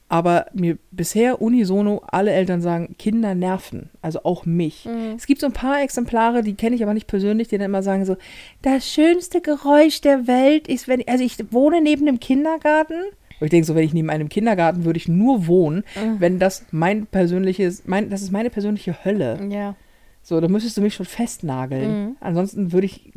aber 0.10 0.45
mir 0.53 0.77
bisher 0.91 1.41
unisono 1.41 2.01
alle 2.07 2.31
Eltern 2.31 2.62
sagen, 2.62 2.95
Kinder 2.97 3.36
nerven, 3.36 3.89
also 4.01 4.23
auch 4.23 4.45
mich. 4.45 4.86
Mhm. 4.86 5.15
Es 5.17 5.27
gibt 5.27 5.41
so 5.41 5.47
ein 5.47 5.53
paar 5.53 5.81
Exemplare, 5.81 6.43
die 6.43 6.53
kenne 6.53 6.75
ich 6.75 6.83
aber 6.83 6.93
nicht 6.93 7.07
persönlich, 7.07 7.49
die 7.49 7.57
dann 7.57 7.65
immer 7.65 7.83
sagen 7.83 8.05
so, 8.05 8.15
das 8.62 8.89
schönste 8.89 9.41
Geräusch 9.41 9.99
der 9.99 10.25
Welt 10.27 10.67
ist, 10.67 10.88
wenn, 10.88 11.05
also 11.07 11.23
ich 11.23 11.38
wohne 11.51 11.81
neben 11.81 12.07
einem 12.07 12.21
Kindergarten. 12.21 13.01
Und 13.39 13.45
ich 13.45 13.51
denke 13.51 13.67
so, 13.67 13.75
wenn 13.75 13.83
ich 13.83 13.93
neben 13.93 14.10
einem 14.10 14.29
Kindergarten 14.29 14.86
würde 14.86 14.97
ich 14.97 15.10
nur 15.10 15.45
wohnen, 15.45 15.83
mhm. 15.95 16.19
wenn 16.19 16.39
das 16.39 16.65
mein 16.71 17.05
persönliches, 17.05 17.83
mein, 17.86 18.10
das 18.10 18.21
ist 18.21 18.31
meine 18.31 18.49
persönliche 18.49 19.03
Hölle. 19.03 19.39
Ja. 19.51 19.75
So, 20.27 20.41
da 20.41 20.49
müsstest 20.49 20.75
du 20.75 20.81
mich 20.81 20.93
schon 20.93 21.05
festnageln. 21.05 21.89
Mhm. 21.89 22.17
Ansonsten 22.19 22.73
würde 22.73 22.85
ich, 22.85 23.13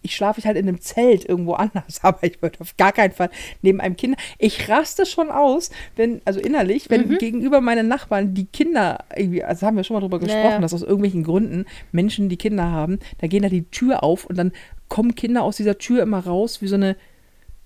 ich 0.00 0.16
schlafe 0.16 0.40
ich 0.40 0.46
halt 0.46 0.56
in 0.56 0.66
einem 0.66 0.80
Zelt 0.80 1.28
irgendwo 1.28 1.52
anders, 1.52 1.98
aber 2.02 2.22
ich 2.22 2.40
würde 2.40 2.58
auf 2.60 2.78
gar 2.78 2.90
keinen 2.90 3.12
Fall 3.12 3.28
neben 3.60 3.82
einem 3.82 3.96
Kind. 3.96 4.16
Ich 4.38 4.66
raste 4.70 5.04
schon 5.04 5.30
aus, 5.30 5.68
wenn, 5.94 6.22
also 6.24 6.40
innerlich, 6.40 6.88
wenn 6.88 7.06
mhm. 7.06 7.18
gegenüber 7.18 7.60
meinen 7.60 7.86
Nachbarn 7.86 8.32
die 8.32 8.46
Kinder 8.46 9.04
irgendwie, 9.14 9.44
also 9.44 9.66
haben 9.66 9.76
wir 9.76 9.84
schon 9.84 9.92
mal 9.92 10.00
drüber 10.00 10.18
gesprochen, 10.18 10.42
naja. 10.42 10.60
dass 10.60 10.72
aus 10.72 10.80
irgendwelchen 10.80 11.22
Gründen 11.22 11.66
Menschen, 11.92 12.30
die 12.30 12.38
Kinder 12.38 12.70
haben, 12.70 12.98
da 13.18 13.26
gehen 13.26 13.42
da 13.42 13.50
die 13.50 13.64
Tür 13.64 14.02
auf 14.02 14.24
und 14.24 14.38
dann 14.38 14.52
kommen 14.88 15.14
Kinder 15.14 15.42
aus 15.42 15.58
dieser 15.58 15.76
Tür 15.76 16.02
immer 16.02 16.20
raus 16.20 16.62
wie 16.62 16.68
so 16.68 16.76
eine, 16.76 16.96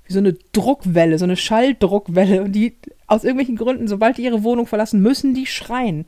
wie 0.08 0.12
so 0.14 0.18
eine 0.18 0.32
Druckwelle, 0.52 1.18
so 1.18 1.24
eine 1.24 1.36
Schalldruckwelle 1.36 2.42
und 2.42 2.52
die 2.52 2.76
aus 3.06 3.24
irgendwelchen 3.24 3.56
Gründen, 3.56 3.88
sobald 3.88 4.18
die 4.18 4.24
ihre 4.24 4.42
Wohnung 4.42 4.66
verlassen, 4.66 5.00
müssen 5.00 5.34
die 5.34 5.46
schreien. 5.46 6.06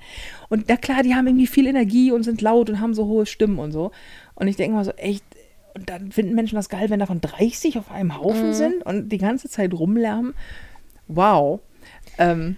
Und 0.49 0.65
na 0.69 0.77
klar, 0.77 1.03
die 1.03 1.15
haben 1.15 1.27
irgendwie 1.27 1.47
viel 1.47 1.67
Energie 1.67 2.11
und 2.13 2.23
sind 2.23 2.43
laut 2.43 2.69
und 2.69 2.81
haben 2.81 2.95
so 2.95 3.07
hohe 3.07 3.27
Stimmen 3.27 3.59
und 3.59 3.73
so. 3.73 3.91
Und 4.35 4.49
ich 4.49 4.57
denke 4.57 4.77
mal 4.77 4.85
so, 4.85 4.93
echt, 4.93 5.25
und 5.75 5.89
dann 5.89 6.13
finden 6.13 6.35
Menschen 6.35 6.57
das 6.57 6.69
geil, 6.69 6.91
wenn 6.91 7.01
davon 7.01 7.21
30 7.21 7.79
auf 7.79 7.91
einem 7.91 8.19
Haufen 8.19 8.49
mhm. 8.49 8.55
sind 8.55 8.83
und 8.85 9.11
die 9.11 9.19
ganze 9.19 9.49
Zeit 9.49 9.73
rumlärmen. 9.73 10.35
Wow. 11.09 11.61
Ähm, 12.19 12.57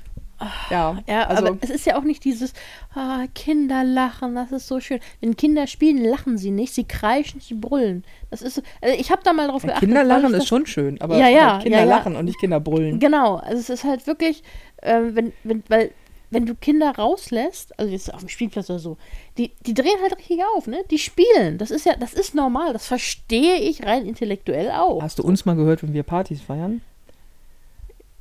ja, 0.71 0.99
ja 1.07 1.27
also, 1.27 1.47
aber 1.47 1.59
es 1.61 1.71
ist 1.71 1.87
ja 1.87 1.97
auch 1.97 2.03
nicht 2.03 2.25
dieses 2.25 2.53
ah, 2.95 3.27
Kinder 3.35 3.85
lachen, 3.85 4.35
das 4.35 4.53
ist 4.53 4.69
so 4.69 4.81
schön. 4.81 5.01
Wenn 5.21 5.37
Kinder 5.37 5.67
spielen, 5.67 6.05
lachen 6.05 6.39
sie 6.39 6.51
nicht, 6.51 6.75
sie 6.75 6.85
kreischen, 6.85 7.41
sie 7.41 7.55
brüllen. 7.55 8.05
Das 8.31 8.43
ist, 8.43 8.63
also 8.81 8.99
ich 8.99 9.11
habe 9.11 9.23
da 9.25 9.33
mal 9.33 9.49
drauf 9.49 9.63
geachtet. 9.63 9.81
Kinder 9.81 10.05
lachen 10.05 10.35
ist 10.35 10.49
schon 10.49 10.67
schön, 10.67 11.01
aber 11.01 11.17
ja, 11.17 11.29
ja, 11.29 11.59
Kinder 11.59 11.81
ja, 11.81 11.85
lachen 11.85 12.17
und 12.17 12.25
nicht 12.25 12.39
Kinder 12.39 12.61
brüllen. 12.61 12.99
Genau, 12.99 13.37
also 13.37 13.59
es 13.59 13.71
ist 13.71 13.85
halt 13.85 14.07
wirklich, 14.07 14.43
äh, 14.79 15.01
wenn, 15.13 15.33
wenn, 15.45 15.63
weil 15.69 15.93
wenn 16.33 16.47
du 16.47 16.55
Kinder 16.55 16.91
rauslässt, 16.97 17.79
also 17.79 17.93
jetzt 17.93 18.13
auf 18.13 18.21
dem 18.21 18.29
Spielplatz 18.31 18.71
oder 18.71 18.79
so, 18.79 18.97
die, 19.37 19.53
die 19.67 19.75
drehen 19.75 20.01
halt 20.01 20.17
richtig 20.17 20.41
auf, 20.57 20.67
ne? 20.67 20.83
Die 20.91 20.99
spielen. 20.99 21.59
Das 21.59 21.71
ist 21.71 21.85
ja, 21.85 21.95
das 21.95 22.15
ist 22.15 22.35
normal. 22.35 22.73
Das 22.73 22.87
verstehe 22.87 23.57
ich 23.57 23.85
rein 23.85 24.07
intellektuell 24.07 24.71
auch. 24.71 25.03
Hast 25.03 25.19
du 25.19 25.23
uns 25.23 25.45
mal 25.45 25.57
gehört, 25.57 25.83
wenn 25.83 25.93
wir 25.93 26.03
Partys 26.03 26.41
feiern? 26.41 26.81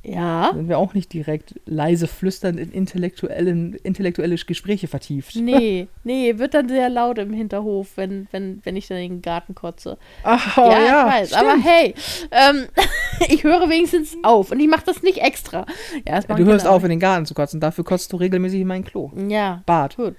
Ja. 0.04 0.50
Sind 0.52 0.68
wir 0.68 0.78
auch 0.78 0.94
nicht 0.94 1.12
direkt 1.12 1.54
leise 1.64 2.08
flüsternd 2.08 2.58
in 2.58 2.72
intellektuellen, 2.72 3.74
intellektuelle 3.74 4.34
Gespräche 4.34 4.88
vertieft. 4.88 5.36
Nee, 5.36 5.86
nee, 6.04 6.38
wird 6.38 6.54
dann 6.54 6.68
sehr 6.68 6.88
laut 6.88 7.18
im 7.18 7.32
Hinterhof, 7.32 7.88
wenn, 7.96 8.26
wenn, 8.32 8.60
wenn 8.64 8.74
ich 8.74 8.88
dann 8.88 8.98
in 8.98 9.12
den 9.12 9.22
Garten 9.22 9.54
kotze. 9.54 9.98
Ach, 10.24 10.58
oh, 10.58 10.70
ja, 10.70 10.84
ja, 10.84 11.06
ich 11.06 11.14
weiß. 11.14 11.32
Aber 11.34 11.56
hey, 11.56 11.94
ähm, 12.32 12.66
ich 13.28 13.44
höre 13.44 13.68
wenigstens 13.68 14.16
auf 14.22 14.50
und 14.50 14.58
ich 14.58 14.68
mache 14.68 14.84
das 14.86 15.02
nicht 15.02 15.18
extra. 15.18 15.66
Ja, 16.06 16.20
das 16.20 16.26
du 16.26 16.44
hörst 16.44 16.66
auf, 16.66 16.82
in 16.82 16.90
den 16.90 17.00
Garten 17.00 17.24
zu 17.24 17.34
kotzen. 17.34 17.60
Dafür 17.60 17.84
kotzt 17.84 18.12
du 18.12 18.16
regelmäßig 18.16 18.60
in 18.62 18.66
mein 18.66 18.84
Klo. 18.84 19.12
Ja. 19.28 19.62
Bad. 19.66 19.96
Gut. 19.96 20.16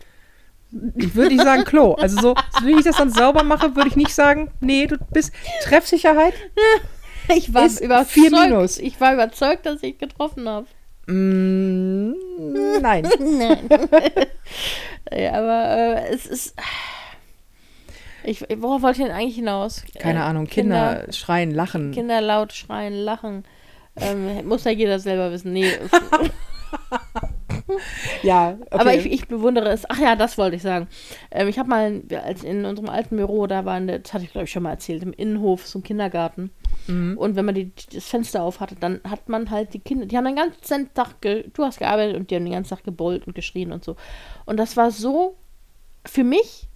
Ich 0.95 1.13
würde 1.13 1.35
nicht 1.35 1.43
sagen 1.43 1.65
Klo. 1.65 1.93
Also 1.93 2.19
so, 2.19 2.35
so 2.59 2.65
wie 2.65 2.71
ich 2.71 2.83
das 2.83 2.97
dann 2.97 3.11
sauber 3.11 3.43
mache, 3.43 3.75
würde 3.75 3.89
ich 3.89 3.95
nicht 3.95 4.13
sagen, 4.13 4.49
nee, 4.59 4.87
du 4.87 4.97
bist 5.11 5.33
Treffsicherheit. 5.63 6.33
Ich 7.35 7.53
war 7.53 7.65
überzeugt. 7.65 8.79
Ich 8.79 8.99
war 9.01 9.13
überzeugt, 9.13 9.65
dass 9.65 9.83
ich 9.83 9.97
getroffen 9.97 10.47
habe. 10.47 10.67
Mm, 11.07 12.13
nein. 12.81 13.07
nein. 13.19 13.69
ja, 15.11 15.33
aber 15.33 15.67
äh, 15.69 16.13
es 16.13 16.25
ist. 16.25 16.55
Ich, 18.25 18.39
worauf 18.55 18.83
wollte 18.83 19.01
ich 19.01 19.05
denn 19.05 19.13
eigentlich 19.13 19.35
hinaus? 19.35 19.83
Keine 19.99 20.19
äh, 20.19 20.21
Ahnung. 20.21 20.47
Kinder, 20.47 20.95
Kinder, 20.95 21.11
schreien, 21.11 21.51
lachen. 21.51 21.91
Kinder 21.91 22.21
laut 22.21 22.53
schreien, 22.53 22.93
lachen. 22.93 23.43
Ähm, 23.97 24.47
muss 24.47 24.63
ja 24.63 24.71
jeder 24.71 24.97
selber 24.97 25.29
wissen. 25.33 25.51
Nee. 25.51 25.73
ja, 28.21 28.57
okay. 28.61 28.67
aber 28.69 28.95
ich, 28.95 29.11
ich, 29.11 29.27
bewundere 29.27 29.71
es. 29.71 29.83
Ach 29.89 29.99
ja, 29.99 30.15
das 30.15 30.37
wollte 30.37 30.55
ich 30.55 30.61
sagen. 30.61 30.87
Ähm, 31.31 31.49
ich 31.49 31.59
habe 31.59 31.67
mal, 31.67 32.01
als 32.23 32.45
in 32.45 32.63
unserem 32.63 32.87
alten 32.87 33.17
Büro, 33.17 33.45
da 33.45 33.65
war, 33.65 33.73
eine, 33.73 33.99
das 33.99 34.13
hatte 34.13 34.23
ich 34.23 34.31
glaube 34.31 34.45
ich 34.45 34.51
schon 34.51 34.63
mal 34.63 34.71
erzählt, 34.71 35.03
im 35.03 35.11
Innenhof 35.11 35.67
so 35.67 35.79
ein 35.79 35.83
Kindergarten. 35.83 36.51
Mhm. 36.87 37.17
Und 37.17 37.35
wenn 37.35 37.45
man 37.45 37.55
die, 37.55 37.71
das 37.93 38.05
Fenster 38.05 38.43
auf 38.43 38.59
hatte, 38.59 38.75
dann 38.75 39.01
hat 39.07 39.29
man 39.29 39.49
halt 39.49 39.73
die 39.73 39.79
Kinder, 39.79 40.05
die 40.05 40.17
haben 40.17 40.25
den 40.25 40.35
ganzen 40.35 40.93
Tag, 40.93 41.21
du 41.21 41.63
hast 41.63 41.79
gearbeitet 41.79 42.17
und 42.17 42.29
die 42.29 42.35
haben 42.35 42.45
den 42.45 42.53
ganzen 42.53 42.75
Tag 42.75 42.83
gebollt 42.83 43.27
und 43.27 43.35
geschrien 43.35 43.71
und 43.71 43.83
so. 43.83 43.95
Und 44.45 44.57
das 44.57 44.77
war 44.77 44.91
so 44.91 45.35
für 46.05 46.23
mich 46.23 46.67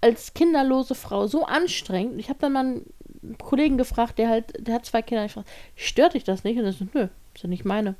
als 0.00 0.34
kinderlose 0.34 0.94
Frau 0.94 1.26
so 1.26 1.44
anstrengend. 1.44 2.20
Ich 2.20 2.28
habe 2.28 2.38
dann 2.40 2.52
mal 2.52 2.60
einen 2.60 3.38
Kollegen 3.38 3.78
gefragt, 3.78 4.18
der 4.18 4.28
halt, 4.28 4.66
der 4.66 4.74
hat 4.74 4.86
zwei 4.86 5.02
Kinder, 5.02 5.24
ich 5.24 5.32
frage, 5.32 5.46
stört 5.76 6.14
dich 6.14 6.24
das 6.24 6.44
nicht? 6.44 6.58
Und 6.58 6.64
er 6.64 6.72
so, 6.72 6.86
nö, 6.92 7.08
ist 7.34 7.42
ja 7.42 7.48
nicht 7.48 7.64
meine. 7.64 7.96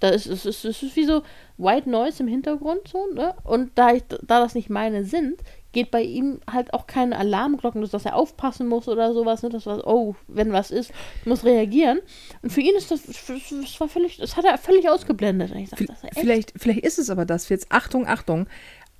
Da 0.00 0.10
ist, 0.10 0.26
es, 0.26 0.44
ist, 0.44 0.64
es 0.64 0.82
ist 0.82 0.96
wie 0.96 1.06
so 1.06 1.22
White 1.56 1.88
Noise 1.88 2.22
im 2.22 2.28
Hintergrund 2.28 2.86
so, 2.86 3.06
ne? 3.14 3.34
Und 3.44 3.70
da, 3.76 3.94
ich, 3.94 4.02
da 4.08 4.40
das 4.40 4.54
nicht 4.54 4.68
meine 4.68 5.04
sind, 5.04 5.40
geht 5.76 5.90
bei 5.90 6.00
ihm 6.00 6.40
halt 6.50 6.72
auch 6.72 6.86
keine 6.86 7.18
Alarmglocken, 7.18 7.86
dass 7.86 8.06
er 8.06 8.16
aufpassen 8.16 8.66
muss 8.66 8.88
oder 8.88 9.12
sowas, 9.12 9.42
ne? 9.42 9.50
Das 9.50 9.66
war, 9.66 9.86
oh, 9.86 10.14
wenn 10.26 10.50
was 10.50 10.70
ist, 10.70 10.90
muss 11.26 11.44
reagieren. 11.44 11.98
Und 12.40 12.50
für 12.50 12.62
ihn 12.62 12.74
ist 12.76 12.90
das, 12.90 13.02
das 13.02 13.78
war 13.78 13.86
völlig, 13.86 14.16
das 14.16 14.38
hat 14.38 14.46
er 14.46 14.56
völlig 14.56 14.88
ausgeblendet. 14.88 15.52
Sag, 15.68 16.14
vielleicht, 16.14 16.54
vielleicht 16.56 16.80
ist 16.80 16.98
es 16.98 17.10
aber 17.10 17.26
das, 17.26 17.50
jetzt 17.50 17.66
Achtung, 17.68 18.06
Achtung, 18.06 18.46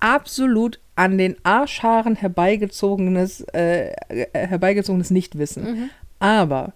absolut 0.01 0.79
an 0.97 1.17
den 1.17 1.37
Arschhaaren 1.45 2.15
herbeigezogenes, 2.15 3.41
äh, 3.55 3.95
herbeigezogenes 4.35 5.11
Nichtwissen. 5.11 5.65
Mhm. 5.65 5.91
Aber 6.19 6.75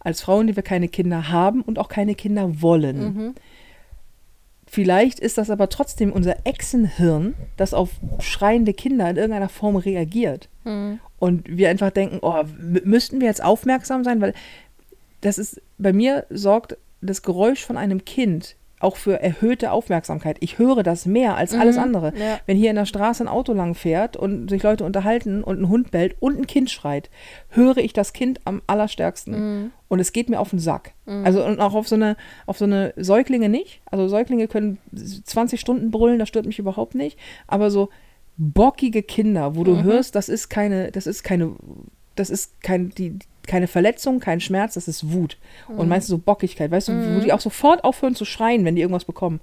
als 0.00 0.22
Frauen, 0.22 0.48
die 0.48 0.56
wir 0.56 0.64
keine 0.64 0.88
Kinder 0.88 1.28
haben 1.28 1.62
und 1.62 1.78
auch 1.78 1.88
keine 1.88 2.16
Kinder 2.16 2.60
wollen, 2.62 2.98
mhm 2.98 3.34
Vielleicht 4.66 5.20
ist 5.20 5.38
das 5.38 5.48
aber 5.48 5.68
trotzdem 5.68 6.12
unser 6.12 6.44
Echsenhirn, 6.44 7.34
das 7.56 7.72
auf 7.72 7.90
schreiende 8.18 8.74
Kinder 8.74 9.08
in 9.08 9.16
irgendeiner 9.16 9.48
Form 9.48 9.76
reagiert. 9.76 10.48
Mhm. 10.64 10.98
Und 11.18 11.44
wir 11.48 11.70
einfach 11.70 11.90
denken, 11.90 12.18
oh, 12.20 12.42
müssten 12.84 13.20
wir 13.20 13.28
jetzt 13.28 13.42
aufmerksam 13.42 14.04
sein, 14.04 14.20
weil 14.20 14.34
das 15.20 15.38
ist, 15.38 15.62
bei 15.78 15.92
mir 15.92 16.26
sorgt 16.30 16.76
das 17.00 17.22
Geräusch 17.22 17.64
von 17.64 17.76
einem 17.76 18.04
Kind 18.04 18.56
auch 18.78 18.96
für 18.96 19.22
erhöhte 19.22 19.72
Aufmerksamkeit. 19.72 20.36
Ich 20.40 20.58
höre 20.58 20.82
das 20.82 21.06
mehr 21.06 21.36
als 21.36 21.54
alles 21.54 21.78
andere. 21.78 22.12
ja. 22.18 22.38
Wenn 22.46 22.56
hier 22.58 22.70
in 22.70 22.76
der 22.76 22.84
Straße 22.84 23.24
ein 23.24 23.28
Auto 23.28 23.52
lang 23.54 23.74
fährt 23.74 24.16
und 24.16 24.50
sich 24.50 24.62
Leute 24.62 24.84
unterhalten 24.84 25.42
und 25.42 25.60
ein 25.60 25.68
Hund 25.68 25.90
bellt 25.90 26.16
und 26.20 26.38
ein 26.38 26.46
Kind 26.46 26.70
schreit, 26.70 27.08
höre 27.48 27.78
ich 27.78 27.92
das 27.94 28.12
Kind 28.12 28.40
am 28.44 28.60
allerstärksten. 28.66 29.72
Und 29.88 30.00
es 30.00 30.12
geht 30.12 30.28
mir 30.28 30.40
auf 30.40 30.50
den 30.50 30.58
Sack. 30.58 30.92
Also 31.24 31.44
und 31.44 31.58
auch 31.60 31.74
auf 31.74 31.88
so 31.88 31.94
eine, 31.94 32.16
auf 32.44 32.58
so 32.58 32.64
eine 32.66 32.92
Säuglinge 32.96 33.48
nicht. 33.48 33.80
Also 33.86 34.08
Säuglinge 34.08 34.46
können 34.48 34.78
20 34.94 35.58
Stunden 35.60 35.90
brüllen, 35.90 36.18
das 36.18 36.28
stört 36.28 36.44
mich 36.46 36.58
überhaupt 36.58 36.94
nicht. 36.94 37.18
Aber 37.46 37.70
so 37.70 37.88
bockige 38.36 39.02
Kinder, 39.02 39.56
wo 39.56 39.64
du 39.64 39.82
hörst, 39.84 40.14
das 40.14 40.28
ist 40.28 40.50
keine, 40.50 40.90
das 40.92 41.06
ist 41.06 41.22
keine, 41.22 41.52
das 42.14 42.28
ist 42.28 42.60
kein, 42.62 42.90
die, 42.90 43.18
keine 43.46 43.66
Verletzung, 43.68 44.20
kein 44.20 44.40
Schmerz, 44.40 44.74
das 44.74 44.88
ist 44.88 45.12
Wut. 45.12 45.38
Und 45.68 45.88
meinst 45.88 46.08
du 46.08 46.12
so 46.12 46.18
Bockigkeit, 46.18 46.70
weißt 46.70 46.88
du, 46.88 47.16
wo 47.16 47.20
die 47.20 47.32
auch 47.32 47.40
sofort 47.40 47.84
aufhören 47.84 48.14
zu 48.14 48.24
schreien, 48.24 48.64
wenn 48.64 48.76
die 48.76 48.82
irgendwas 48.82 49.04
bekommen. 49.04 49.40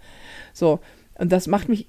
So. 0.53 0.79
Und 1.17 1.31
das 1.31 1.47
macht 1.47 1.69
mich, 1.69 1.87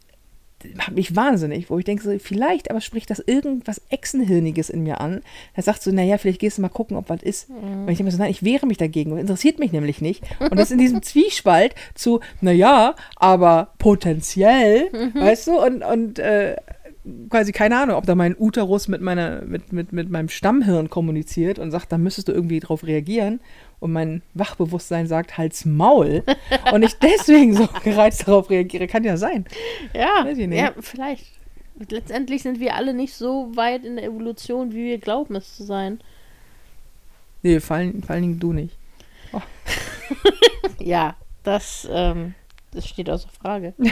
macht 0.74 0.92
mich 0.92 1.14
wahnsinnig, 1.14 1.70
wo 1.70 1.78
ich 1.78 1.84
denke, 1.84 2.02
so, 2.02 2.18
vielleicht 2.18 2.70
aber 2.70 2.80
spricht 2.80 3.10
das 3.10 3.18
irgendwas 3.18 3.82
Echsenhirniges 3.90 4.70
in 4.70 4.82
mir 4.82 5.00
an. 5.00 5.22
Er 5.54 5.62
sagt 5.62 5.82
so, 5.82 5.90
naja, 5.90 6.18
vielleicht 6.18 6.40
gehst 6.40 6.58
du 6.58 6.62
mal 6.62 6.68
gucken, 6.68 6.96
ob 6.96 7.08
was 7.08 7.22
ist. 7.22 7.50
Und 7.50 7.88
ich 7.88 7.98
denke 7.98 8.04
mir 8.04 8.10
so, 8.10 8.18
nein, 8.18 8.30
ich 8.30 8.42
wehre 8.42 8.66
mich 8.66 8.78
dagegen. 8.78 9.10
Das 9.10 9.20
interessiert 9.20 9.58
mich 9.58 9.72
nämlich 9.72 10.00
nicht. 10.00 10.22
Und 10.40 10.58
das 10.58 10.70
in 10.70 10.78
diesem 10.78 11.02
Zwiespalt 11.02 11.74
zu, 11.94 12.20
naja, 12.40 12.94
aber 13.16 13.68
potenziell, 13.78 14.90
weißt 15.14 15.46
du, 15.48 15.60
und, 15.60 15.82
und 15.82 16.18
äh, 16.18 16.56
quasi 17.28 17.52
keine 17.52 17.78
Ahnung, 17.78 17.96
ob 17.96 18.07
da 18.07 18.14
mein 18.14 18.34
Uterus 18.38 18.88
mit 18.88 19.00
meiner, 19.00 19.42
mit, 19.42 19.72
mit, 19.72 19.92
mit 19.92 20.11
meinem 20.11 20.28
Stammhirn 20.28 20.88
kommuniziert 20.88 21.59
und 21.59 21.70
sagt, 21.70 21.92
da 21.92 21.98
müsstest 21.98 22.28
du 22.28 22.32
irgendwie 22.32 22.61
drauf 22.61 22.84
reagieren. 22.84 23.40
Und 23.80 23.92
mein 23.92 24.22
Wachbewusstsein 24.32 25.07
sagt, 25.07 25.36
halt's 25.36 25.64
Maul. 25.64 26.22
und 26.72 26.82
ich 26.82 26.94
deswegen 26.98 27.55
so 27.55 27.68
gereizt 27.82 28.26
darauf 28.26 28.48
reagiere. 28.48 28.86
Kann 28.86 29.05
ja 29.05 29.16
sein. 29.16 29.44
Ja, 29.94 30.26
ja, 30.26 30.72
vielleicht. 30.80 31.26
Letztendlich 31.90 32.42
sind 32.42 32.61
wir 32.61 32.76
alle 32.76 32.94
nicht 32.94 33.14
so 33.14 33.55
weit 33.57 33.84
in 33.84 33.96
der 33.96 34.05
Evolution, 34.05 34.72
wie 34.72 34.84
wir 34.84 34.98
glauben, 34.98 35.34
es 35.34 35.57
zu 35.57 35.64
sein. 35.64 36.00
Nee, 37.42 37.61
vor 37.61 37.76
allen, 37.76 38.02
vor 38.02 38.14
allen 38.14 38.22
Dingen 38.22 38.40
du 38.40 38.52
nicht. 38.52 38.76
Ja, 40.80 41.16
das, 41.44 41.88
ähm, 41.90 42.34
das 42.74 42.86
steht 42.86 43.08
außer 43.08 43.28
Frage. 43.40 43.74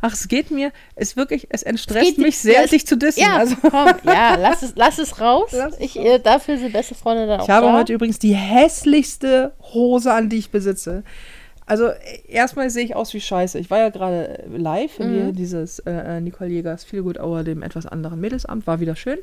Ach, 0.00 0.12
es 0.12 0.28
geht 0.28 0.50
mir, 0.50 0.72
es 0.94 1.16
wirklich, 1.16 1.46
es 1.50 1.62
entstresst 1.62 2.16
dir- 2.16 2.22
mich 2.22 2.38
sehr, 2.38 2.64
es- 2.64 2.70
dich 2.70 2.86
zu 2.86 2.96
dissen. 2.96 3.20
Ja, 3.20 3.36
also, 3.36 3.56
komm, 3.60 3.88
ja, 4.04 4.36
lass 4.36 4.62
es, 4.62 4.72
lass 4.76 4.98
es 4.98 5.20
raus. 5.20 5.50
Lass 5.52 5.74
es 5.74 5.80
ich, 5.80 5.96
äh, 5.98 6.18
dafür 6.18 6.56
sind 6.58 6.72
beste 6.72 6.94
Freunde 6.94 7.26
dann 7.26 7.40
auch 7.40 7.44
ich 7.44 7.50
habe 7.50 7.66
da. 7.66 7.72
heute 7.74 7.92
übrigens 7.92 8.18
die 8.18 8.34
hässlichste 8.34 9.52
Hose 9.74 10.12
an, 10.12 10.28
die 10.28 10.38
ich 10.38 10.50
besitze. 10.50 11.02
Also 11.66 11.86
äh, 11.88 11.96
erstmal 12.28 12.70
sehe 12.70 12.84
ich 12.84 12.96
aus 12.96 13.12
wie 13.14 13.20
Scheiße. 13.20 13.58
Ich 13.58 13.70
war 13.70 13.78
ja 13.78 13.90
gerade 13.90 14.40
äh, 14.44 14.56
live 14.56 14.98
Mhm. 14.98 15.10
hier 15.12 15.32
dieses 15.32 15.78
äh, 15.80 15.90
äh, 16.16 16.20
Nicole 16.20 16.50
Jägers 16.50 16.84
Feel 16.84 17.02
Good 17.02 17.18
Hour, 17.20 17.44
dem 17.44 17.62
etwas 17.62 17.86
anderen 17.86 18.20
Mädelsamt, 18.20 18.66
war 18.66 18.80
wieder 18.80 18.96
schön. 18.96 19.18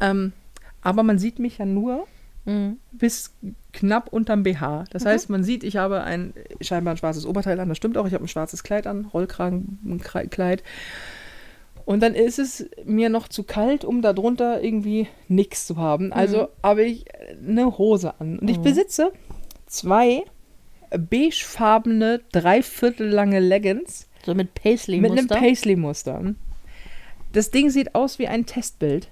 Ähm, 0.00 0.32
aber 0.82 1.02
man 1.02 1.18
sieht 1.18 1.38
mich 1.38 1.58
ja 1.58 1.64
nur 1.64 2.06
Mhm. 2.46 2.78
bis 2.92 3.34
knapp 3.72 4.12
unterm 4.12 4.42
BH. 4.42 4.84
Das 4.90 5.04
heißt, 5.04 5.28
man 5.30 5.44
sieht, 5.44 5.64
ich 5.64 5.76
habe 5.76 6.02
ein 6.02 6.32
scheinbar 6.60 6.94
ein 6.94 6.96
schwarzes 6.96 7.26
Oberteil 7.26 7.60
an, 7.60 7.68
das 7.68 7.76
stimmt 7.76 7.98
auch, 7.98 8.06
ich 8.06 8.14
habe 8.14 8.24
ein 8.24 8.28
schwarzes 8.28 8.62
Kleid 8.62 8.86
an, 8.86 9.06
Rollkragenkleid. 9.06 10.62
Und 11.84 12.02
dann 12.02 12.14
ist 12.14 12.38
es 12.38 12.68
mir 12.84 13.10
noch 13.10 13.28
zu 13.28 13.44
kalt, 13.44 13.84
um 13.84 14.02
darunter 14.02 14.62
irgendwie 14.62 15.06
nichts 15.28 15.66
zu 15.66 15.76
haben. 15.76 16.12
Also 16.12 16.48
habe 16.62 16.84
ich 16.84 17.04
eine 17.46 17.78
Hose 17.78 18.14
an. 18.18 18.38
Und 18.40 18.48
ich 18.48 18.58
besitze 18.58 19.12
zwei 19.66 20.24
beigefarbene, 20.90 22.20
dreiviertel 22.32 23.08
lange 23.08 23.40
Leggings 23.40 24.08
So 24.24 24.34
mit 24.34 24.48
mit 24.54 24.64
einem 24.64 25.26
Paisley-Muster. 25.28 25.36
Paisley-Muster. 25.36 26.34
Das 27.32 27.50
Ding 27.50 27.70
sieht 27.70 27.94
aus 27.94 28.18
wie 28.18 28.28
ein 28.28 28.46
Testbild. 28.46 29.08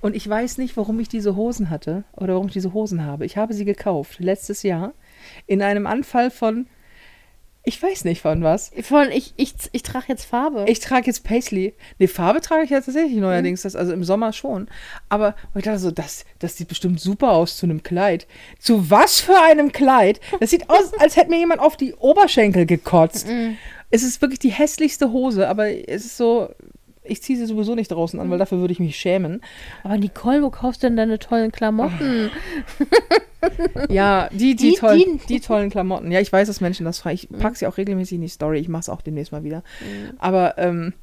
Und 0.00 0.14
ich 0.14 0.28
weiß 0.28 0.58
nicht, 0.58 0.76
warum 0.76 1.00
ich 1.00 1.08
diese 1.08 1.36
Hosen 1.36 1.70
hatte 1.70 2.04
oder 2.12 2.34
warum 2.34 2.48
ich 2.48 2.52
diese 2.52 2.72
Hosen 2.72 3.04
habe. 3.04 3.24
Ich 3.24 3.36
habe 3.36 3.54
sie 3.54 3.64
gekauft 3.64 4.20
letztes 4.20 4.62
Jahr 4.62 4.92
in 5.46 5.62
einem 5.62 5.86
Anfall 5.86 6.30
von, 6.30 6.66
ich 7.64 7.82
weiß 7.82 8.04
nicht 8.04 8.22
von 8.22 8.44
was. 8.44 8.70
Von, 8.82 9.10
ich, 9.10 9.34
ich, 9.36 9.54
ich 9.72 9.82
trage 9.82 10.04
jetzt 10.08 10.24
Farbe. 10.24 10.66
Ich 10.68 10.78
trage 10.78 11.06
jetzt 11.06 11.24
Paisley. 11.24 11.74
Ne, 11.98 12.06
Farbe 12.06 12.40
trage 12.40 12.62
ich 12.62 12.70
ja 12.70 12.80
tatsächlich 12.80 13.16
neuerdings, 13.16 13.62
das, 13.62 13.74
also 13.74 13.92
im 13.92 14.04
Sommer 14.04 14.32
schon. 14.32 14.68
Aber 15.08 15.34
ich 15.56 15.64
dachte 15.64 15.80
so, 15.80 15.90
das, 15.90 16.24
das 16.38 16.56
sieht 16.56 16.68
bestimmt 16.68 17.00
super 17.00 17.32
aus 17.32 17.56
zu 17.56 17.66
einem 17.66 17.82
Kleid. 17.82 18.28
Zu 18.60 18.88
was 18.90 19.20
für 19.20 19.40
einem 19.40 19.72
Kleid? 19.72 20.20
Das 20.38 20.50
sieht 20.50 20.70
aus, 20.70 20.92
als 21.00 21.16
hätte 21.16 21.30
mir 21.30 21.38
jemand 21.38 21.60
auf 21.60 21.76
die 21.76 21.94
Oberschenkel 21.94 22.66
gekotzt. 22.66 23.26
Es 23.90 24.02
ist 24.04 24.20
wirklich 24.20 24.38
die 24.38 24.50
hässlichste 24.50 25.10
Hose, 25.10 25.48
aber 25.48 25.68
es 25.68 26.04
ist 26.04 26.16
so, 26.16 26.50
ich 27.08 27.22
ziehe 27.22 27.38
sie 27.38 27.46
sowieso 27.46 27.74
nicht 27.74 27.88
draußen 27.90 28.18
an, 28.20 28.30
weil 28.30 28.38
dafür 28.38 28.58
würde 28.58 28.72
ich 28.72 28.80
mich 28.80 28.96
schämen. 28.96 29.40
Aber 29.84 29.96
Nicole, 29.96 30.42
wo 30.42 30.50
kaufst 30.50 30.82
du 30.82 30.86
denn 30.88 30.96
deine 30.96 31.18
tollen 31.18 31.52
Klamotten? 31.52 32.30
Ja, 33.88 34.28
die, 34.32 34.56
die, 34.56 34.70
Die- 34.70 34.74
tollen, 34.74 34.98
die- 35.20 35.26
die 35.34 35.40
tollen 35.40 35.70
Klamotten. 35.70 36.10
Ja, 36.10 36.20
ich 36.20 36.32
weiß, 36.32 36.48
dass 36.48 36.60
Menschen 36.60 36.84
das 36.84 36.98
fragen. 36.98 37.14
Ich 37.14 37.28
packe 37.28 37.56
sie 37.56 37.66
auch 37.66 37.76
regelmäßig 37.76 38.16
in 38.16 38.22
die 38.22 38.28
Story. 38.28 38.58
Ich 38.58 38.68
mache 38.68 38.80
es 38.80 38.88
auch 38.88 39.02
demnächst 39.02 39.30
mal 39.30 39.44
wieder. 39.44 39.62
Aber, 40.18 40.58
ähm, 40.58 40.94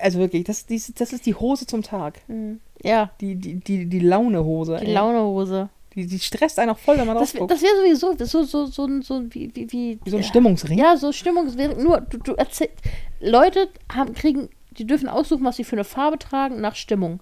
also 0.00 0.20
wirklich, 0.20 0.44
das, 0.44 0.66
dies- 0.66 0.92
das 0.94 1.12
ist 1.12 1.26
die 1.26 1.34
Hose 1.34 1.66
zum 1.66 1.82
Tag. 1.82 2.20
Ja, 2.84 3.10
Die, 3.20 3.34
die, 3.34 3.54
die, 3.56 3.86
die 3.86 3.98
Launehose. 3.98 4.76
die 4.80 4.86
ey. 4.86 4.92
Launehose. 4.92 5.70
Die, 5.96 6.06
die 6.06 6.20
stresst 6.20 6.60
einen 6.60 6.70
auch 6.70 6.78
voll, 6.78 6.98
wenn 6.98 7.06
man 7.08 7.16
Das, 7.18 7.32
guckt. 7.34 7.50
das 7.50 7.62
wäre 7.62 7.72
sowieso 7.98 8.24
so, 8.24 8.44
so, 8.44 8.66
so, 8.66 8.84
ein- 8.84 9.02
so 9.02 9.22
wie, 9.30 9.50
wie, 9.54 9.72
wie, 9.72 9.98
Wie 10.04 10.10
so 10.10 10.18
ein 10.18 10.22
Stimmungsring. 10.22 10.78
Ja, 10.78 10.96
so 10.96 11.10
Stimmungswirkung. 11.10 11.82
Nur, 11.82 12.00
du, 12.02 12.18
du 12.18 12.34
erzählst, 12.34 12.76
Leute 13.18 13.68
haben, 13.92 14.14
kriegen, 14.14 14.50
die 14.72 14.86
dürfen 14.86 15.08
aussuchen, 15.08 15.44
was 15.44 15.56
sie 15.56 15.64
für 15.64 15.76
eine 15.76 15.84
Farbe 15.84 16.18
tragen, 16.18 16.60
nach 16.60 16.74
Stimmung. 16.74 17.20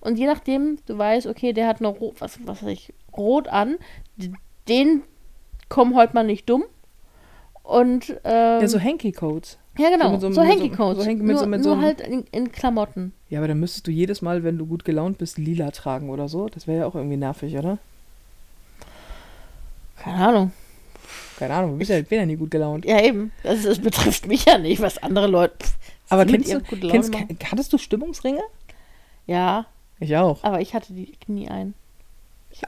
Und 0.00 0.18
je 0.18 0.26
nachdem, 0.26 0.78
du 0.86 0.98
weißt, 0.98 1.26
okay, 1.26 1.52
der 1.52 1.68
hat 1.68 1.78
eine 1.80 1.88
Rot, 1.88 2.16
was, 2.20 2.38
was 2.44 2.62
weiß 2.62 2.70
ich, 2.70 2.92
Rot 3.16 3.48
an, 3.48 3.76
den 4.68 5.02
kommen 5.68 5.94
heute 5.94 6.14
mal 6.14 6.24
nicht 6.24 6.48
dumm. 6.50 6.64
Und, 7.62 8.10
ähm, 8.24 8.60
Ja, 8.60 8.66
so 8.68 8.80
Hanky-Coats. 8.80 9.58
ja, 9.78 9.88
genau, 9.90 10.18
so, 10.18 10.32
so- 10.32 10.42
mit 10.42 10.58
so- 10.58 11.04
so 11.04 11.46
nur 11.46 11.62
so- 11.62 11.74
nur 11.74 11.80
halt 11.80 12.00
in, 12.00 12.24
in 12.32 12.50
Klamotten. 12.50 13.12
Ja, 13.30 13.38
aber 13.38 13.46
dann 13.48 13.60
müsstest 13.60 13.86
du 13.86 13.90
jedes 13.92 14.20
Mal, 14.20 14.42
wenn 14.42 14.58
du 14.58 14.66
gut 14.66 14.84
gelaunt 14.84 15.18
bist, 15.18 15.38
lila 15.38 15.70
tragen 15.70 16.10
oder 16.10 16.28
so. 16.28 16.48
Das 16.48 16.66
wäre 16.66 16.80
ja 16.80 16.86
auch 16.86 16.96
irgendwie 16.96 17.16
nervig, 17.16 17.56
oder? 17.56 17.78
Keine 19.96 20.26
Ahnung. 20.26 20.52
Keine 21.38 21.54
Ahnung, 21.54 21.80
ich 21.80 21.88
bin 21.88 22.18
ja 22.18 22.26
nie 22.26 22.36
gut 22.36 22.50
gelaunt. 22.50 22.84
Ja, 22.84 23.00
eben. 23.00 23.32
Das, 23.42 23.62
das 23.62 23.78
betrifft 23.78 24.26
mich 24.26 24.44
ja 24.44 24.58
nicht, 24.58 24.80
was 24.82 24.98
andere 25.02 25.26
Leute. 25.28 25.54
pff, 25.62 25.76
Aber 26.12 26.26
kennst 26.26 26.52
du, 26.52 26.60
kennst, 26.60 27.12
hattest 27.50 27.72
du 27.72 27.78
Stimmungsringe? 27.78 28.42
Ja, 29.26 29.66
Ich 30.00 30.16
auch. 30.16 30.42
aber 30.44 30.60
ich 30.60 30.74
hatte 30.74 30.92
die 30.92 31.12
nie 31.26 31.48
ein. 31.48 31.74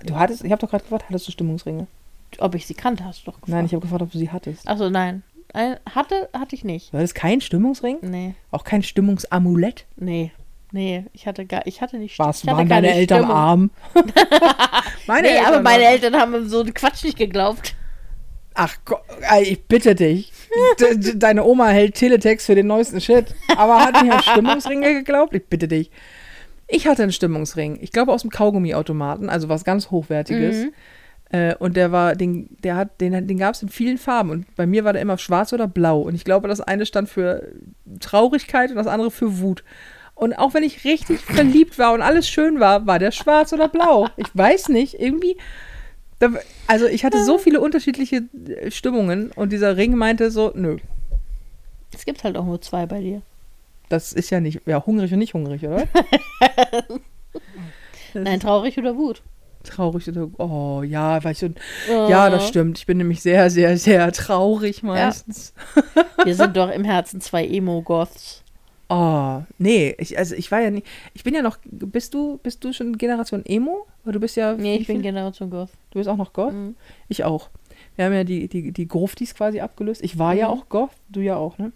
Du 0.05 0.17
hattest, 0.17 0.45
ich 0.45 0.51
habe 0.51 0.61
doch 0.61 0.71
gerade 0.71 0.83
gefragt, 0.85 1.05
hattest 1.09 1.29
du 1.29 1.33
Stimmungsringe? 1.33 1.87
Ob 2.39 2.55
ich 2.55 2.67
sie 2.67 2.75
kannte, 2.75 3.05
hast 3.05 3.21
du 3.23 3.27
doch 3.27 3.35
gefragt. 3.35 3.49
Nein, 3.51 3.67
ich 3.67 3.73
habe 3.73 3.83
gefragt, 3.83 4.03
ob 4.03 4.11
du 4.13 4.19
sie 4.19 4.31
hattest. 4.31 4.67
Achso, 4.67 4.89
nein. 4.91 5.23
Ein, 5.53 5.77
hatte, 5.95 6.29
hatte 6.33 6.57
ich 6.57 6.65
nicht. 6.65 6.93
Du 6.93 6.99
hattest 6.99 7.15
keinen 7.15 7.41
Stimmungsring? 7.41 7.99
Nee, 8.03 8.35
Auch 8.51 8.65
kein 8.65 8.83
Stimmungsamulett? 8.83 9.85
nee, 9.97 10.33
nee. 10.73 11.05
Ich 11.13 11.27
hatte 11.29 11.45
gar, 11.47 11.67
ich 11.67 11.81
hatte 11.81 11.99
nicht 11.99 12.19
Was, 12.19 12.43
ich 12.43 12.49
hatte 12.49 12.59
waren 12.59 12.69
deine 12.69 12.93
Eltern 12.93 13.19
Stimmung. 13.25 13.37
arm? 13.37 13.71
meine 15.07 15.29
Nee, 15.29 15.39
aber 15.39 15.57
waren 15.57 15.63
meine. 15.63 15.85
Eltern 15.85 16.17
haben 16.17 16.49
so 16.49 16.61
einen 16.61 16.75
Quatsch 16.75 17.05
nicht 17.05 17.17
geglaubt. 17.19 17.75
Ach, 18.55 18.77
ich 19.43 19.65
bitte 19.65 19.95
dich. 19.95 20.33
De- 20.81 20.97
de- 20.97 21.17
Deine 21.19 21.45
Oma 21.45 21.69
hält 21.69 21.95
Teletext 21.97 22.47
für 22.47 22.55
den 22.55 22.69
neuesten 22.69 23.01
Shit. 23.01 23.35
Aber 23.57 23.81
hat 23.85 24.01
nicht 24.03 24.13
an 24.13 24.23
Stimmungsringe 24.23 24.95
geglaubt? 24.95 25.35
Ich 25.35 25.45
bitte 25.47 25.67
dich. 25.69 25.91
Ich 26.69 26.87
hatte 26.87 27.03
einen 27.03 27.13
Stimmungsring. 27.13 27.79
Ich 27.83 27.91
glaube 27.93 28.13
aus 28.13 28.23
dem 28.23 28.31
Kaugummiautomaten, 28.31 29.29
also 29.29 29.49
was 29.49 29.65
ganz 29.65 29.91
Hochwertiges. 29.91 30.65
Mhm. 30.67 30.73
Äh, 31.31 31.55
und 31.57 31.77
der 31.77 31.91
war, 31.91 32.15
den, 32.15 32.49
der 32.63 32.77
hat, 32.77 33.01
den, 33.01 33.27
den 33.27 33.39
gab 33.39 33.55
es 33.55 33.63
in 33.63 33.69
vielen 33.69 33.99
Farben. 33.99 34.31
Und 34.31 34.55
bei 34.57 34.67
mir 34.67 34.85
war 34.85 34.93
der 34.93 35.03
immer 35.03 35.19
schwarz 35.19 35.53
oder 35.53 35.67
blau. 35.67 36.01
Und 36.03 36.15
ich 36.15 36.25
glaube, 36.25 36.47
das 36.49 36.61
eine 36.61 36.87
stand 36.87 37.09
für 37.09 37.49
Traurigkeit 38.01 38.71
und 38.71 38.77
das 38.77 38.87
andere 38.87 39.11
für 39.11 39.41
Wut. 39.41 39.65
Und 40.15 40.35
auch 40.35 40.55
wenn 40.55 40.63
ich 40.63 40.85
richtig 40.85 41.21
verliebt 41.21 41.77
war 41.79 41.93
und 41.93 42.03
alles 42.03 42.29
schön 42.29 42.61
war, 42.61 42.87
war 42.87 43.01
der 43.01 43.11
schwarz 43.11 43.53
oder 43.53 43.67
blau. 43.67 44.07
Ich 44.17 44.29
weiß 44.33 44.69
nicht, 44.69 45.01
irgendwie. 45.01 45.37
Also 46.67 46.87
ich 46.87 47.05
hatte 47.05 47.25
so 47.25 47.39
viele 47.39 47.61
unterschiedliche 47.61 48.25
äh, 48.49 48.71
Stimmungen 48.71 49.31
und 49.33 49.53
dieser 49.53 49.77
Ring 49.77 49.95
meinte 49.97 50.31
so, 50.31 50.53
nö, 50.55 50.79
Es 51.95 52.05
gibt 52.05 52.25
halt 52.25 52.37
auch 52.37 52.45
nur 52.45 52.61
zwei 52.61 52.87
bei 52.87 53.01
dir. 53.01 53.23
das 53.89 54.13
ist 54.13 54.31
ja 54.31 54.41
nicht, 54.41 54.61
ja, 54.67 54.85
hungrig 54.85 55.13
und 55.13 55.19
nicht 55.19 55.35
hungrig, 55.35 55.63
oder? 55.65 55.85
Nein, 58.15 58.41
traurig 58.41 58.79
oder 58.79 58.97
Wut. 58.97 59.23
Traurig 59.65 60.07
oder, 60.09 60.29
oh 60.39 60.83
ja, 60.83 61.23
war 61.25 61.31
ich 61.31 61.39
schon, 61.39 61.55
ja, 61.89 62.29
das 62.29 62.49
stimmt. 62.49 62.79
Ich 62.79 62.87
bin 62.87 62.99
nämlich 62.99 63.23
sehr, 63.23 63.49
sehr, 63.51 63.79
sehr 63.79 64.13
traurig 64.13 64.83
meistens. 64.83 65.55
Wir 66.23 66.35
sind 66.35 66.57
doch 66.57 66.71
im 66.71 66.85
Herzen 66.85 67.21
zwei 67.21 67.47
Emo-Goths. 67.47 68.43
Oh, 68.89 69.43
nee, 69.59 69.95
ich, 69.99 70.19
also 70.19 70.35
ich 70.35 70.51
war 70.53 70.61
ja 70.61 70.71
nicht, 70.71 70.87
ich 71.15 71.25
bin 71.25 71.35
ja 71.35 71.41
noch, 71.43 71.59
bist 71.65 72.13
du, 72.15 72.39
bist 72.43 72.63
du 72.65 72.73
schon 72.73 72.99
Generation 72.99 73.45
Emo? 73.47 73.87
Oder 74.05 74.13
du 74.15 74.21
bist 74.21 74.37
ja, 74.37 74.53
Nee, 74.55 74.77
ich 74.77 74.87
bin 74.87 74.97
viel? 74.97 75.03
Generation 75.03 75.49
Goth. 75.51 75.71
du 75.91 75.99
bist 75.99 76.09
auch 76.09 76.17
noch 76.17 76.33
Gott? 76.35 76.53
Mhm. 76.53 76.77
Ich 77.09 77.25
auch. 77.25 77.49
Wir 77.97 78.05
haben 78.07 78.13
ja 78.13 78.25
die, 78.25 78.49
die, 78.49 78.73
die 78.73 78.89
Gruftis 78.89 79.35
quasi 79.35 79.61
abgelöst. 79.61 80.03
Ich 80.05 80.19
war 80.19 80.35
ja 80.35 80.49
Mhm. 80.49 80.53
auch 80.53 80.69
Goth, 80.69 80.91
du 81.09 81.21
ja 81.21 81.37
auch, 81.37 81.57
ne? 81.59 81.73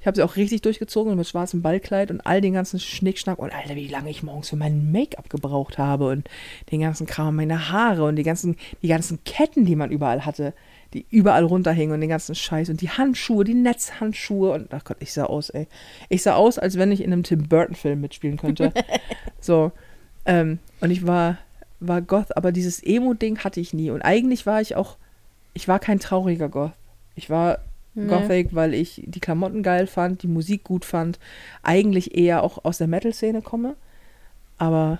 Ich 0.00 0.06
habe 0.06 0.16
sie 0.16 0.22
auch 0.22 0.36
richtig 0.36 0.60
durchgezogen 0.60 1.16
mit 1.16 1.26
schwarzem 1.26 1.62
Ballkleid 1.62 2.10
und 2.10 2.20
all 2.26 2.42
den 2.42 2.52
ganzen 2.52 2.78
Schnickschnack 2.78 3.38
und 3.38 3.50
Alter, 3.54 3.74
wie 3.74 3.88
lange 3.88 4.10
ich 4.10 4.22
morgens 4.22 4.50
für 4.50 4.56
mein 4.56 4.92
Make-up 4.92 5.30
gebraucht 5.30 5.78
habe 5.78 6.08
und 6.08 6.28
den 6.70 6.80
ganzen 6.80 7.06
Kram, 7.06 7.36
meine 7.36 7.70
Haare 7.70 8.04
und 8.04 8.16
die 8.16 8.22
ganzen, 8.22 8.56
die 8.82 8.88
ganzen 8.88 9.24
Ketten, 9.24 9.64
die 9.64 9.76
man 9.76 9.90
überall 9.90 10.26
hatte, 10.26 10.52
die 10.94 11.04
überall 11.10 11.44
runterhingen 11.44 11.92
und 11.94 12.00
den 12.00 12.08
ganzen 12.08 12.34
Scheiß 12.34 12.70
und 12.70 12.80
die 12.80 12.88
Handschuhe, 12.90 13.44
die 13.44 13.54
Netzhandschuhe 13.54 14.52
und 14.52 14.72
ach 14.72 14.84
Gott, 14.84 14.96
ich 15.00 15.12
sah 15.12 15.24
aus, 15.24 15.50
ey. 15.50 15.66
Ich 16.08 16.22
sah 16.22 16.34
aus, 16.34 16.58
als 16.58 16.78
wenn 16.78 16.92
ich 16.92 17.02
in 17.02 17.12
einem 17.12 17.24
Tim 17.24 17.48
Burton-Film 17.48 18.00
mitspielen 18.00 18.36
könnte. 18.38 18.72
so. 19.40 19.72
Ähm, 20.24 20.58
und 20.80 20.90
ich 20.90 21.06
war, 21.06 21.38
war 21.80 22.00
Goth, 22.00 22.36
aber 22.36 22.52
dieses 22.52 22.82
Emo-Ding 22.82 23.40
hatte 23.40 23.60
ich 23.60 23.74
nie. 23.74 23.90
Und 23.90 24.02
eigentlich 24.02 24.46
war 24.46 24.60
ich 24.60 24.76
auch, 24.76 24.96
ich 25.52 25.68
war 25.68 25.78
kein 25.80 25.98
trauriger 26.00 26.48
Goth. 26.48 26.72
Ich 27.16 27.28
war 27.28 27.58
Nee. 27.96 28.08
Gothic, 28.08 28.52
weil 28.56 28.74
ich 28.74 29.04
die 29.06 29.20
Klamotten 29.20 29.62
geil 29.62 29.86
fand, 29.86 30.24
die 30.24 30.26
Musik 30.26 30.64
gut 30.64 30.84
fand, 30.84 31.20
eigentlich 31.62 32.16
eher 32.16 32.42
auch 32.42 32.64
aus 32.64 32.78
der 32.78 32.88
Metal-Szene 32.88 33.40
komme. 33.40 33.76
Aber 34.58 34.98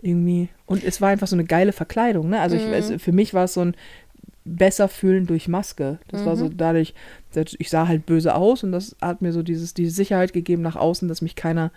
irgendwie, 0.00 0.48
und 0.66 0.82
es 0.82 1.00
war 1.00 1.10
einfach 1.10 1.28
so 1.28 1.36
eine 1.36 1.44
geile 1.44 1.72
Verkleidung, 1.72 2.30
ne? 2.30 2.40
Also 2.40 2.56
ich, 2.56 2.66
Mhm. 2.66 2.72
es, 2.72 2.92
für 3.00 3.12
mich 3.12 3.32
war 3.32 3.44
es 3.44 3.54
so 3.54 3.60
ein 3.60 3.76
besser 4.44 4.88
fühlen 4.88 5.26
durch 5.26 5.46
Maske. 5.48 5.98
Das 6.08 6.24
war 6.26 6.36
so 6.36 6.46
Mhm. 6.46 6.56
dadurch, 6.56 6.94
ich 7.58 7.70
sah 7.70 7.86
halt 7.88 8.06
böse 8.06 8.34
aus 8.34 8.64
und 8.64 8.72
das 8.72 8.96
hat 9.00 9.22
mir 9.22 9.32
so 9.32 9.42
dieses, 9.42 9.72
diese 9.74 9.92
Sicherheit 9.94 10.32
gegeben 10.32 10.62
nach 10.62 10.76
außen, 10.76 11.06
dass 11.08 11.22
mich 11.22 11.36
keiner, 11.36 11.70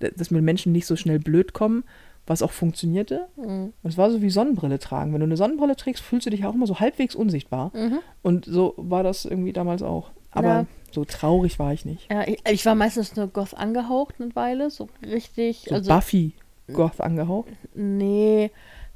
dass 0.00 0.30
mir 0.30 0.42
Menschen 0.42 0.72
nicht 0.72 0.86
so 0.86 0.96
schnell 0.96 1.18
blöd 1.18 1.52
kommen, 1.52 1.84
was 2.26 2.42
auch 2.42 2.50
funktionierte. 2.50 3.28
Mhm. 3.36 3.72
Und 3.82 3.90
es 3.90 3.96
war 3.96 4.10
so 4.10 4.20
wie 4.20 4.30
Sonnenbrille 4.30 4.78
tragen. 4.80 5.12
Wenn 5.12 5.20
du 5.20 5.26
eine 5.26 5.36
Sonnenbrille 5.36 5.76
trägst, 5.76 6.02
fühlst 6.02 6.26
du 6.26 6.30
dich 6.30 6.44
auch 6.44 6.54
immer 6.54 6.66
so 6.66 6.80
halbwegs 6.80 7.14
unsichtbar. 7.14 7.70
Mhm. 7.74 7.98
Und 8.22 8.44
so 8.46 8.74
war 8.76 9.02
das 9.04 9.24
irgendwie 9.24 9.52
damals 9.52 9.82
auch. 9.82 10.10
Aber 10.32 10.48
Ja. 10.48 10.66
so 10.90 11.04
traurig 11.04 11.58
war 11.60 11.72
ich 11.72 11.84
nicht. 11.84 12.10
Ja, 12.10 12.26
ich, 12.26 12.40
ich 12.50 12.66
war 12.66 12.74
meistens 12.74 13.14
nur 13.14 13.28
Goth 13.28 13.54
angehaucht 13.54 14.16
eine 14.18 14.34
Weile, 14.34 14.70
so 14.70 14.88
richtig, 15.02 15.66
So 15.68 15.76
also 15.76 15.90
Buffy 15.94 16.32
Goth 16.72 17.00
angehaucht. 17.00 17.48
nee, 17.74 18.50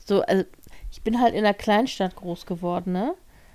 so, 0.04 0.22
also 0.22 0.44
ich 0.90 1.02
bin 1.02 1.20
halt 1.20 1.34
in 1.34 1.44
einer 1.44 1.54
Kleinstadt 1.54 2.16
groß 2.16 2.46
geworden, 2.46 2.92
ne? 2.92 3.14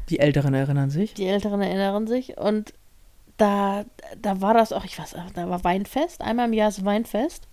Die 0.09 0.19
Älteren 0.19 0.53
erinnern 0.53 0.89
sich. 0.89 1.13
Die 1.13 1.27
Älteren 1.27 1.61
erinnern 1.61 2.07
sich 2.07 2.38
und 2.38 2.73
da, 3.38 3.86
da 4.21 4.41
war 4.41 4.53
das 4.53 4.71
auch, 4.71 4.86
ich 4.86 4.97
weiß, 4.97 5.15
da 5.33 5.49
war 5.49 5.63
Weinfest, 5.63 6.21
einmal 6.21 6.47
im 6.47 6.53
Jahr 6.53 6.69
ist 6.69 6.86
Weinfest. 6.86 7.47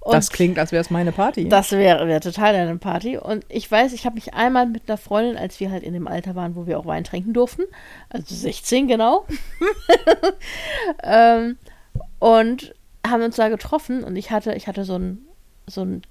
Und 0.00 0.14
das 0.14 0.30
klingt, 0.30 0.56
als 0.58 0.70
wäre 0.70 0.80
es 0.80 0.88
meine 0.88 1.10
Party. 1.10 1.48
Das 1.48 1.72
wäre 1.72 2.06
wär 2.06 2.20
total 2.20 2.54
eine 2.54 2.76
Party. 2.76 3.18
Und 3.18 3.44
ich 3.48 3.68
weiß, 3.68 3.92
ich 3.92 4.06
habe 4.06 4.14
mich 4.14 4.34
einmal 4.34 4.66
mit 4.66 4.88
einer 4.88 4.98
Freundin, 4.98 5.36
als 5.36 5.58
wir 5.58 5.72
halt 5.72 5.82
in 5.82 5.94
dem 5.94 6.06
Alter 6.06 6.36
waren, 6.36 6.54
wo 6.54 6.64
wir 6.64 6.78
auch 6.78 6.86
Wein 6.86 7.02
trinken 7.02 7.32
durften, 7.32 7.64
also 8.08 8.32
16 8.32 8.86
genau, 8.86 9.26
ähm, 11.02 11.58
und 12.20 12.72
haben 13.04 13.22
uns 13.22 13.34
da 13.34 13.48
getroffen 13.48 14.04
und 14.04 14.14
ich 14.14 14.30
hatte, 14.30 14.54
ich 14.54 14.68
hatte 14.68 14.84
so 14.84 14.94
einen 14.94 15.26
so 15.66 15.80
einen 15.80 16.02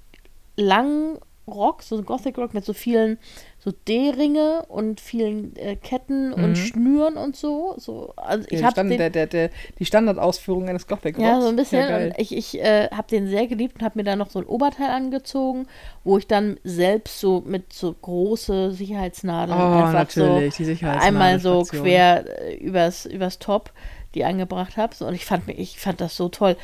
langen 0.58 1.18
Rock, 1.48 1.84
so 1.84 2.02
Gothic 2.02 2.38
Rock 2.38 2.54
mit 2.54 2.66
so 2.66 2.74
vielen 2.74 3.18
so 3.60 3.72
D-Ringe 3.88 4.64
und 4.68 5.02
vielen 5.02 5.56
äh, 5.56 5.76
Ketten 5.76 6.34
und 6.34 6.52
Mhm. 6.52 6.56
Schnüren 6.56 7.18
und 7.18 7.36
so. 7.36 7.74
so 7.78 8.14
also 8.16 8.46
ich 8.50 8.60
Ja, 8.60 8.72
Stand, 8.72 8.92
den, 8.92 8.98
der, 8.98 9.10
der, 9.10 9.28
der, 9.28 9.50
die 9.80 9.86
Standardausführung 9.86 10.70
eines 10.70 10.86
Gothic 10.86 11.18
ja, 11.18 11.34
Rocks. 11.34 11.44
so 11.44 11.50
ein 11.50 11.56
bisschen. 11.56 11.90
Ja, 11.90 11.98
und 11.98 12.14
ich 12.18 12.36
ich 12.36 12.60
äh, 12.60 12.90
habe 12.90 13.08
den 13.08 13.28
sehr 13.28 13.48
geliebt 13.48 13.76
und 13.76 13.84
habe 13.84 13.98
mir 13.98 14.04
dann 14.04 14.20
noch 14.20 14.30
so 14.30 14.40
ein 14.40 14.46
Oberteil 14.46 14.90
angezogen, 14.90 15.68
wo 16.04 16.18
ich 16.18 16.28
dann 16.28 16.58
selbst 16.64 17.20
so 17.20 17.42
mit 17.46 17.74
so 17.74 17.94
große 17.94 18.72
Sicherheitsnadeln 18.72 19.58
oh, 19.58 19.86
einfach 19.86 20.10
so 20.10 20.42
einmal 20.84 21.40
so 21.40 21.64
quer 21.64 22.26
äh, 22.42 22.56
übers, 22.58 23.06
übers 23.06 23.40
Top 23.40 23.72
die 24.16 24.26
angebracht 24.26 24.78
habe. 24.78 24.96
So, 24.96 25.06
und 25.06 25.14
ich 25.14 25.26
fand, 25.26 25.48
ich 25.50 25.80
fand 25.80 26.02
das 26.02 26.16
so 26.16 26.30
toll. 26.30 26.56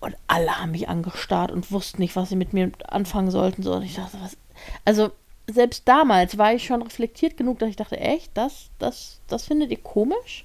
Und 0.00 0.14
alle 0.26 0.60
haben 0.60 0.72
mich 0.72 0.88
angestarrt 0.88 1.50
und 1.50 1.72
wussten 1.72 2.02
nicht, 2.02 2.16
was 2.16 2.28
sie 2.28 2.36
mit 2.36 2.52
mir 2.52 2.70
anfangen 2.86 3.30
sollten. 3.30 3.62
So, 3.62 3.74
und 3.74 3.82
ich 3.82 3.96
dachte, 3.96 4.18
was. 4.20 4.36
Also, 4.84 5.10
selbst 5.46 5.86
damals 5.88 6.38
war 6.38 6.52
ich 6.54 6.66
schon 6.66 6.82
reflektiert 6.82 7.36
genug, 7.36 7.58
dass 7.58 7.70
ich 7.70 7.76
dachte, 7.76 7.98
echt, 7.98 8.30
das, 8.34 8.70
das, 8.78 9.20
das 9.26 9.44
findet 9.46 9.70
ihr 9.70 9.80
komisch? 9.82 10.44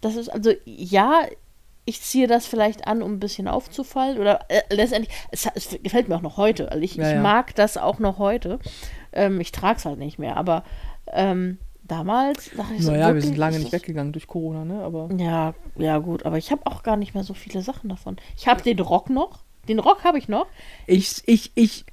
Das 0.00 0.16
ist, 0.16 0.28
also, 0.28 0.52
ja, 0.64 1.22
ich 1.86 2.00
ziehe 2.00 2.26
das 2.26 2.46
vielleicht 2.46 2.86
an, 2.86 3.02
um 3.02 3.12
ein 3.12 3.20
bisschen 3.20 3.46
aufzufallen. 3.48 4.18
Oder 4.18 4.40
äh, 4.48 4.62
letztendlich, 4.70 5.14
es, 5.30 5.46
es 5.54 5.78
gefällt 5.82 6.08
mir 6.08 6.16
auch 6.16 6.22
noch 6.22 6.36
heute. 6.36 6.70
Also 6.72 6.82
ich, 6.82 6.96
Ja, 6.96 7.08
ich 7.08 7.14
ja. 7.16 7.20
mag 7.20 7.54
das 7.54 7.76
auch 7.76 7.98
noch 7.98 8.18
heute. 8.18 8.58
Ähm, 9.12 9.40
ich 9.40 9.52
trage 9.52 9.78
es 9.78 9.84
halt 9.84 9.98
nicht 9.98 10.18
mehr, 10.18 10.36
aber 10.36 10.64
ähm, 11.12 11.58
damals 11.84 12.50
dachte 12.56 12.74
ich 12.74 12.82
so, 12.82 12.90
Naja, 12.90 13.06
wir 13.08 13.14
wirklich, 13.14 13.26
sind 13.26 13.36
lange 13.38 13.58
nicht 13.58 13.72
weggegangen 13.72 14.12
durch 14.12 14.26
Corona, 14.26 14.64
ne? 14.64 14.82
Aber 14.82 15.08
Ja, 15.16 15.54
ja, 15.76 15.98
gut, 15.98 16.24
aber 16.26 16.38
ich 16.38 16.50
habe 16.50 16.66
auch 16.66 16.82
gar 16.82 16.96
nicht 16.96 17.14
mehr 17.14 17.24
so 17.24 17.34
viele 17.34 17.62
Sachen 17.62 17.88
davon. 17.88 18.16
Ich 18.36 18.48
habe 18.48 18.62
den 18.62 18.78
Rock 18.80 19.10
noch. 19.10 19.40
Den 19.68 19.78
Rock 19.78 20.04
habe 20.04 20.18
ich 20.18 20.28
noch. 20.28 20.46
ich, 20.86 21.22
ich, 21.26 21.52
ich. 21.54 21.84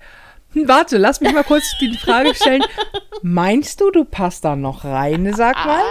Hm, 0.53 0.67
Warte, 0.67 0.97
lass 0.97 1.21
mich 1.21 1.31
mal 1.33 1.43
kurz 1.45 1.63
die 1.79 1.93
Frage 1.97 2.35
stellen. 2.35 2.63
Meinst 3.21 3.79
du, 3.79 3.89
du 3.91 4.03
passt 4.03 4.43
da 4.43 4.55
noch 4.57 4.83
rein, 4.83 5.31
sag 5.33 5.55
mal? 5.65 5.81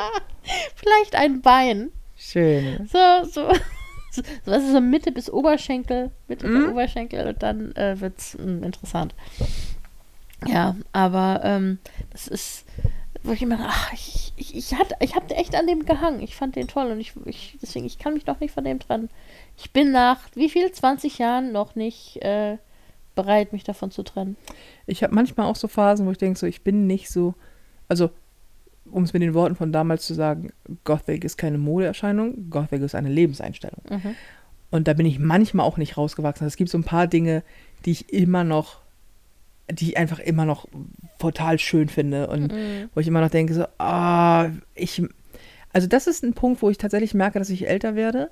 Vielleicht 0.74 1.14
ein 1.16 1.40
Bein. 1.40 1.90
Schön. 2.18 2.88
So, 2.92 3.24
so. 3.30 3.48
So, 4.12 4.22
was 4.44 4.64
ist 4.64 4.72
so 4.72 4.80
Mitte 4.80 5.12
bis 5.12 5.30
Oberschenkel, 5.30 6.10
Mitte 6.26 6.44
Mhm. 6.48 6.62
der 6.64 6.72
Oberschenkel 6.72 7.28
und 7.28 7.42
dann 7.44 7.70
äh, 7.76 8.00
wird 8.00 8.18
es 8.18 8.34
interessant. 8.34 9.14
Ja, 10.48 10.74
aber 10.92 11.42
ähm, 11.44 11.78
das 12.10 12.26
ist, 12.26 12.64
wo 13.22 13.32
ich 13.32 13.42
immer, 13.42 13.58
ach, 13.60 13.92
ich, 13.92 14.32
ich, 14.36 14.56
ich, 14.56 14.74
hatte, 14.74 14.94
ich 15.00 15.14
habe 15.14 15.34
echt 15.34 15.54
an 15.54 15.66
dem 15.66 15.84
gehangen. 15.84 16.20
Ich 16.20 16.34
fand 16.34 16.56
den 16.56 16.68
toll 16.68 16.90
und 16.90 17.00
ich, 17.00 17.12
ich, 17.26 17.58
deswegen, 17.60 17.84
ich 17.84 17.98
kann 17.98 18.14
mich 18.14 18.26
noch 18.26 18.40
nicht 18.40 18.54
von 18.54 18.64
dem 18.64 18.78
trennen. 18.78 19.10
Ich 19.58 19.72
bin 19.72 19.92
nach 19.92 20.20
wie 20.34 20.48
viel, 20.48 20.70
20 20.70 21.18
Jahren 21.18 21.52
noch 21.52 21.74
nicht 21.74 22.16
äh, 22.22 22.56
bereit, 23.14 23.52
mich 23.52 23.64
davon 23.64 23.90
zu 23.90 24.02
trennen. 24.02 24.36
Ich 24.86 25.02
habe 25.02 25.14
manchmal 25.14 25.46
auch 25.46 25.56
so 25.56 25.68
Phasen, 25.68 26.06
wo 26.06 26.10
ich 26.10 26.18
denke, 26.18 26.38
so, 26.38 26.46
ich 26.46 26.62
bin 26.62 26.86
nicht 26.86 27.10
so. 27.10 27.34
Also, 27.88 28.10
um 28.90 29.02
es 29.02 29.12
mit 29.12 29.22
den 29.22 29.34
Worten 29.34 29.56
von 29.56 29.72
damals 29.72 30.06
zu 30.06 30.14
sagen, 30.14 30.50
Gothic 30.84 31.24
ist 31.24 31.36
keine 31.36 31.58
Modeerscheinung, 31.58 32.50
Gothic 32.50 32.80
ist 32.82 32.94
eine 32.94 33.10
Lebenseinstellung. 33.10 33.82
Mhm. 33.88 34.14
Und 34.70 34.88
da 34.88 34.94
bin 34.94 35.06
ich 35.06 35.18
manchmal 35.18 35.66
auch 35.66 35.76
nicht 35.76 35.96
rausgewachsen. 35.96 36.46
Es 36.46 36.56
gibt 36.56 36.70
so 36.70 36.78
ein 36.78 36.84
paar 36.84 37.06
Dinge, 37.06 37.42
die 37.84 37.90
ich 37.90 38.12
immer 38.12 38.44
noch, 38.44 38.80
die 39.72 39.90
ich 39.90 39.96
einfach 39.96 40.18
immer 40.18 40.44
noch 40.44 40.66
total 41.18 41.58
schön 41.58 41.88
finde 41.88 42.28
und 42.28 42.52
Mhm. 42.52 42.88
wo 42.94 43.00
ich 43.00 43.06
immer 43.08 43.20
noch 43.20 43.30
denke, 43.30 43.54
so, 43.54 43.64
ah, 43.78 44.48
ich, 44.74 45.02
also 45.72 45.86
das 45.86 46.06
ist 46.06 46.22
ein 46.24 46.32
Punkt, 46.34 46.62
wo 46.62 46.70
ich 46.70 46.78
tatsächlich 46.78 47.14
merke, 47.14 47.38
dass 47.38 47.50
ich 47.50 47.68
älter 47.68 47.94
werde, 47.94 48.30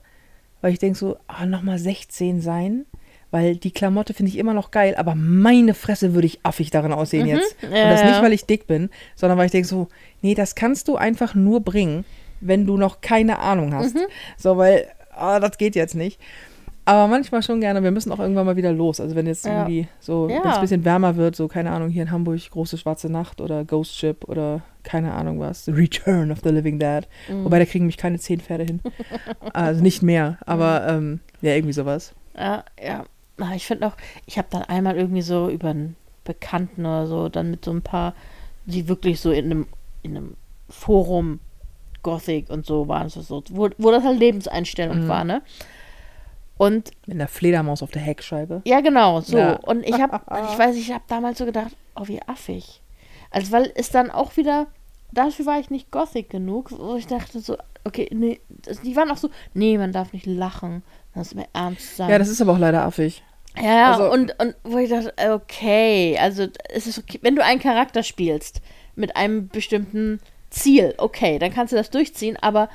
weil 0.61 0.73
ich 0.73 0.79
denke 0.79 0.99
so, 0.99 1.17
ah, 1.27 1.47
nochmal 1.47 1.79
16 1.79 2.41
sein, 2.41 2.87
weil 3.31 3.57
die 3.57 3.71
Klamotte 3.73 4.15
finde 4.15 4.31
ich 4.31 4.39
immer 4.39 4.55
noch 4.55 4.71
geil, 4.71 4.95
aber 4.97 5.15
meine 5.15 5.75
Fresse 5.75 6.15
würde 6.15 6.27
ich 6.27 6.41
affig 6.45 6.71
darin 6.71 6.93
aussehen 6.93 7.27
jetzt. 7.27 7.57
Und 7.63 7.73
das 7.73 8.03
nicht, 8.03 8.23
weil 8.23 8.33
ich 8.33 8.47
dick 8.47 8.67
bin, 8.67 8.89
sondern 9.17 9.37
weil 9.39 9.47
ich 9.47 9.53
denke 9.53 9.69
so, 9.69 9.89
nee, 10.23 10.35
das 10.35 10.55
kannst 10.55 10.89
du 10.89 10.97
einfach 10.97 11.35
nur 11.35 11.61
bringen, 11.61 12.05
wenn 12.41 12.67
du 12.67 12.77
noch 12.79 13.01
keine 13.03 13.39
Ahnung 13.41 13.75
hast. 13.75 13.97
Mhm. 13.97 14.07
So, 14.39 14.57
weil, 14.57 14.87
ah, 15.15 15.41
das 15.41 15.59
geht 15.59 15.75
jetzt 15.77 15.95
nicht. 15.95 16.19
Aber 16.89 17.07
manchmal 17.07 17.43
schon 17.43 17.61
gerne, 17.61 17.83
wir 17.83 17.91
müssen 17.91 18.11
auch 18.13 18.19
irgendwann 18.19 18.47
mal 18.47 18.57
wieder 18.57 18.73
los. 18.73 18.99
Also 18.99 19.15
wenn 19.15 19.27
jetzt 19.27 19.45
Ja. 19.45 19.59
irgendwie 19.63 19.89
so, 20.01 20.29
Ja. 20.29 20.43
wenn 20.43 20.51
es 20.51 20.57
ein 20.57 20.61
bisschen 20.63 20.85
wärmer 20.87 21.17
wird, 21.17 21.37
so, 21.37 21.47
keine 21.49 21.71
Ahnung, 21.71 21.91
hier 21.91 22.03
in 22.03 22.11
Hamburg, 22.11 22.41
große 22.51 22.79
schwarze 22.79 23.11
Nacht 23.11 23.41
oder 23.43 23.65
Ghost 23.65 23.95
Ship 23.97 24.25
oder 24.27 24.63
keine 24.85 25.13
Ahnung 25.13 25.39
was, 25.39 25.67
The 25.67 25.73
Return 25.73 26.31
of 26.33 26.39
the 26.43 26.49
Living 26.49 26.79
Dead. 26.79 27.07
Mhm. 27.29 27.45
Wobei, 27.45 27.59
da 27.59 27.67
kriegen 27.67 27.85
mich 27.87 27.99
keine 27.99 28.19
zehn 28.19 28.41
Pferde 28.41 28.65
hin. 28.65 28.81
also 29.53 29.83
nicht 29.83 30.03
mehr, 30.03 30.39
aber 30.47 30.87
ähm, 30.89 31.21
ja, 31.43 31.53
irgendwie 31.55 31.75
sowas. 31.75 32.15
Ja, 32.35 32.65
ja. 32.83 33.05
Na, 33.37 33.55
ich 33.55 33.67
finde 33.67 33.87
auch, 33.87 33.97
ich 34.27 34.39
habe 34.39 34.49
dann 34.51 34.63
einmal 34.63 34.97
irgendwie 34.97 35.23
so 35.23 35.51
über 35.51 35.69
einen 35.69 35.95
Bekannten 36.25 36.87
oder 36.87 37.07
so, 37.07 37.29
dann 37.29 37.51
mit 37.51 37.65
so 37.65 37.71
ein 37.71 37.83
paar, 37.83 38.15
die 38.65 38.89
wirklich 38.89 39.21
so 39.21 39.31
in 39.31 39.45
einem, 39.47 39.67
in 40.03 40.17
einem 40.17 40.35
Forum 40.71 41.41
Gothic 42.03 42.49
und 42.49 42.65
so 42.65 42.89
waren, 42.89 43.09
so, 43.11 43.21
so 43.21 43.43
wo, 43.51 43.69
wo 43.77 43.91
das 43.91 44.05
halt 44.05 44.19
Lebenseinstellung 44.19 45.05
Mhm. 45.05 45.09
war, 45.09 45.25
ne? 45.25 45.43
Und 46.59 46.91
Mit 47.07 47.15
einer 47.17 47.29
Fledermaus 47.29 47.83
auf 47.83 47.91
der 47.93 48.03
Heckscheibe. 48.03 48.63
ja, 48.65 48.81
genau, 48.81 49.21
so. 49.21 49.39
Ja. 49.39 49.53
Und 49.55 49.85
ich 49.87 49.95
habe, 50.01 50.21
ich 50.53 50.59
weiß, 50.59 50.77
ich 50.77 50.93
habe 50.93 51.05
damals 51.09 51.39
so 51.39 51.47
gedacht, 51.47 51.71
oh, 51.97 52.03
wie 52.07 52.21
affig. 52.27 52.83
Also, 53.31 53.53
weil 53.53 53.73
es 53.75 53.91
dann 53.91 54.11
auch 54.11 54.37
wieder, 54.37 54.67
dafür 55.13 55.47
war 55.47 55.59
ich 55.61 55.71
nicht 55.71 55.91
Gothic 55.91 56.31
genug, 56.31 56.71
wo 56.77 56.97
ich 56.97 57.07
dachte 57.07 57.41
so, 57.41 57.57
okay, 57.85 58.09
nee, 58.13 58.41
die 58.85 58.97
waren 58.97 59.11
auch 59.11 59.17
so, 59.17 59.31
nee, 59.55 59.79
man 59.79 59.93
darf 59.93 60.13
nicht 60.13 60.27
lachen, 60.27 60.83
das 61.15 61.29
ist 61.29 61.35
mir 61.35 61.47
ernst 61.55 61.97
sein. 61.97 62.11
Ja, 62.11 62.19
das 62.19 62.29
ist 62.29 62.41
aber 62.43 62.53
auch 62.53 62.59
leider 62.59 62.83
affig. 62.83 63.23
Ja, 63.57 63.63
ja, 63.75 63.93
Also- 63.93 64.11
und, 64.13 64.35
und 64.41 64.55
wo 64.65 64.79
ich 64.79 64.91
dachte, 64.91 65.13
okay, 65.33 66.17
also 66.21 66.47
es 66.71 66.87
ist 66.87 66.99
okay, 66.99 67.19
wenn 67.23 67.35
du 67.37 67.45
einen 67.45 67.61
Charakter 67.61 68.03
spielst 68.03 68.61
mit 68.97 69.17
einem 69.17 69.49
bestimmten 69.49 70.21
Ziel, 70.51 70.95
okay, 70.99 71.39
dann 71.39 71.53
kannst 71.53 71.73
du 71.73 71.77
das 71.77 71.91
durchziehen, 71.91 72.37
aber 72.41 72.69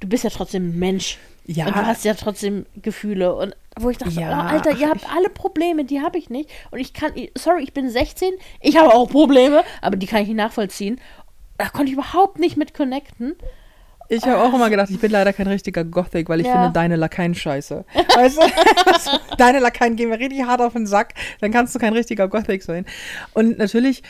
du 0.00 0.08
bist 0.08 0.24
ja 0.24 0.30
trotzdem 0.30 0.68
ein 0.70 0.78
Mensch. 0.78 1.18
Ja. 1.46 1.66
Und 1.66 1.76
du 1.76 1.86
hast 1.86 2.04
ja 2.04 2.14
trotzdem 2.14 2.64
Gefühle. 2.80 3.34
Und 3.34 3.54
wo 3.78 3.90
ich 3.90 3.98
dachte, 3.98 4.12
Ja, 4.18 4.46
oh, 4.46 4.48
Alter, 4.54 4.72
ihr 4.72 4.88
habt 4.88 5.04
alle 5.14 5.28
Probleme, 5.28 5.84
die 5.84 6.00
habe 6.00 6.16
ich 6.18 6.30
nicht. 6.30 6.48
Und 6.70 6.78
ich 6.78 6.94
kann, 6.94 7.12
sorry, 7.36 7.62
ich 7.62 7.72
bin 7.74 7.90
16, 7.90 8.32
ich 8.60 8.76
habe 8.78 8.94
auch 8.94 9.08
Probleme, 9.10 9.62
aber 9.82 9.96
die 9.96 10.06
kann 10.06 10.22
ich 10.22 10.28
nicht 10.28 10.36
nachvollziehen. 10.36 11.00
da 11.58 11.68
konnte 11.68 11.86
ich 11.88 11.92
überhaupt 11.92 12.38
nicht 12.38 12.56
mit 12.56 12.72
connecten. 12.74 13.36
Ich 14.10 14.22
habe 14.24 14.38
auch 14.42 14.52
immer 14.52 14.68
gedacht, 14.70 14.90
ich 14.90 15.00
bin 15.00 15.10
leider 15.10 15.32
kein 15.32 15.46
richtiger 15.46 15.82
Gothic, 15.82 16.28
weil 16.28 16.40
ich 16.40 16.46
Ja. 16.46 16.52
finde 16.52 16.70
deine 16.72 16.96
Lakaien 16.96 17.34
scheiße. 17.34 17.84
Weißt 18.16 18.36
du? 18.38 19.36
deine 19.38 19.60
Lakaien 19.60 19.96
gehen 19.96 20.10
mir 20.10 20.18
richtig 20.18 20.42
hart 20.44 20.60
auf 20.60 20.74
den 20.74 20.86
Sack, 20.86 21.14
dann 21.40 21.50
kannst 21.52 21.74
du 21.74 21.78
kein 21.78 21.94
richtiger 21.94 22.28
Gothic 22.28 22.62
sein. 22.62 22.84
Und 23.32 23.56
natürlich, 23.58 24.02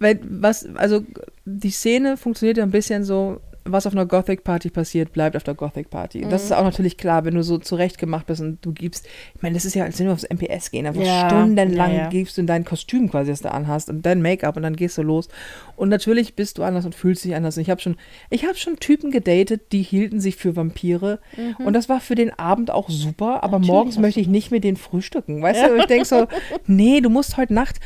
weil 0.00 0.18
was, 0.24 0.66
also 0.74 1.02
die 1.44 1.70
Szene 1.70 2.16
funktioniert 2.16 2.56
ja 2.58 2.64
ein 2.64 2.70
bisschen 2.72 3.04
so, 3.04 3.40
was 3.72 3.86
auf 3.86 3.92
einer 3.92 4.06
Gothic-Party 4.06 4.70
passiert, 4.70 5.12
bleibt 5.12 5.36
auf 5.36 5.42
der 5.44 5.54
Gothic-Party. 5.54 6.24
Und 6.24 6.30
Das 6.30 6.42
Mhm. 6.42 6.46
ist 6.46 6.52
auch 6.52 6.64
natürlich 6.64 6.96
klar, 6.96 7.24
wenn 7.24 7.34
du 7.34 7.42
so 7.42 7.58
zurechtgemacht 7.58 8.26
bist 8.26 8.40
und 8.40 8.58
du 8.64 8.72
gibst, 8.72 9.06
ich 9.34 9.42
meine, 9.42 9.54
das 9.54 9.64
ist 9.64 9.74
ja, 9.74 9.84
als 9.84 9.98
wenn 9.98 10.06
wir 10.06 10.12
aufs 10.12 10.24
MPS 10.24 10.70
gehen, 10.70 10.86
einfach 10.86 11.02
Ja, 11.02 11.28
stundenlang 11.28 11.90
ja, 11.92 11.96
ja. 12.04 12.08
gibst 12.08 12.36
du 12.36 12.40
in 12.42 12.46
dein 12.46 12.64
Kostüm 12.64 13.10
quasi, 13.10 13.30
das 13.30 13.42
du 13.42 13.50
anhast 13.52 13.90
und 13.90 14.04
dein 14.06 14.22
Make-up 14.22 14.56
und 14.56 14.62
dann 14.62 14.76
gehst 14.76 14.96
du 14.98 15.02
los. 15.02 15.28
Und 15.76 15.88
natürlich 15.88 16.34
bist 16.36 16.58
du 16.58 16.62
anders 16.62 16.84
und 16.84 16.94
fühlst 16.94 17.24
dich 17.24 17.34
anders. 17.34 17.56
Und 17.56 17.62
ich 17.62 17.70
habe 17.70 17.80
schon, 17.80 17.96
ich 18.30 18.44
habe 18.44 18.54
schon 18.56 18.76
Typen 18.78 19.10
gedatet, 19.10 19.72
die 19.72 19.82
hielten 19.82 20.20
sich 20.20 20.36
für 20.36 20.56
Vampire. 20.56 21.18
Und 21.64 21.72
das 21.72 21.88
war 21.88 22.00
für 22.00 22.14
den 22.14 22.36
Abend 22.38 22.70
auch 22.70 22.88
super, 22.90 23.42
aber 23.42 23.58
Mhm. 23.58 23.62
Natürlich 23.62 23.68
morgens 23.68 23.98
möchte 23.98 24.20
ich 24.20 24.28
nicht 24.28 24.50
mit 24.50 24.64
denen 24.64 24.76
frühstücken. 24.76 25.42
Weißt 25.42 25.64
du, 25.66 25.76
ich 25.76 25.86
denke 25.86 26.04
so, 26.04 26.26
nee, 26.66 27.00
du 27.00 27.10
musst 27.10 27.36
heute 27.36 27.54
Nacht 27.54 27.80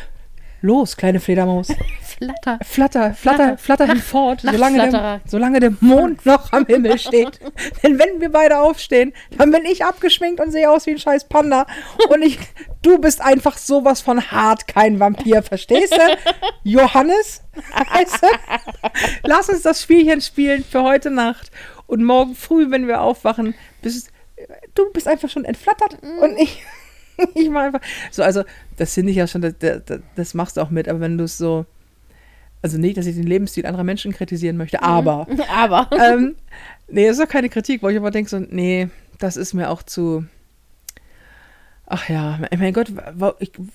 los, 0.61 0.97
kleine 0.97 1.21
Fledermaus. 1.21 1.69
Flatter. 2.19 2.59
Flatter, 2.63 3.15
flatter, 3.15 3.57
flatter 3.57 3.87
hinfort, 3.87 4.43
solange 4.43 4.91
der, 4.91 5.21
solange 5.25 5.59
der 5.59 5.73
Mond 5.81 6.27
noch 6.27 6.53
am 6.53 6.67
Himmel 6.67 6.99
steht. 6.99 7.41
Denn 7.83 7.99
wenn 7.99 8.21
wir 8.21 8.31
beide 8.31 8.59
aufstehen, 8.59 9.15
dann 9.39 9.51
bin 9.51 9.65
ich 9.65 9.87
abgeschminkt 9.87 10.39
und 10.39 10.51
sehe 10.51 10.71
aus 10.71 10.85
wie 10.85 10.91
ein 10.91 10.99
scheiß 10.99 11.29
Panda. 11.29 11.67
Und 12.11 12.21
ich, 12.21 12.39
du 12.83 12.99
bist 12.99 13.23
einfach 13.23 13.57
sowas 13.57 14.03
von 14.03 14.31
hart 14.31 14.69
kein 14.69 15.01
Vampir, 15.01 15.43
verstehst 15.43 15.95
du? 15.95 16.33
Johannes, 16.63 17.43
weißt 17.95 18.23
du? 18.23 18.27
Lass 19.23 19.49
uns 19.49 19.63
das 19.63 19.81
Spielchen 19.81 20.21
spielen 20.21 20.63
für 20.63 20.83
heute 20.83 21.11
Nacht. 21.11 21.51
Und 21.87 22.05
morgen 22.05 22.35
früh, 22.35 22.71
wenn 22.71 22.87
wir 22.87 23.01
aufwachen, 23.01 23.55
bist 23.81 24.11
du 24.75 24.91
bist 24.93 25.09
einfach 25.09 25.29
schon 25.29 25.45
entflattert 25.45 25.99
und 26.21 26.39
ich 26.39 26.63
ich 27.35 27.51
mach 27.51 27.63
einfach 27.63 27.81
so 28.11 28.23
also 28.23 28.45
das 28.77 28.95
finde 28.95 29.11
ich 29.11 29.17
ja 29.17 29.27
schon 29.27 29.43
das, 29.43 29.55
das, 29.59 30.01
das 30.15 30.35
machst 30.35 30.57
du 30.57 30.61
auch 30.61 30.71
mit 30.71 30.89
aber 30.89 31.01
wenn 31.01 31.19
du 31.19 31.25
es 31.25 31.39
so 31.39 31.67
also 32.63 32.79
nicht 32.79 32.97
dass 32.97 33.07
ich 33.07 33.17
den 33.17 33.27
Lebensstil 33.27 33.67
anderer 33.67 33.85
Menschen 33.85 34.13
kritisieren 34.13 34.57
möchte 34.57 34.83
aber 34.83 35.27
Aber. 35.55 35.89
ähm, 35.99 36.37
nee 36.89 37.07
das 37.07 37.19
ist 37.19 37.25
doch 37.25 37.31
keine 37.31 37.49
Kritik 37.49 37.83
wo 37.83 37.89
ich 37.89 37.97
aber 37.97 38.11
denke 38.11 38.31
so 38.31 38.39
nee 38.39 38.89
das 39.19 39.37
ist 39.37 39.55
mir 39.55 39.71
auch 39.71 39.83
zu 39.83 40.25
ach 41.87 42.09
ja 42.09 42.39
mein 42.57 42.73
Gott 42.73 42.93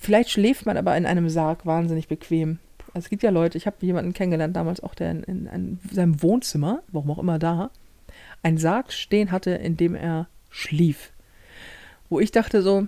vielleicht 0.00 0.30
schläft 0.30 0.66
man 0.66 0.76
aber 0.76 0.96
in 0.96 1.06
einem 1.06 1.28
Sarg 1.28 1.66
wahnsinnig 1.66 2.08
bequem. 2.08 2.58
Also 2.94 3.06
es 3.06 3.10
gibt 3.10 3.22
ja 3.22 3.30
Leute 3.30 3.58
ich 3.58 3.66
habe 3.66 3.76
jemanden 3.80 4.14
kennengelernt 4.14 4.56
damals 4.56 4.80
auch 4.80 4.94
der 4.94 5.10
in, 5.10 5.22
in, 5.24 5.46
in 5.46 5.78
seinem 5.92 6.22
Wohnzimmer 6.22 6.82
warum 6.88 7.10
auch 7.10 7.18
immer 7.18 7.38
da 7.38 7.70
einen 8.42 8.58
Sarg 8.58 8.92
stehen 8.92 9.32
hatte 9.32 9.50
in 9.50 9.76
dem 9.76 9.94
er 9.94 10.28
schlief. 10.50 11.10
Wo 12.08 12.20
ich 12.20 12.30
dachte 12.30 12.62
so 12.62 12.86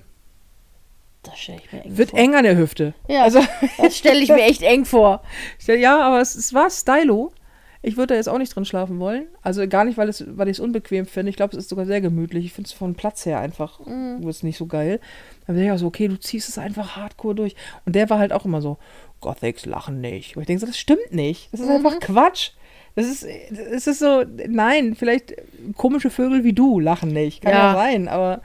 Das 1.31 1.39
stelle 1.39 1.59
ich 1.65 1.73
mir 1.73 1.85
eng 1.85 1.97
wird 1.97 2.11
vor. 2.11 2.19
eng 2.19 2.35
an 2.35 2.45
der 2.45 2.57
Hüfte 2.57 2.95
Ja, 3.09 3.23
also 3.23 3.41
das 3.79 3.97
stelle 3.97 4.21
ich 4.21 4.29
mir 4.29 4.43
echt 4.43 4.63
eng 4.63 4.85
vor. 4.85 5.23
Ja, 5.67 6.01
aber 6.01 6.21
es, 6.21 6.35
es 6.35 6.53
war 6.55 6.71
Stylo. 6.71 7.33
Ich 7.81 7.97
würde 7.97 8.09
da 8.09 8.15
jetzt 8.17 8.29
auch 8.29 8.39
nicht 8.39 8.55
drin 8.55 8.65
schlafen 8.65 8.99
wollen. 8.99 9.27
Also 9.41 9.67
gar 9.69 9.85
nicht, 9.85 9.97
weil, 9.97 10.09
es, 10.09 10.25
weil 10.37 10.49
ich 10.49 10.57
es 10.57 10.61
unbequem 10.61 11.07
finde. 11.07 11.31
Ich 11.31 11.37
glaube, 11.37 11.57
es 11.57 11.63
ist 11.63 11.69
sogar 11.71 11.87
sehr 11.87 12.01
gemütlich. 12.01 12.45
Ich 12.45 12.53
finde 12.53 12.67
es 12.67 12.73
von 12.73 12.95
Platz 12.97 13.25
her 13.25 13.39
einfach 13.39 13.79
Mhm. 13.87 14.29
ist 14.29 14.43
nicht 14.43 14.57
so 14.59 14.67
geil. 14.67 14.99
Dann 15.47 15.55
bin 15.55 15.65
ich 15.65 15.71
auch 15.71 15.79
so, 15.79 15.87
okay, 15.87 16.09
du 16.09 16.19
ziehst 16.19 16.49
es 16.49 16.59
einfach 16.59 16.97
hardcore 16.97 17.37
durch. 17.37 17.55
Und 17.87 17.95
der 17.95 18.11
war 18.11 18.19
halt 18.19 18.33
auch 18.33 18.45
immer 18.45 18.61
so, 18.61 18.79
Gothics 19.21 19.65
lachen 19.65 20.01
nicht. 20.01 20.37
Und 20.37 20.43
ich 20.43 20.47
denke 20.49 20.61
so, 20.61 20.67
das 20.67 20.77
stimmt 20.79 21.13
nicht. 21.13 21.53
Das 21.53 21.61
ist 21.61 21.69
Mhm. 21.69 21.77
einfach 21.77 22.01
Quatsch. 22.01 22.51
Das 22.97 23.07
ist, 23.07 23.23
es 23.23 23.87
ist 23.87 24.01
so, 24.01 24.25
nein, 24.49 24.97
vielleicht 24.97 25.35
komische 25.77 26.11
Vögel 26.11 26.43
wie 26.43 26.53
du 26.53 26.81
lachen 26.81 27.11
nicht. 27.13 27.43
Kann 27.43 27.53
ja, 27.53 27.69
Ja. 27.69 27.75
sein, 27.75 28.09
aber 28.09 28.43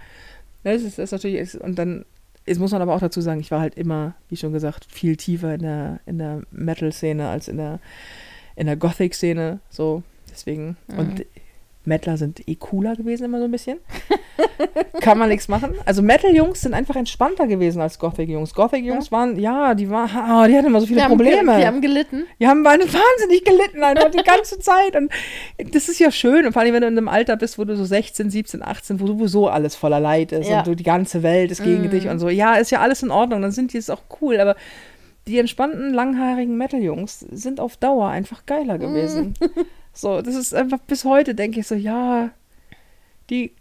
das 0.63 0.84
ist, 0.84 0.99
das 0.99 1.05
ist 1.05 1.11
natürlich, 1.11 1.59
und 1.59 1.79
dann, 1.79 2.05
jetzt 2.45 2.59
muss 2.59 2.71
man 2.71 2.81
aber 2.81 2.95
auch 2.95 2.99
dazu 2.99 3.21
sagen, 3.21 3.39
ich 3.39 3.51
war 3.51 3.59
halt 3.59 3.75
immer, 3.75 4.15
wie 4.29 4.35
schon 4.35 4.53
gesagt, 4.53 4.85
viel 4.89 5.15
tiefer 5.15 5.53
in 5.53 5.61
der, 5.61 5.99
in 6.05 6.17
der 6.17 6.41
Metal-Szene 6.51 7.27
als 7.27 7.47
in 7.47 7.57
der, 7.57 7.79
in 8.55 8.67
der 8.67 8.75
Gothic-Szene, 8.75 9.59
so, 9.69 10.03
deswegen, 10.29 10.77
und 10.97 11.25
Metaler 11.86 12.17
sind 12.17 12.47
eh 12.47 12.55
cooler 12.55 12.95
gewesen 12.95 13.25
immer 13.25 13.39
so 13.39 13.45
ein 13.45 13.51
bisschen. 13.51 13.79
Kann 15.01 15.17
man 15.17 15.29
nichts 15.29 15.47
machen. 15.49 15.73
Also 15.86 16.01
Metal-Jungs 16.01 16.61
sind 16.61 16.73
einfach 16.73 16.95
entspannter 16.95 17.45
gewesen 17.47 17.81
als 17.81 17.99
Gothic-Jungs. 17.99 18.53
Gothic-Jungs 18.53 19.11
waren, 19.11 19.38
ja, 19.38 19.75
die 19.75 19.89
waren, 19.89 20.09
oh, 20.15 20.47
die 20.47 20.55
hatten 20.55 20.67
immer 20.67 20.79
so 20.79 20.88
viele 20.88 21.03
haben, 21.03 21.09
Probleme. 21.09 21.51
ge- 21.51 21.57
wir 21.59 21.67
haben 21.67 21.81
gelitten. 21.81 22.23
Die 22.39 22.47
haben 22.47 22.63
wahnsinnig 22.63 23.43
gelitten 23.43 23.84
einfach 23.84 24.11
die 24.11 24.23
ganze 24.23 24.59
Zeit. 24.59 24.95
Und 24.95 25.11
das 25.73 25.89
ist 25.89 25.99
ja 25.99 26.09
schön. 26.11 26.45
Und 26.45 26.53
vor 26.53 26.61
allem, 26.61 26.73
wenn 26.73 26.81
du 26.81 26.88
in 26.88 26.97
einem 26.97 27.07
Alter 27.09 27.36
bist, 27.36 27.57
wo 27.59 27.65
du 27.65 27.75
so 27.75 27.84
16, 27.86 28.29
17, 28.29 28.63
18, 28.63 28.99
wo 28.99 29.07
sowieso 29.07 29.49
alles 29.49 29.75
voller 29.75 29.99
Leid 29.99 30.31
ist 30.31 30.49
Ja. 30.49 30.59
und 30.59 30.67
du, 30.67 30.75
die 30.75 30.84
ganze 30.84 31.21
Welt 31.23 31.51
ist 31.51 31.63
gegen 31.63 31.84
Mhm. 31.84 31.89
dich 31.89 32.07
und 32.07 32.19
so. 32.19 32.29
Ja, 32.29 32.55
ist 32.55 32.71
ja 32.71 32.79
alles 32.79 33.03
in 33.03 33.11
Ordnung. 33.11 33.41
Dann 33.41 33.51
sind 33.51 33.73
die 33.73 33.77
es 33.77 33.89
auch 33.89 34.01
cool. 34.21 34.39
Aber 34.39 34.55
die 35.27 35.38
entspannten, 35.39 35.93
langhaarigen 35.93 36.57
Metal-Jungs 36.57 37.19
sind 37.31 37.59
auf 37.59 37.75
Dauer 37.77 38.07
einfach 38.09 38.45
geiler 38.45 38.77
gewesen. 38.77 39.34
So, 39.93 40.21
das 40.21 40.35
ist 40.35 40.53
einfach 40.55 40.79
bis 40.79 41.05
heute, 41.05 41.35
denke 41.35 41.59
ich 41.59 41.67
so, 41.67 41.75
ja, 41.75 42.31
die, 43.29 43.51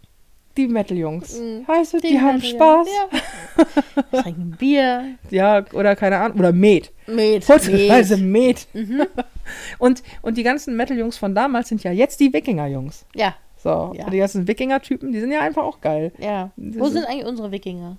die 0.57 0.67
Metal-Jungs. 0.67 1.39
Mhm. 1.39 1.67
Weißt 1.67 1.93
du, 1.93 1.99
die, 1.99 2.07
Die 2.09 2.21
haben 2.21 2.41
Spaß. 2.41 2.87
Ja. 2.87 3.65
Trinken 4.21 4.51
Bier. 4.57 5.15
Ja. 5.29 5.63
oder 5.73 5.95
keine 5.95 6.17
Ahnung. 6.17 6.39
Oder 6.39 6.51
Met. 6.51 6.91
Met. 7.07 7.47
Heutzutage 7.47 8.17
Met. 8.17 8.67
Mhm. 8.73 9.03
Und, 9.77 10.03
und 10.21 10.37
die 10.37 10.43
ganzen 10.43 10.77
Metal-Jungs 10.77 11.17
von 11.17 11.35
damals 11.35 11.67
sind 11.67 11.83
ja 11.83 11.91
jetzt 11.91 12.21
die 12.21 12.31
Wikinger-Jungs. 12.31 13.05
Ja, 13.13 13.35
So, 13.57 13.91
Ja. 13.93 14.09
die 14.09 14.17
ganzen 14.17 14.47
Wikinger-Typen, 14.47 15.11
die 15.11 15.19
sind 15.19 15.31
ja 15.33 15.41
einfach 15.41 15.63
auch 15.63 15.81
geil. 15.81 16.13
ja. 16.17 16.51
Wo 16.55 16.87
sind 16.87 17.03
eigentlich 17.05 17.25
unsere 17.25 17.51
Wikinger? 17.51 17.97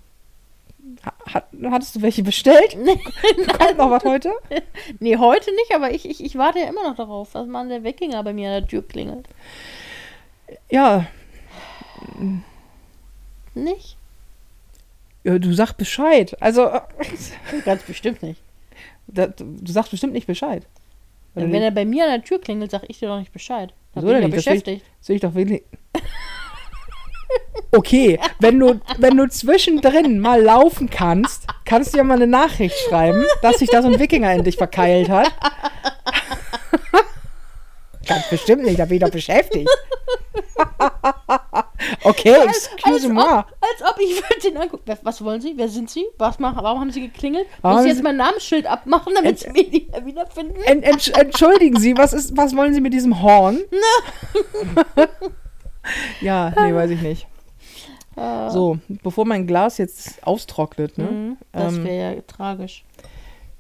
Ha- 1.04 1.32
Hat, 1.34 1.46
hattest 1.70 1.96
du 1.96 2.02
welche 2.02 2.22
bestellt? 2.22 2.76
Kommt 3.58 3.78
noch 3.78 3.90
was 3.90 4.04
heute? 4.04 4.32
Nee, 5.00 5.16
heute 5.16 5.50
nicht, 5.54 5.74
aber 5.74 5.90
ich, 5.92 6.08
ich, 6.08 6.22
ich 6.22 6.36
warte 6.36 6.58
ja 6.60 6.66
immer 6.68 6.82
noch 6.88 6.96
darauf, 6.96 7.32
dass 7.32 7.46
mal 7.46 7.66
der 7.68 7.84
Wikinger 7.84 8.22
bei 8.22 8.32
mir 8.32 8.48
an 8.50 8.60
der 8.62 8.68
Tür 8.68 8.86
klingelt. 8.86 9.26
Ja, 10.70 11.06
Nicht? 13.54 13.96
ja, 15.22 15.38
du 15.38 15.52
sagst 15.54 15.76
Bescheid. 15.76 16.36
Also, 16.40 16.66
äh, 16.66 16.80
Ganz 17.64 17.82
bestimmt 17.84 18.22
nicht. 18.22 18.40
da, 19.06 19.26
du 19.28 19.72
sagst 19.72 19.90
bestimmt 19.90 20.12
nicht 20.12 20.26
Bescheid. 20.26 20.66
Wenn 21.34 21.50
nicht- 21.50 21.62
er 21.62 21.70
bei 21.70 21.84
mir 21.84 22.04
an 22.04 22.10
der 22.10 22.22
Tür 22.24 22.40
klingelt, 22.40 22.70
sag 22.70 22.82
ich 22.88 22.98
dir 22.98 23.08
doch 23.08 23.18
nicht 23.18 23.32
Bescheid. 23.32 23.72
Da 23.94 24.02
Wieso 24.02 24.08
bin 24.12 24.16
ich 24.18 24.22
nicht? 24.24 24.36
Ich- 24.38 24.44
beschäftigt. 24.44 24.84
Sehe 25.00 25.16
ich 25.16 25.22
doch 25.22 25.34
wenig. 25.34 25.62
Okay, 27.72 28.20
wenn 28.38 28.58
du, 28.60 28.80
wenn 28.98 29.16
du 29.16 29.28
zwischendrin 29.28 30.20
mal 30.20 30.40
laufen 30.40 30.88
kannst, 30.90 31.46
kannst 31.64 31.92
du 31.92 31.98
ja 31.98 32.04
mal 32.04 32.14
eine 32.14 32.26
Nachricht 32.26 32.76
schreiben, 32.88 33.24
dass 33.42 33.58
sich 33.58 33.68
da 33.68 33.82
so 33.82 33.88
ein 33.88 33.98
Wikinger 33.98 34.32
in 34.32 34.44
dich 34.44 34.56
verkeilt 34.56 35.08
hat. 35.08 35.32
Ganz 38.06 38.28
bestimmt 38.28 38.64
nicht, 38.64 38.78
da 38.78 38.84
bin 38.84 38.96
ich 38.98 39.02
doch 39.02 39.10
beschäftigt. 39.10 39.68
okay, 42.04 42.34
excuse 42.44 42.84
als, 42.84 43.08
moi. 43.08 43.22
ob, 43.40 43.46
als 43.60 43.90
ob 43.90 43.98
ich 43.98 44.16
würde 44.16 44.40
den 44.44 44.56
angucken. 44.56 44.96
Was 45.02 45.24
wollen 45.24 45.40
Sie? 45.40 45.54
Wer 45.56 45.68
sind 45.68 45.90
Sie? 45.90 46.04
Was 46.18 46.38
machen? 46.38 46.58
Warum 46.62 46.80
haben 46.80 46.90
Sie 46.90 47.00
geklingelt? 47.00 47.46
Warum 47.62 47.78
Muss 47.78 47.86
ich 47.86 47.92
jetzt 47.92 48.02
mein 48.04 48.16
Namensschild 48.16 48.66
abmachen, 48.66 49.14
damit 49.14 49.38
Sie 49.40 49.50
mich 49.50 49.70
nicht 49.70 49.90
mehr 49.90 50.04
wiederfinden? 50.04 50.60
En, 50.64 50.82
entsch- 50.84 51.16
entschuldigen 51.18 51.78
Sie, 51.80 51.96
was, 51.96 52.12
ist, 52.12 52.36
was 52.36 52.54
wollen 52.54 52.74
Sie 52.74 52.80
mit 52.80 52.92
diesem 52.92 53.22
Horn? 53.22 53.60
ja, 56.20 56.52
nee, 56.56 56.74
weiß 56.74 56.90
ich 56.90 57.02
nicht. 57.02 57.26
Äh, 58.16 58.50
So, 58.50 58.78
bevor 59.02 59.24
mein 59.26 59.46
Glas 59.46 59.78
jetzt 59.78 60.24
austrocknet, 60.26 60.98
ne? 60.98 61.04
mhm, 61.04 61.36
das 61.52 61.76
ähm, 61.76 61.84
wäre 61.84 62.14
ja 62.16 62.22
tragisch. 62.22 62.84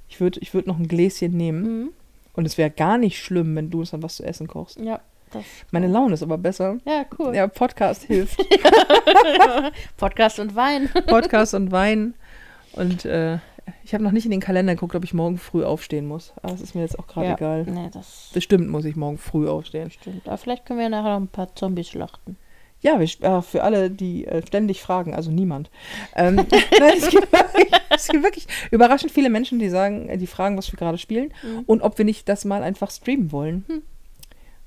Ich 0.08 0.20
würde 0.20 0.38
ich 0.40 0.54
würd 0.54 0.66
noch 0.66 0.78
ein 0.78 0.86
Gläschen 0.86 1.36
nehmen. 1.36 1.62
Mhm. 1.62 1.90
Und 2.34 2.46
es 2.46 2.58
wäre 2.58 2.70
gar 2.70 2.98
nicht 2.98 3.22
schlimm, 3.22 3.54
wenn 3.56 3.70
du 3.70 3.80
uns 3.80 3.90
dann 3.90 4.02
was 4.02 4.16
zu 4.16 4.24
essen 4.24 4.46
kochst. 4.48 4.78
Ja, 4.78 5.00
das. 5.32 5.44
Meine 5.70 5.86
Laune 5.86 6.14
ist 6.14 6.22
aber 6.22 6.38
besser. 6.38 6.78
Ja, 6.84 7.04
cool. 7.18 7.34
Ja, 7.34 7.46
Podcast 7.46 8.02
hilft. 8.06 8.40
Podcast 9.96 10.38
und 10.38 10.54
Wein. 10.54 10.88
Podcast 11.06 11.54
und 11.54 11.72
Wein. 11.72 12.14
Und 12.72 13.04
äh, 13.04 13.38
ich 13.82 13.94
habe 13.94 14.04
noch 14.04 14.12
nicht 14.12 14.24
in 14.24 14.30
den 14.30 14.40
Kalender 14.40 14.74
geguckt, 14.74 14.94
ob 14.94 15.04
ich 15.04 15.14
morgen 15.14 15.38
früh 15.38 15.64
aufstehen 15.64 16.06
muss. 16.06 16.32
Aber 16.42 16.54
es 16.54 16.60
ist 16.60 16.74
mir 16.74 16.82
jetzt 16.82 16.98
auch 16.98 17.06
gerade 17.06 17.28
ja. 17.28 17.34
egal. 17.34 17.64
Nee, 17.64 17.88
das 17.92 18.30
Bestimmt 18.32 18.68
muss 18.68 18.84
ich 18.84 18.96
morgen 18.96 19.18
früh 19.18 19.48
aufstehen. 19.48 19.90
stimmt. 19.90 20.26
Aber 20.26 20.38
vielleicht 20.38 20.66
können 20.66 20.80
wir 20.80 20.88
nachher 20.88 21.10
noch 21.14 21.20
ein 21.20 21.28
paar 21.28 21.54
Zombies 21.54 21.88
schlachten. 21.88 22.36
Ja, 22.80 23.00
wir, 23.00 23.06
äh, 23.22 23.40
für 23.40 23.62
alle, 23.62 23.90
die 23.90 24.26
äh, 24.26 24.46
ständig 24.46 24.82
fragen, 24.82 25.14
also 25.14 25.30
niemand. 25.30 25.70
Ähm, 26.14 26.34
nein, 26.78 26.92
es, 26.98 27.08
gibt 27.08 27.32
wirklich, 27.32 27.72
es 27.88 28.08
gibt 28.08 28.22
wirklich 28.22 28.46
überraschend 28.70 29.10
viele 29.10 29.30
Menschen, 29.30 29.58
die 29.58 29.70
sagen, 29.70 30.08
äh, 30.10 30.18
die 30.18 30.26
fragen, 30.26 30.58
was 30.58 30.70
wir 30.70 30.78
gerade 30.78 30.98
spielen 30.98 31.32
Mhm. 31.42 31.62
und 31.66 31.80
ob 31.80 31.96
wir 31.96 32.04
nicht 32.04 32.28
das 32.28 32.44
mal 32.44 32.62
einfach 32.62 32.90
streamen 32.90 33.32
wollen. 33.32 33.64
Hm. 33.68 33.82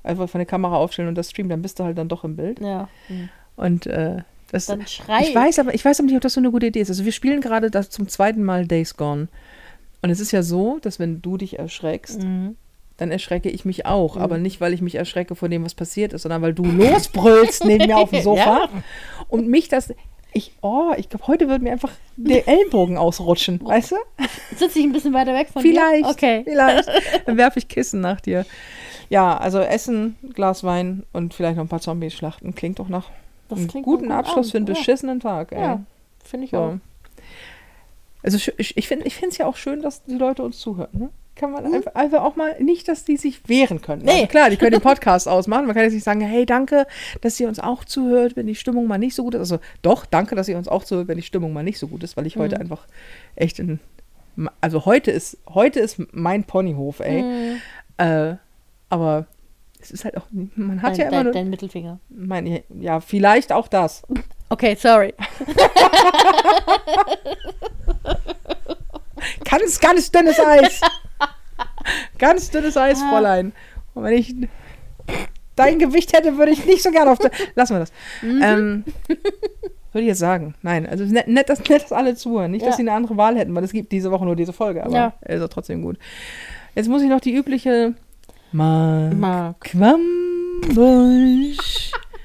Einfach 0.02 0.28
von 0.28 0.40
der 0.40 0.46
Kamera 0.46 0.76
aufstellen 0.76 1.08
und 1.08 1.14
das 1.16 1.30
streamen, 1.30 1.50
dann 1.50 1.62
bist 1.62 1.78
du 1.78 1.84
halt 1.84 1.96
dann 1.98 2.08
doch 2.08 2.24
im 2.24 2.34
Bild. 2.34 2.58
Ja. 2.60 2.88
Mhm. 3.08 3.28
Und 3.56 3.86
äh, 3.86 4.22
das, 4.50 4.66
Dann 4.66 4.86
schrei. 4.86 5.20
ich 5.22 5.34
weiß 5.34 5.58
aber, 5.58 5.74
ich 5.74 5.84
weiß 5.84 5.98
aber 6.00 6.06
nicht, 6.06 6.16
ob 6.16 6.22
das 6.22 6.34
so 6.34 6.40
eine 6.40 6.50
gute 6.50 6.66
Idee 6.66 6.80
ist. 6.80 6.88
Also 6.90 7.04
wir 7.04 7.12
spielen 7.12 7.40
gerade 7.40 7.70
das 7.70 7.90
zum 7.90 8.08
zweiten 8.08 8.42
Mal 8.44 8.66
Days 8.66 8.96
Gone. 8.96 9.28
Und 10.02 10.10
es 10.10 10.20
ist 10.20 10.32
ja 10.32 10.42
so, 10.42 10.78
dass 10.80 10.98
wenn 10.98 11.20
du 11.22 11.36
dich 11.36 11.58
erschreckst, 11.58 12.22
Mhm. 12.22 12.56
dann 12.96 13.10
erschrecke 13.10 13.50
ich 13.50 13.64
mich 13.64 13.84
auch. 13.86 14.16
Aber 14.16 14.38
nicht, 14.38 14.60
weil 14.60 14.72
ich 14.72 14.80
mich 14.80 14.94
erschrecke 14.94 15.34
vor 15.34 15.48
dem, 15.48 15.64
was 15.64 15.74
passiert 15.74 16.12
ist, 16.12 16.22
sondern 16.22 16.40
weil 16.42 16.54
du 16.54 16.64
losbrüllst 16.64 17.64
neben 17.64 17.86
mir 17.86 17.98
auf 17.98 18.10
dem 18.10 18.22
Sofa 18.22 18.40
Ja. 18.64 18.68
und 19.28 19.48
mich 19.48 19.68
das. 19.68 19.92
Ich, 20.32 20.52
oh, 20.60 20.92
ich 20.96 21.08
glaube, 21.08 21.26
heute 21.26 21.48
wird 21.48 21.62
mir 21.62 21.72
einfach 21.72 21.92
der 22.16 22.46
Ellenbogen 22.48 22.96
ausrutschen, 22.98 23.60
weißt 23.64 23.92
du? 23.92 23.96
Sitze 24.56 24.78
ich 24.78 24.84
ein 24.84 24.92
bisschen 24.92 25.14
weiter 25.14 25.34
weg 25.34 25.48
von 25.52 25.62
Vielleicht. 25.62 26.04
dir? 26.04 26.10
Okay. 26.10 26.42
Vielleicht. 26.44 26.88
Dann 27.26 27.36
werfe 27.38 27.58
ich 27.58 27.68
Kissen 27.68 28.00
nach 28.00 28.20
dir. 28.20 28.44
Ja, 29.10 29.36
also 29.38 29.58
Essen, 29.60 30.16
Glas 30.34 30.64
Wein 30.64 31.04
und 31.14 31.32
vielleicht 31.32 31.56
noch 31.56 31.64
ein 31.64 31.68
paar 31.68 31.80
Zombies 31.80 32.12
schlachten. 32.14 32.54
Klingt 32.54 32.78
doch 32.78 32.88
nach 32.90 33.06
Das 33.48 33.66
klingt 33.66 33.84
guten 33.84 34.04
einem 34.06 34.18
Abschluss 34.20 34.50
für 34.50 34.58
einen 34.58 34.66
Abend, 34.66 34.78
beschissenen 34.78 35.20
Tag. 35.20 35.52
Ey. 35.52 35.60
Ja, 35.60 35.80
finde 36.24 36.46
ich 36.46 36.54
auch. 36.54 36.72
So. 36.72 36.80
Also 38.22 38.36
sch- 38.38 38.52
ich, 38.58 38.76
ich 38.76 38.86
finde 38.88 39.06
es 39.06 39.38
ja 39.38 39.46
auch 39.46 39.56
schön, 39.56 39.82
dass 39.82 40.02
die 40.04 40.14
Leute 40.16 40.42
uns 40.42 40.58
zuhören. 40.58 40.88
Ne? 40.92 41.10
Kann 41.36 41.52
man 41.52 41.64
einfach, 41.72 41.94
einfach 41.94 42.22
auch 42.22 42.34
mal 42.34 42.60
nicht, 42.60 42.88
dass 42.88 43.04
die 43.04 43.16
sich 43.16 43.48
wehren 43.48 43.80
können. 43.80 44.02
Also 44.02 44.12
Mhm. 44.14 44.20
Nee. 44.22 44.26
klar, 44.26 44.50
die 44.50 44.56
können 44.56 44.72
den 44.72 44.80
Podcast 44.80 45.28
ausmachen. 45.28 45.66
Man 45.66 45.74
kann 45.74 45.84
jetzt 45.84 45.92
nicht 45.94 46.02
sagen, 46.04 46.20
hey, 46.20 46.44
danke, 46.44 46.86
dass 47.20 47.38
ihr 47.38 47.46
uns 47.48 47.60
auch 47.60 47.84
zuhört, 47.84 48.34
wenn 48.36 48.46
die 48.48 48.56
Stimmung 48.56 48.86
mal 48.88 48.98
nicht 48.98 49.14
so 49.14 49.22
gut 49.22 49.34
ist. 49.34 49.40
Also 49.40 49.58
doch, 49.82 50.04
danke, 50.04 50.34
dass 50.34 50.48
ihr 50.48 50.56
uns 50.58 50.66
auch 50.68 50.82
zuhört, 50.84 51.06
wenn 51.08 51.16
die 51.16 51.22
Stimmung 51.22 51.52
mal 51.52 51.62
nicht 51.62 51.78
so 51.78 51.86
gut 51.86 52.02
ist, 52.02 52.16
weil 52.16 52.26
ich 52.26 52.36
heute 52.36 52.56
Mhm. 52.56 52.62
einfach 52.62 52.86
echt 53.36 53.60
in. 53.60 53.78
Also 54.60 54.84
heute 54.84 55.10
ist, 55.12 55.38
heute 55.48 55.78
ist 55.80 55.98
mein 56.12 56.42
Ponyhof, 56.44 57.00
ey. 57.00 57.22
Mhm. 57.22 57.60
Äh, 57.98 58.34
aber 58.90 59.26
es 59.80 59.90
ist 59.90 60.04
halt 60.04 60.16
auch, 60.16 60.26
man 60.56 60.82
hat 60.82 60.92
Dein, 60.92 60.98
ja 61.00 61.06
immer 61.06 61.10
dein, 61.16 61.24
nur, 61.24 61.32
dein 61.32 61.50
Mittelfinger. 61.50 61.98
mein, 62.08 62.62
ja, 62.80 63.00
vielleicht 63.00 63.52
auch 63.52 63.68
das. 63.68 64.02
Okay, 64.48 64.74
sorry. 64.78 65.14
Ganz, 69.44 69.80
ganz 69.80 70.10
dünnes 70.10 70.38
Eis. 70.38 70.80
ganz 72.18 72.50
dünnes 72.50 72.76
Eis, 72.76 73.00
Ah. 73.02 73.10
Fräulein. 73.10 73.52
Und 73.94 74.04
wenn 74.04 74.12
ich 74.12 74.34
dein 75.56 75.78
Gewicht 75.78 76.12
hätte, 76.16 76.36
würde 76.38 76.52
ich 76.52 76.64
nicht 76.66 76.82
so 76.82 76.90
gerne 76.90 77.10
auf. 77.10 77.18
Lassen 77.54 77.74
wir 77.74 77.80
das. 77.80 77.92
Mhm. 78.22 78.40
Ähm, 78.42 78.84
würde 79.92 80.02
ich 80.02 80.06
jetzt 80.08 80.18
sagen. 80.20 80.54
Nein, 80.62 80.86
also 80.86 81.04
nett, 81.04 81.26
nett, 81.28 81.48
dass, 81.48 81.58
nett, 81.68 81.82
dass 81.82 81.92
alle 81.92 82.14
zuhören. 82.14 82.50
Nicht, 82.52 82.62
dass 82.62 82.70
Ja. 82.74 82.76
sie 82.76 82.82
eine 82.82 82.92
andere 82.92 83.16
Wahl 83.16 83.36
hätten, 83.36 83.54
weil 83.54 83.64
es 83.64 83.72
gibt 83.72 83.90
diese 83.90 84.10
Woche 84.12 84.24
nur 84.24 84.36
diese 84.36 84.52
Folge. 84.52 84.84
Aber 84.84 84.94
Ja. 84.94 85.12
ist 85.22 85.42
auch 85.42 85.48
trotzdem 85.48 85.82
gut. 85.82 85.98
Jetzt 86.74 86.88
muss 86.88 87.02
ich 87.02 87.08
noch 87.08 87.20
die 87.20 87.34
übliche 87.34 87.94
Mark 88.52 89.14
Mark. 89.14 89.60
Quambusch. 89.60 89.92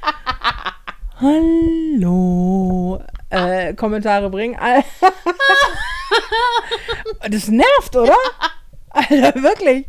Hallo. 1.19 3.01
Äh, 3.30 3.74
Kommentare 3.74 4.30
bringen. 4.30 4.57
das 7.30 7.47
nervt, 7.47 7.95
oder? 7.95 8.15
Alter, 8.89 9.41
wirklich. 9.41 9.88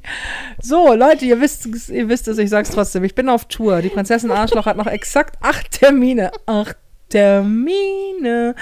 So, 0.61 0.95
Leute, 0.95 1.25
ihr 1.27 1.41
wisst, 1.41 1.67
es- 1.67 1.91
ihr 1.91 2.09
wisst 2.09 2.27
es, 2.29 2.39
ich 2.39 2.49
sag's 2.51 2.71
trotzdem. 2.71 3.05
Ich 3.05 3.15
bin 3.15 3.29
auf 3.29 3.47
Tour. 3.47 3.83
Die 3.83 3.91
Prinzessin 3.91 4.31
Arschloch 4.31 4.67
hat 4.67 4.77
noch 4.77 4.87
exakt 4.87 5.37
acht 5.43 5.73
Termine. 5.73 6.31
Acht 6.47 6.77
Termine. 7.11 8.55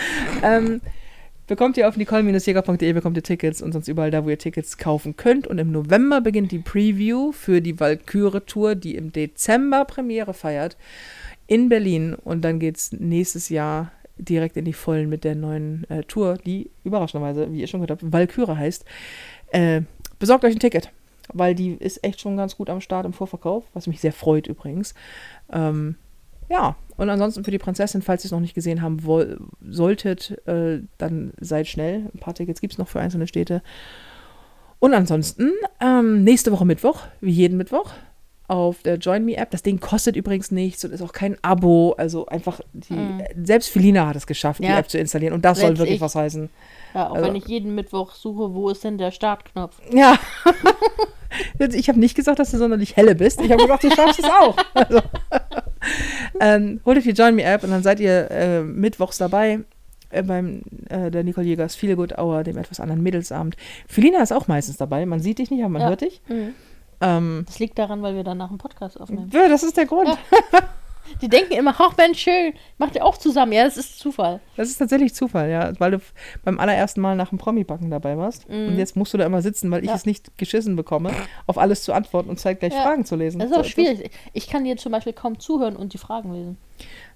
Ähm, 0.42 0.80
bekommt 1.52 1.76
ihr 1.76 1.86
auf 1.86 1.98
nicole-jäger.de 1.98 2.92
bekommt 2.94 3.18
ihr 3.18 3.22
Tickets 3.22 3.60
und 3.60 3.72
sonst 3.72 3.86
überall 3.86 4.10
da, 4.10 4.24
wo 4.24 4.30
ihr 4.30 4.38
Tickets 4.38 4.78
kaufen 4.78 5.16
könnt. 5.16 5.46
Und 5.46 5.58
im 5.58 5.70
November 5.70 6.22
beginnt 6.22 6.50
die 6.50 6.60
Preview 6.60 7.30
für 7.30 7.60
die 7.60 7.78
Valkyrie-Tour, 7.78 8.74
die 8.74 8.96
im 8.96 9.12
Dezember 9.12 9.84
Premiere 9.84 10.32
feiert 10.32 10.78
in 11.46 11.68
Berlin. 11.68 12.14
Und 12.14 12.40
dann 12.40 12.58
geht's 12.58 12.92
nächstes 12.92 13.50
Jahr 13.50 13.92
direkt 14.16 14.56
in 14.56 14.64
die 14.64 14.72
Vollen 14.72 15.10
mit 15.10 15.24
der 15.24 15.34
neuen 15.34 15.84
äh, 15.90 16.04
Tour, 16.04 16.38
die 16.38 16.70
überraschenderweise, 16.84 17.52
wie 17.52 17.60
ihr 17.60 17.66
schon 17.66 17.80
gehört 17.80 18.02
habt, 18.02 18.10
Valkyrie 18.10 18.56
heißt. 18.56 18.86
Äh, 19.48 19.82
besorgt 20.18 20.46
euch 20.46 20.54
ein 20.54 20.58
Ticket, 20.58 20.90
weil 21.34 21.54
die 21.54 21.74
ist 21.74 22.02
echt 22.02 22.22
schon 22.22 22.38
ganz 22.38 22.56
gut 22.56 22.70
am 22.70 22.80
Start 22.80 23.04
im 23.04 23.12
Vorverkauf, 23.12 23.64
was 23.74 23.86
mich 23.86 24.00
sehr 24.00 24.14
freut 24.14 24.46
übrigens. 24.46 24.94
Ähm, 25.52 25.96
ja, 26.50 26.76
und 26.96 27.08
ansonsten 27.10 27.44
für 27.44 27.50
die 27.50 27.58
Prinzessin, 27.58 28.02
falls 28.02 28.22
ihr 28.24 28.26
es 28.26 28.32
noch 28.32 28.40
nicht 28.40 28.54
gesehen 28.54 28.82
haben 28.82 28.98
solltet, 29.68 30.36
äh, 30.46 30.80
dann 30.98 31.32
seid 31.40 31.66
schnell. 31.66 32.10
Ein 32.14 32.20
paar 32.20 32.34
Tickets 32.34 32.60
gibt 32.60 32.74
es 32.74 32.78
noch 32.78 32.88
für 32.88 33.00
einzelne 33.00 33.26
Städte. 33.26 33.62
Und 34.78 34.94
ansonsten, 34.94 35.52
ähm, 35.80 36.24
nächste 36.24 36.52
Woche 36.52 36.64
Mittwoch, 36.64 37.00
wie 37.20 37.30
jeden 37.30 37.56
Mittwoch, 37.56 37.90
auf 38.48 38.82
der 38.82 38.96
Join 38.96 39.24
Me 39.24 39.36
App. 39.36 39.50
Das 39.50 39.62
Ding 39.62 39.80
kostet 39.80 40.14
übrigens 40.16 40.50
nichts 40.50 40.84
und 40.84 40.92
ist 40.92 41.00
auch 41.00 41.12
kein 41.12 41.36
Abo. 41.42 41.92
Also 41.96 42.26
einfach, 42.26 42.60
die, 42.74 43.18
selbst 43.42 43.70
Felina 43.70 44.06
hat 44.08 44.16
es 44.16 44.26
geschafft, 44.26 44.60
die. 44.60 44.64
Ja. 44.66 44.78
App 44.78 44.90
zu 44.90 44.98
installieren. 44.98 45.32
Und 45.32 45.44
das 45.44 45.58
soll 45.58 45.68
Selbst 45.68 45.78
wirklich 45.80 45.96
ich. 45.96 46.00
was 46.02 46.14
heißen. 46.14 46.50
Ja, 46.94 47.08
auch 47.08 47.14
Also- 47.14 47.28
wenn 47.28 47.36
ich 47.36 47.46
jeden 47.46 47.74
Mittwoch 47.74 48.12
suche, 48.12 48.52
wo 48.52 48.68
ist 48.68 48.84
denn 48.84 48.98
der 48.98 49.10
Startknopf? 49.10 49.80
Ja. 49.92 50.18
ich 51.58 51.88
habe 51.88 51.98
nicht 51.98 52.14
gesagt, 52.14 52.38
dass 52.38 52.50
du 52.50 52.58
sonderlich 52.58 52.96
helle 52.96 53.14
bist. 53.14 53.40
Ich 53.40 53.50
habe 53.50 53.62
gesagt, 53.62 53.84
du 53.84 53.90
schaffst 53.90 54.18
es 54.20 54.24
auch. 54.26 54.56
Also, 54.74 55.00
ähm, 56.40 56.80
holt 56.84 56.98
euch 56.98 57.04
die 57.04 57.10
Join 57.10 57.34
Me 57.34 57.42
App 57.44 57.64
und 57.64 57.70
dann 57.70 57.82
seid 57.82 58.00
ihr 58.00 58.30
äh, 58.30 58.62
mittwochs 58.62 59.18
dabei 59.18 59.60
äh, 60.10 60.22
beim 60.22 60.62
äh, 60.88 61.10
der 61.10 61.24
Nicole 61.24 61.46
Jägers 61.46 61.74
Feel 61.74 61.96
Good 61.96 62.18
Hour, 62.18 62.44
dem 62.44 62.56
etwas 62.58 62.80
anderen 62.80 63.02
Mädelsabend. 63.02 63.56
Felina 63.88 64.22
ist 64.22 64.32
auch 64.32 64.46
meistens 64.48 64.76
dabei. 64.76 65.04
Man 65.06 65.20
sieht 65.20 65.38
dich 65.38 65.50
nicht, 65.50 65.60
aber 65.60 65.70
man 65.70 65.82
Ja. 65.82 65.88
hört 65.88 66.02
dich. 66.02 66.20
Mhm. 66.28 66.54
Ähm, 67.00 67.42
Das 67.46 67.58
liegt 67.58 67.78
daran, 67.78 68.02
weil 68.02 68.14
wir 68.14 68.22
danach 68.24 68.48
einen 68.50 68.58
Podcast 68.58 69.00
aufnehmen. 69.00 69.30
ja, 69.32 69.48
das 69.48 69.62
ist 69.62 69.76
der 69.76 69.86
Grund. 69.86 70.08
Die 71.20 71.28
denken 71.28 71.52
immer, 71.52 71.74
ach 71.78 71.96
Mensch, 71.96 72.20
schön, 72.20 72.54
macht 72.78 72.94
ihr 72.96 73.04
auch 73.04 73.16
zusammen. 73.16 73.52
Ja, 73.52 73.64
das 73.64 73.76
ist 73.76 73.98
Zufall. 73.98 74.40
Das 74.56 74.68
ist 74.68 74.78
tatsächlich 74.78 75.14
Zufall, 75.14 75.50
ja, 75.50 75.72
weil 75.78 75.90
du 75.92 75.98
beim 76.44 76.58
allerersten 76.58 77.00
Mal 77.00 77.16
nach 77.16 77.28
dem 77.28 77.38
Promi-Backen 77.38 77.90
dabei 77.90 78.16
warst. 78.16 78.48
Und 78.48 78.76
jetzt 78.78 78.96
musst 78.96 79.12
du 79.14 79.18
da 79.18 79.26
immer 79.26 79.42
sitzen, 79.42 79.70
weil 79.70 79.82
ich. 79.82 79.88
Ja. 79.88 79.94
es 79.94 80.06
nicht 80.06 80.38
geschissen 80.38 80.74
bekomme, 80.76 81.10
auf 81.46 81.58
alles 81.58 81.82
zu 81.84 81.92
antworten 81.92 82.30
und 82.30 82.40
zeitgleich 82.40 82.72
Ja. 82.72 82.82
Fragen 82.82 83.04
zu 83.04 83.14
lesen. 83.16 83.38
Das 83.40 83.50
ist 83.50 83.56
auch 83.56 83.64
So, 83.64 83.70
schwierig. 83.70 84.10
Ich 84.32 84.48
kann 84.48 84.64
dir 84.64 84.76
zum 84.76 84.92
Beispiel 84.92 85.12
kaum 85.12 85.38
zuhören 85.38 85.76
und 85.76 85.92
die 85.92 85.98
Fragen 85.98 86.32
lesen. 86.32 86.56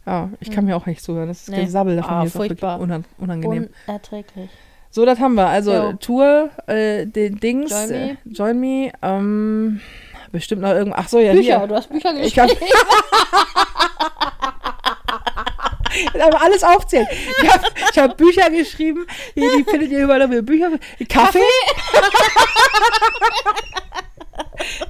Ja, 0.05 0.31
ich 0.41 0.51
kann 0.51 0.67
mir 0.67 0.77
auch 0.77 0.87
nicht 0.87 1.03
zuhören. 1.03 1.29
Das 1.29 1.43
ist 1.43 1.49
Nee. 1.51 1.65
Gesabbel 1.65 1.97
davon 1.97 2.15
Ah, 2.15 2.21
mir 2.21 2.27
ist 2.27 2.37
furchtbar. 2.37 2.81
unan 2.81 3.05
unangenehm. 3.19 3.69
Unerträglich. 3.87 4.51
so, 4.91 5.05
das 5.05 5.19
haben 5.19 5.35
wir. 5.35 5.47
Also 5.47 5.73
Jo. 5.73 5.93
Tour, 5.95 6.51
äh, 6.67 7.07
den 7.07 7.41
Dings, 7.41 7.71
Join 7.73 7.91
äh, 7.91 8.07
Me. 8.07 8.19
Join 8.33 8.61
Me, 8.61 8.93
ähm, 9.03 9.81
bestimmt 10.37 10.63
noch 10.63 10.71
irgendwas. 10.71 11.05
Ach 11.05 11.09
so, 11.09 11.19
ja, 11.19 11.33
Bücher, 11.33 11.59
hier. 11.59 11.67
du 11.67 11.75
hast 11.75 11.91
Bücher 11.91 12.15
Ich 12.15 12.35
geschrieben. 12.35 12.57
Aber 16.21 16.43
alles 16.43 16.63
aufzählen. 16.63 17.07
Ich 17.43 17.51
habe 17.51 17.65
hab 17.97 18.17
Bücher 18.17 18.51
geschrieben, 18.51 19.07
die, 19.35 19.41
die 19.41 19.65
findet 19.65 19.91
ihr 19.91 20.05
überall. 20.05 20.29
Bücher, 20.43 20.71
Kaffee? 21.09 21.41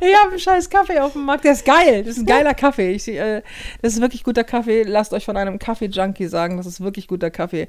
Ich 0.01 0.17
habe 0.17 0.31
einen 0.31 0.39
scheiß 0.39 0.71
Kaffee 0.71 0.99
auf 0.99 1.13
dem 1.13 1.25
Markt. 1.25 1.45
Der 1.45 1.53
ist 1.53 1.65
geil. 1.65 2.05
Das 2.05 2.17
ist 2.17 2.23
ein 2.23 2.27
geiler 2.27 2.55
Kaffee. 2.55 2.93
Ich, 2.93 3.09
äh, 3.09 3.43
das 3.83 3.95
ist 3.95 4.01
wirklich 4.01 4.25
guter 4.25 4.45
Kaffee. 4.45 4.83
Lasst 4.83 5.13
euch 5.13 5.25
von 5.25 5.37
einem 5.37 5.59
Kaffee-Junkie 5.59 6.29
sagen, 6.29 6.57
das 6.57 6.67
ist 6.67 6.81
wirklich 6.81 7.09
guter 7.09 7.31
Kaffee. 7.31 7.69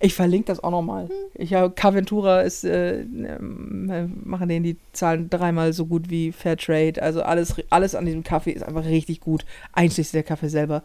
Ich 0.00 0.14
verlinke 0.14 0.46
das 0.46 0.62
auch 0.62 0.70
nochmal. 0.70 1.08
Ich 1.34 1.54
habe 1.54 1.70
Caventura 1.74 2.42
ist, 2.42 2.64
äh, 2.64 3.00
ähm, 3.00 4.20
machen 4.24 4.48
den 4.48 4.62
die 4.62 4.76
Zahlen 4.92 5.30
dreimal 5.30 5.72
so 5.72 5.86
gut 5.86 6.10
wie 6.10 6.32
Fairtrade. 6.32 7.02
Also 7.02 7.22
alles, 7.22 7.54
alles 7.70 7.94
an 7.94 8.06
diesem 8.06 8.24
Kaffee 8.24 8.52
ist 8.52 8.62
einfach 8.62 8.84
richtig 8.84 9.20
gut. 9.20 9.44
Einschließlich 9.72 10.12
der 10.12 10.22
Kaffee 10.22 10.48
selber. 10.48 10.82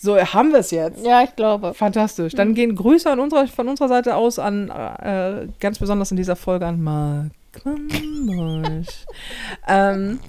So, 0.00 0.16
haben 0.16 0.52
wir 0.52 0.60
es 0.60 0.70
jetzt. 0.70 1.04
Ja, 1.04 1.24
ich 1.24 1.34
glaube. 1.34 1.74
Fantastisch. 1.74 2.32
Dann 2.34 2.54
gehen 2.54 2.76
Grüße 2.76 3.10
an 3.10 3.18
unserer, 3.18 3.48
von 3.48 3.66
unserer 3.66 3.88
Seite 3.88 4.14
aus 4.14 4.38
an, 4.38 4.70
äh, 4.70 5.48
ganz 5.58 5.80
besonders 5.80 6.12
in 6.12 6.16
dieser 6.16 6.36
Folge 6.36 6.66
an 6.66 6.80
Mark 6.80 7.32
Quambusch. 7.62 9.06
ähm, 9.66 10.20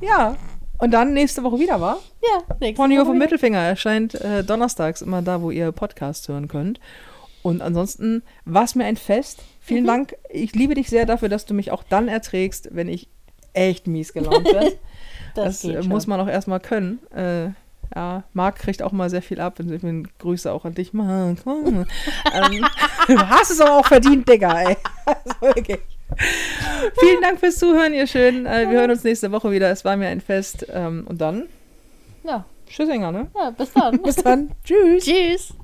ja, 0.00 0.36
und 0.78 0.92
dann 0.92 1.12
nächste 1.12 1.42
Woche 1.42 1.58
wieder, 1.58 1.80
war? 1.80 1.98
Ja, 2.22 2.56
nächste 2.60 2.82
Ponyhof 2.82 3.06
Woche 3.06 3.14
wieder. 3.14 3.24
Mittelfinger 3.24 3.58
erscheint 3.58 4.14
äh, 4.14 4.42
donnerstags 4.42 5.02
immer 5.02 5.22
da, 5.22 5.42
wo 5.42 5.50
ihr 5.50 5.72
Podcast 5.72 6.28
hören 6.28 6.48
könnt. 6.48 6.80
Und 7.42 7.62
ansonsten 7.62 8.22
war 8.44 8.64
es 8.64 8.74
mir 8.74 8.84
ein 8.84 8.96
Fest. 8.96 9.42
Vielen 9.60 9.86
Dank. 9.86 10.14
Ich 10.30 10.54
liebe 10.54 10.74
dich 10.74 10.88
sehr 10.88 11.06
dafür, 11.06 11.28
dass 11.28 11.46
du 11.46 11.54
mich 11.54 11.70
auch 11.70 11.82
dann 11.82 12.08
erträgst, 12.08 12.68
wenn 12.72 12.88
ich 12.88 13.08
echt 13.52 13.86
mies 13.86 14.12
gelaunt 14.12 14.44
bin. 14.44 14.72
Das, 15.36 15.62
geht 15.62 15.76
äh, 15.76 15.82
muss 15.82 16.08
man 16.08 16.18
auch 16.18 16.26
erstmal 16.26 16.58
können. 16.58 16.98
Äh, 17.12 17.50
ja, 17.94 18.24
Marc 18.32 18.56
kriegt 18.56 18.82
auch 18.82 18.90
mal 18.90 19.10
sehr 19.10 19.22
viel 19.22 19.40
ab. 19.40 19.60
Insofern 19.60 20.08
Grüße 20.18 20.50
auch 20.52 20.64
an 20.64 20.74
dich, 20.74 20.92
Marc. 20.92 21.38
ähm, 21.46 22.66
du 23.06 23.18
hast 23.28 23.52
es 23.52 23.60
aber 23.60 23.78
auch 23.78 23.86
verdient, 23.86 24.28
Digga, 24.28 24.60
ey. 24.60 24.76
Also 25.06 25.40
wirklich. 25.40 25.99
Vielen 27.00 27.20
Dank 27.22 27.40
fürs 27.40 27.56
Zuhören, 27.56 27.92
ihr 27.94 28.06
Schönen. 28.06 28.46
Äh, 28.46 28.68
wir 28.70 28.78
hören 28.78 28.90
uns 28.90 29.04
nächste 29.04 29.30
Woche 29.32 29.50
wieder. 29.50 29.70
Es 29.70 29.84
war 29.84 29.96
mir 29.96 30.08
ein 30.08 30.20
Fest. 30.20 30.66
Ähm, 30.72 31.04
und 31.08 31.20
dann, 31.20 31.48
Ja, 32.24 32.44
Tschüssinger, 32.68 33.12
ne? 33.12 33.28
ja, 33.34 33.50
bis 33.50 33.72
dann. 33.72 34.00
Bis 34.02 34.16
dann. 34.16 34.50
Tschüss. 34.64 35.04
Tschüss. 35.04 35.54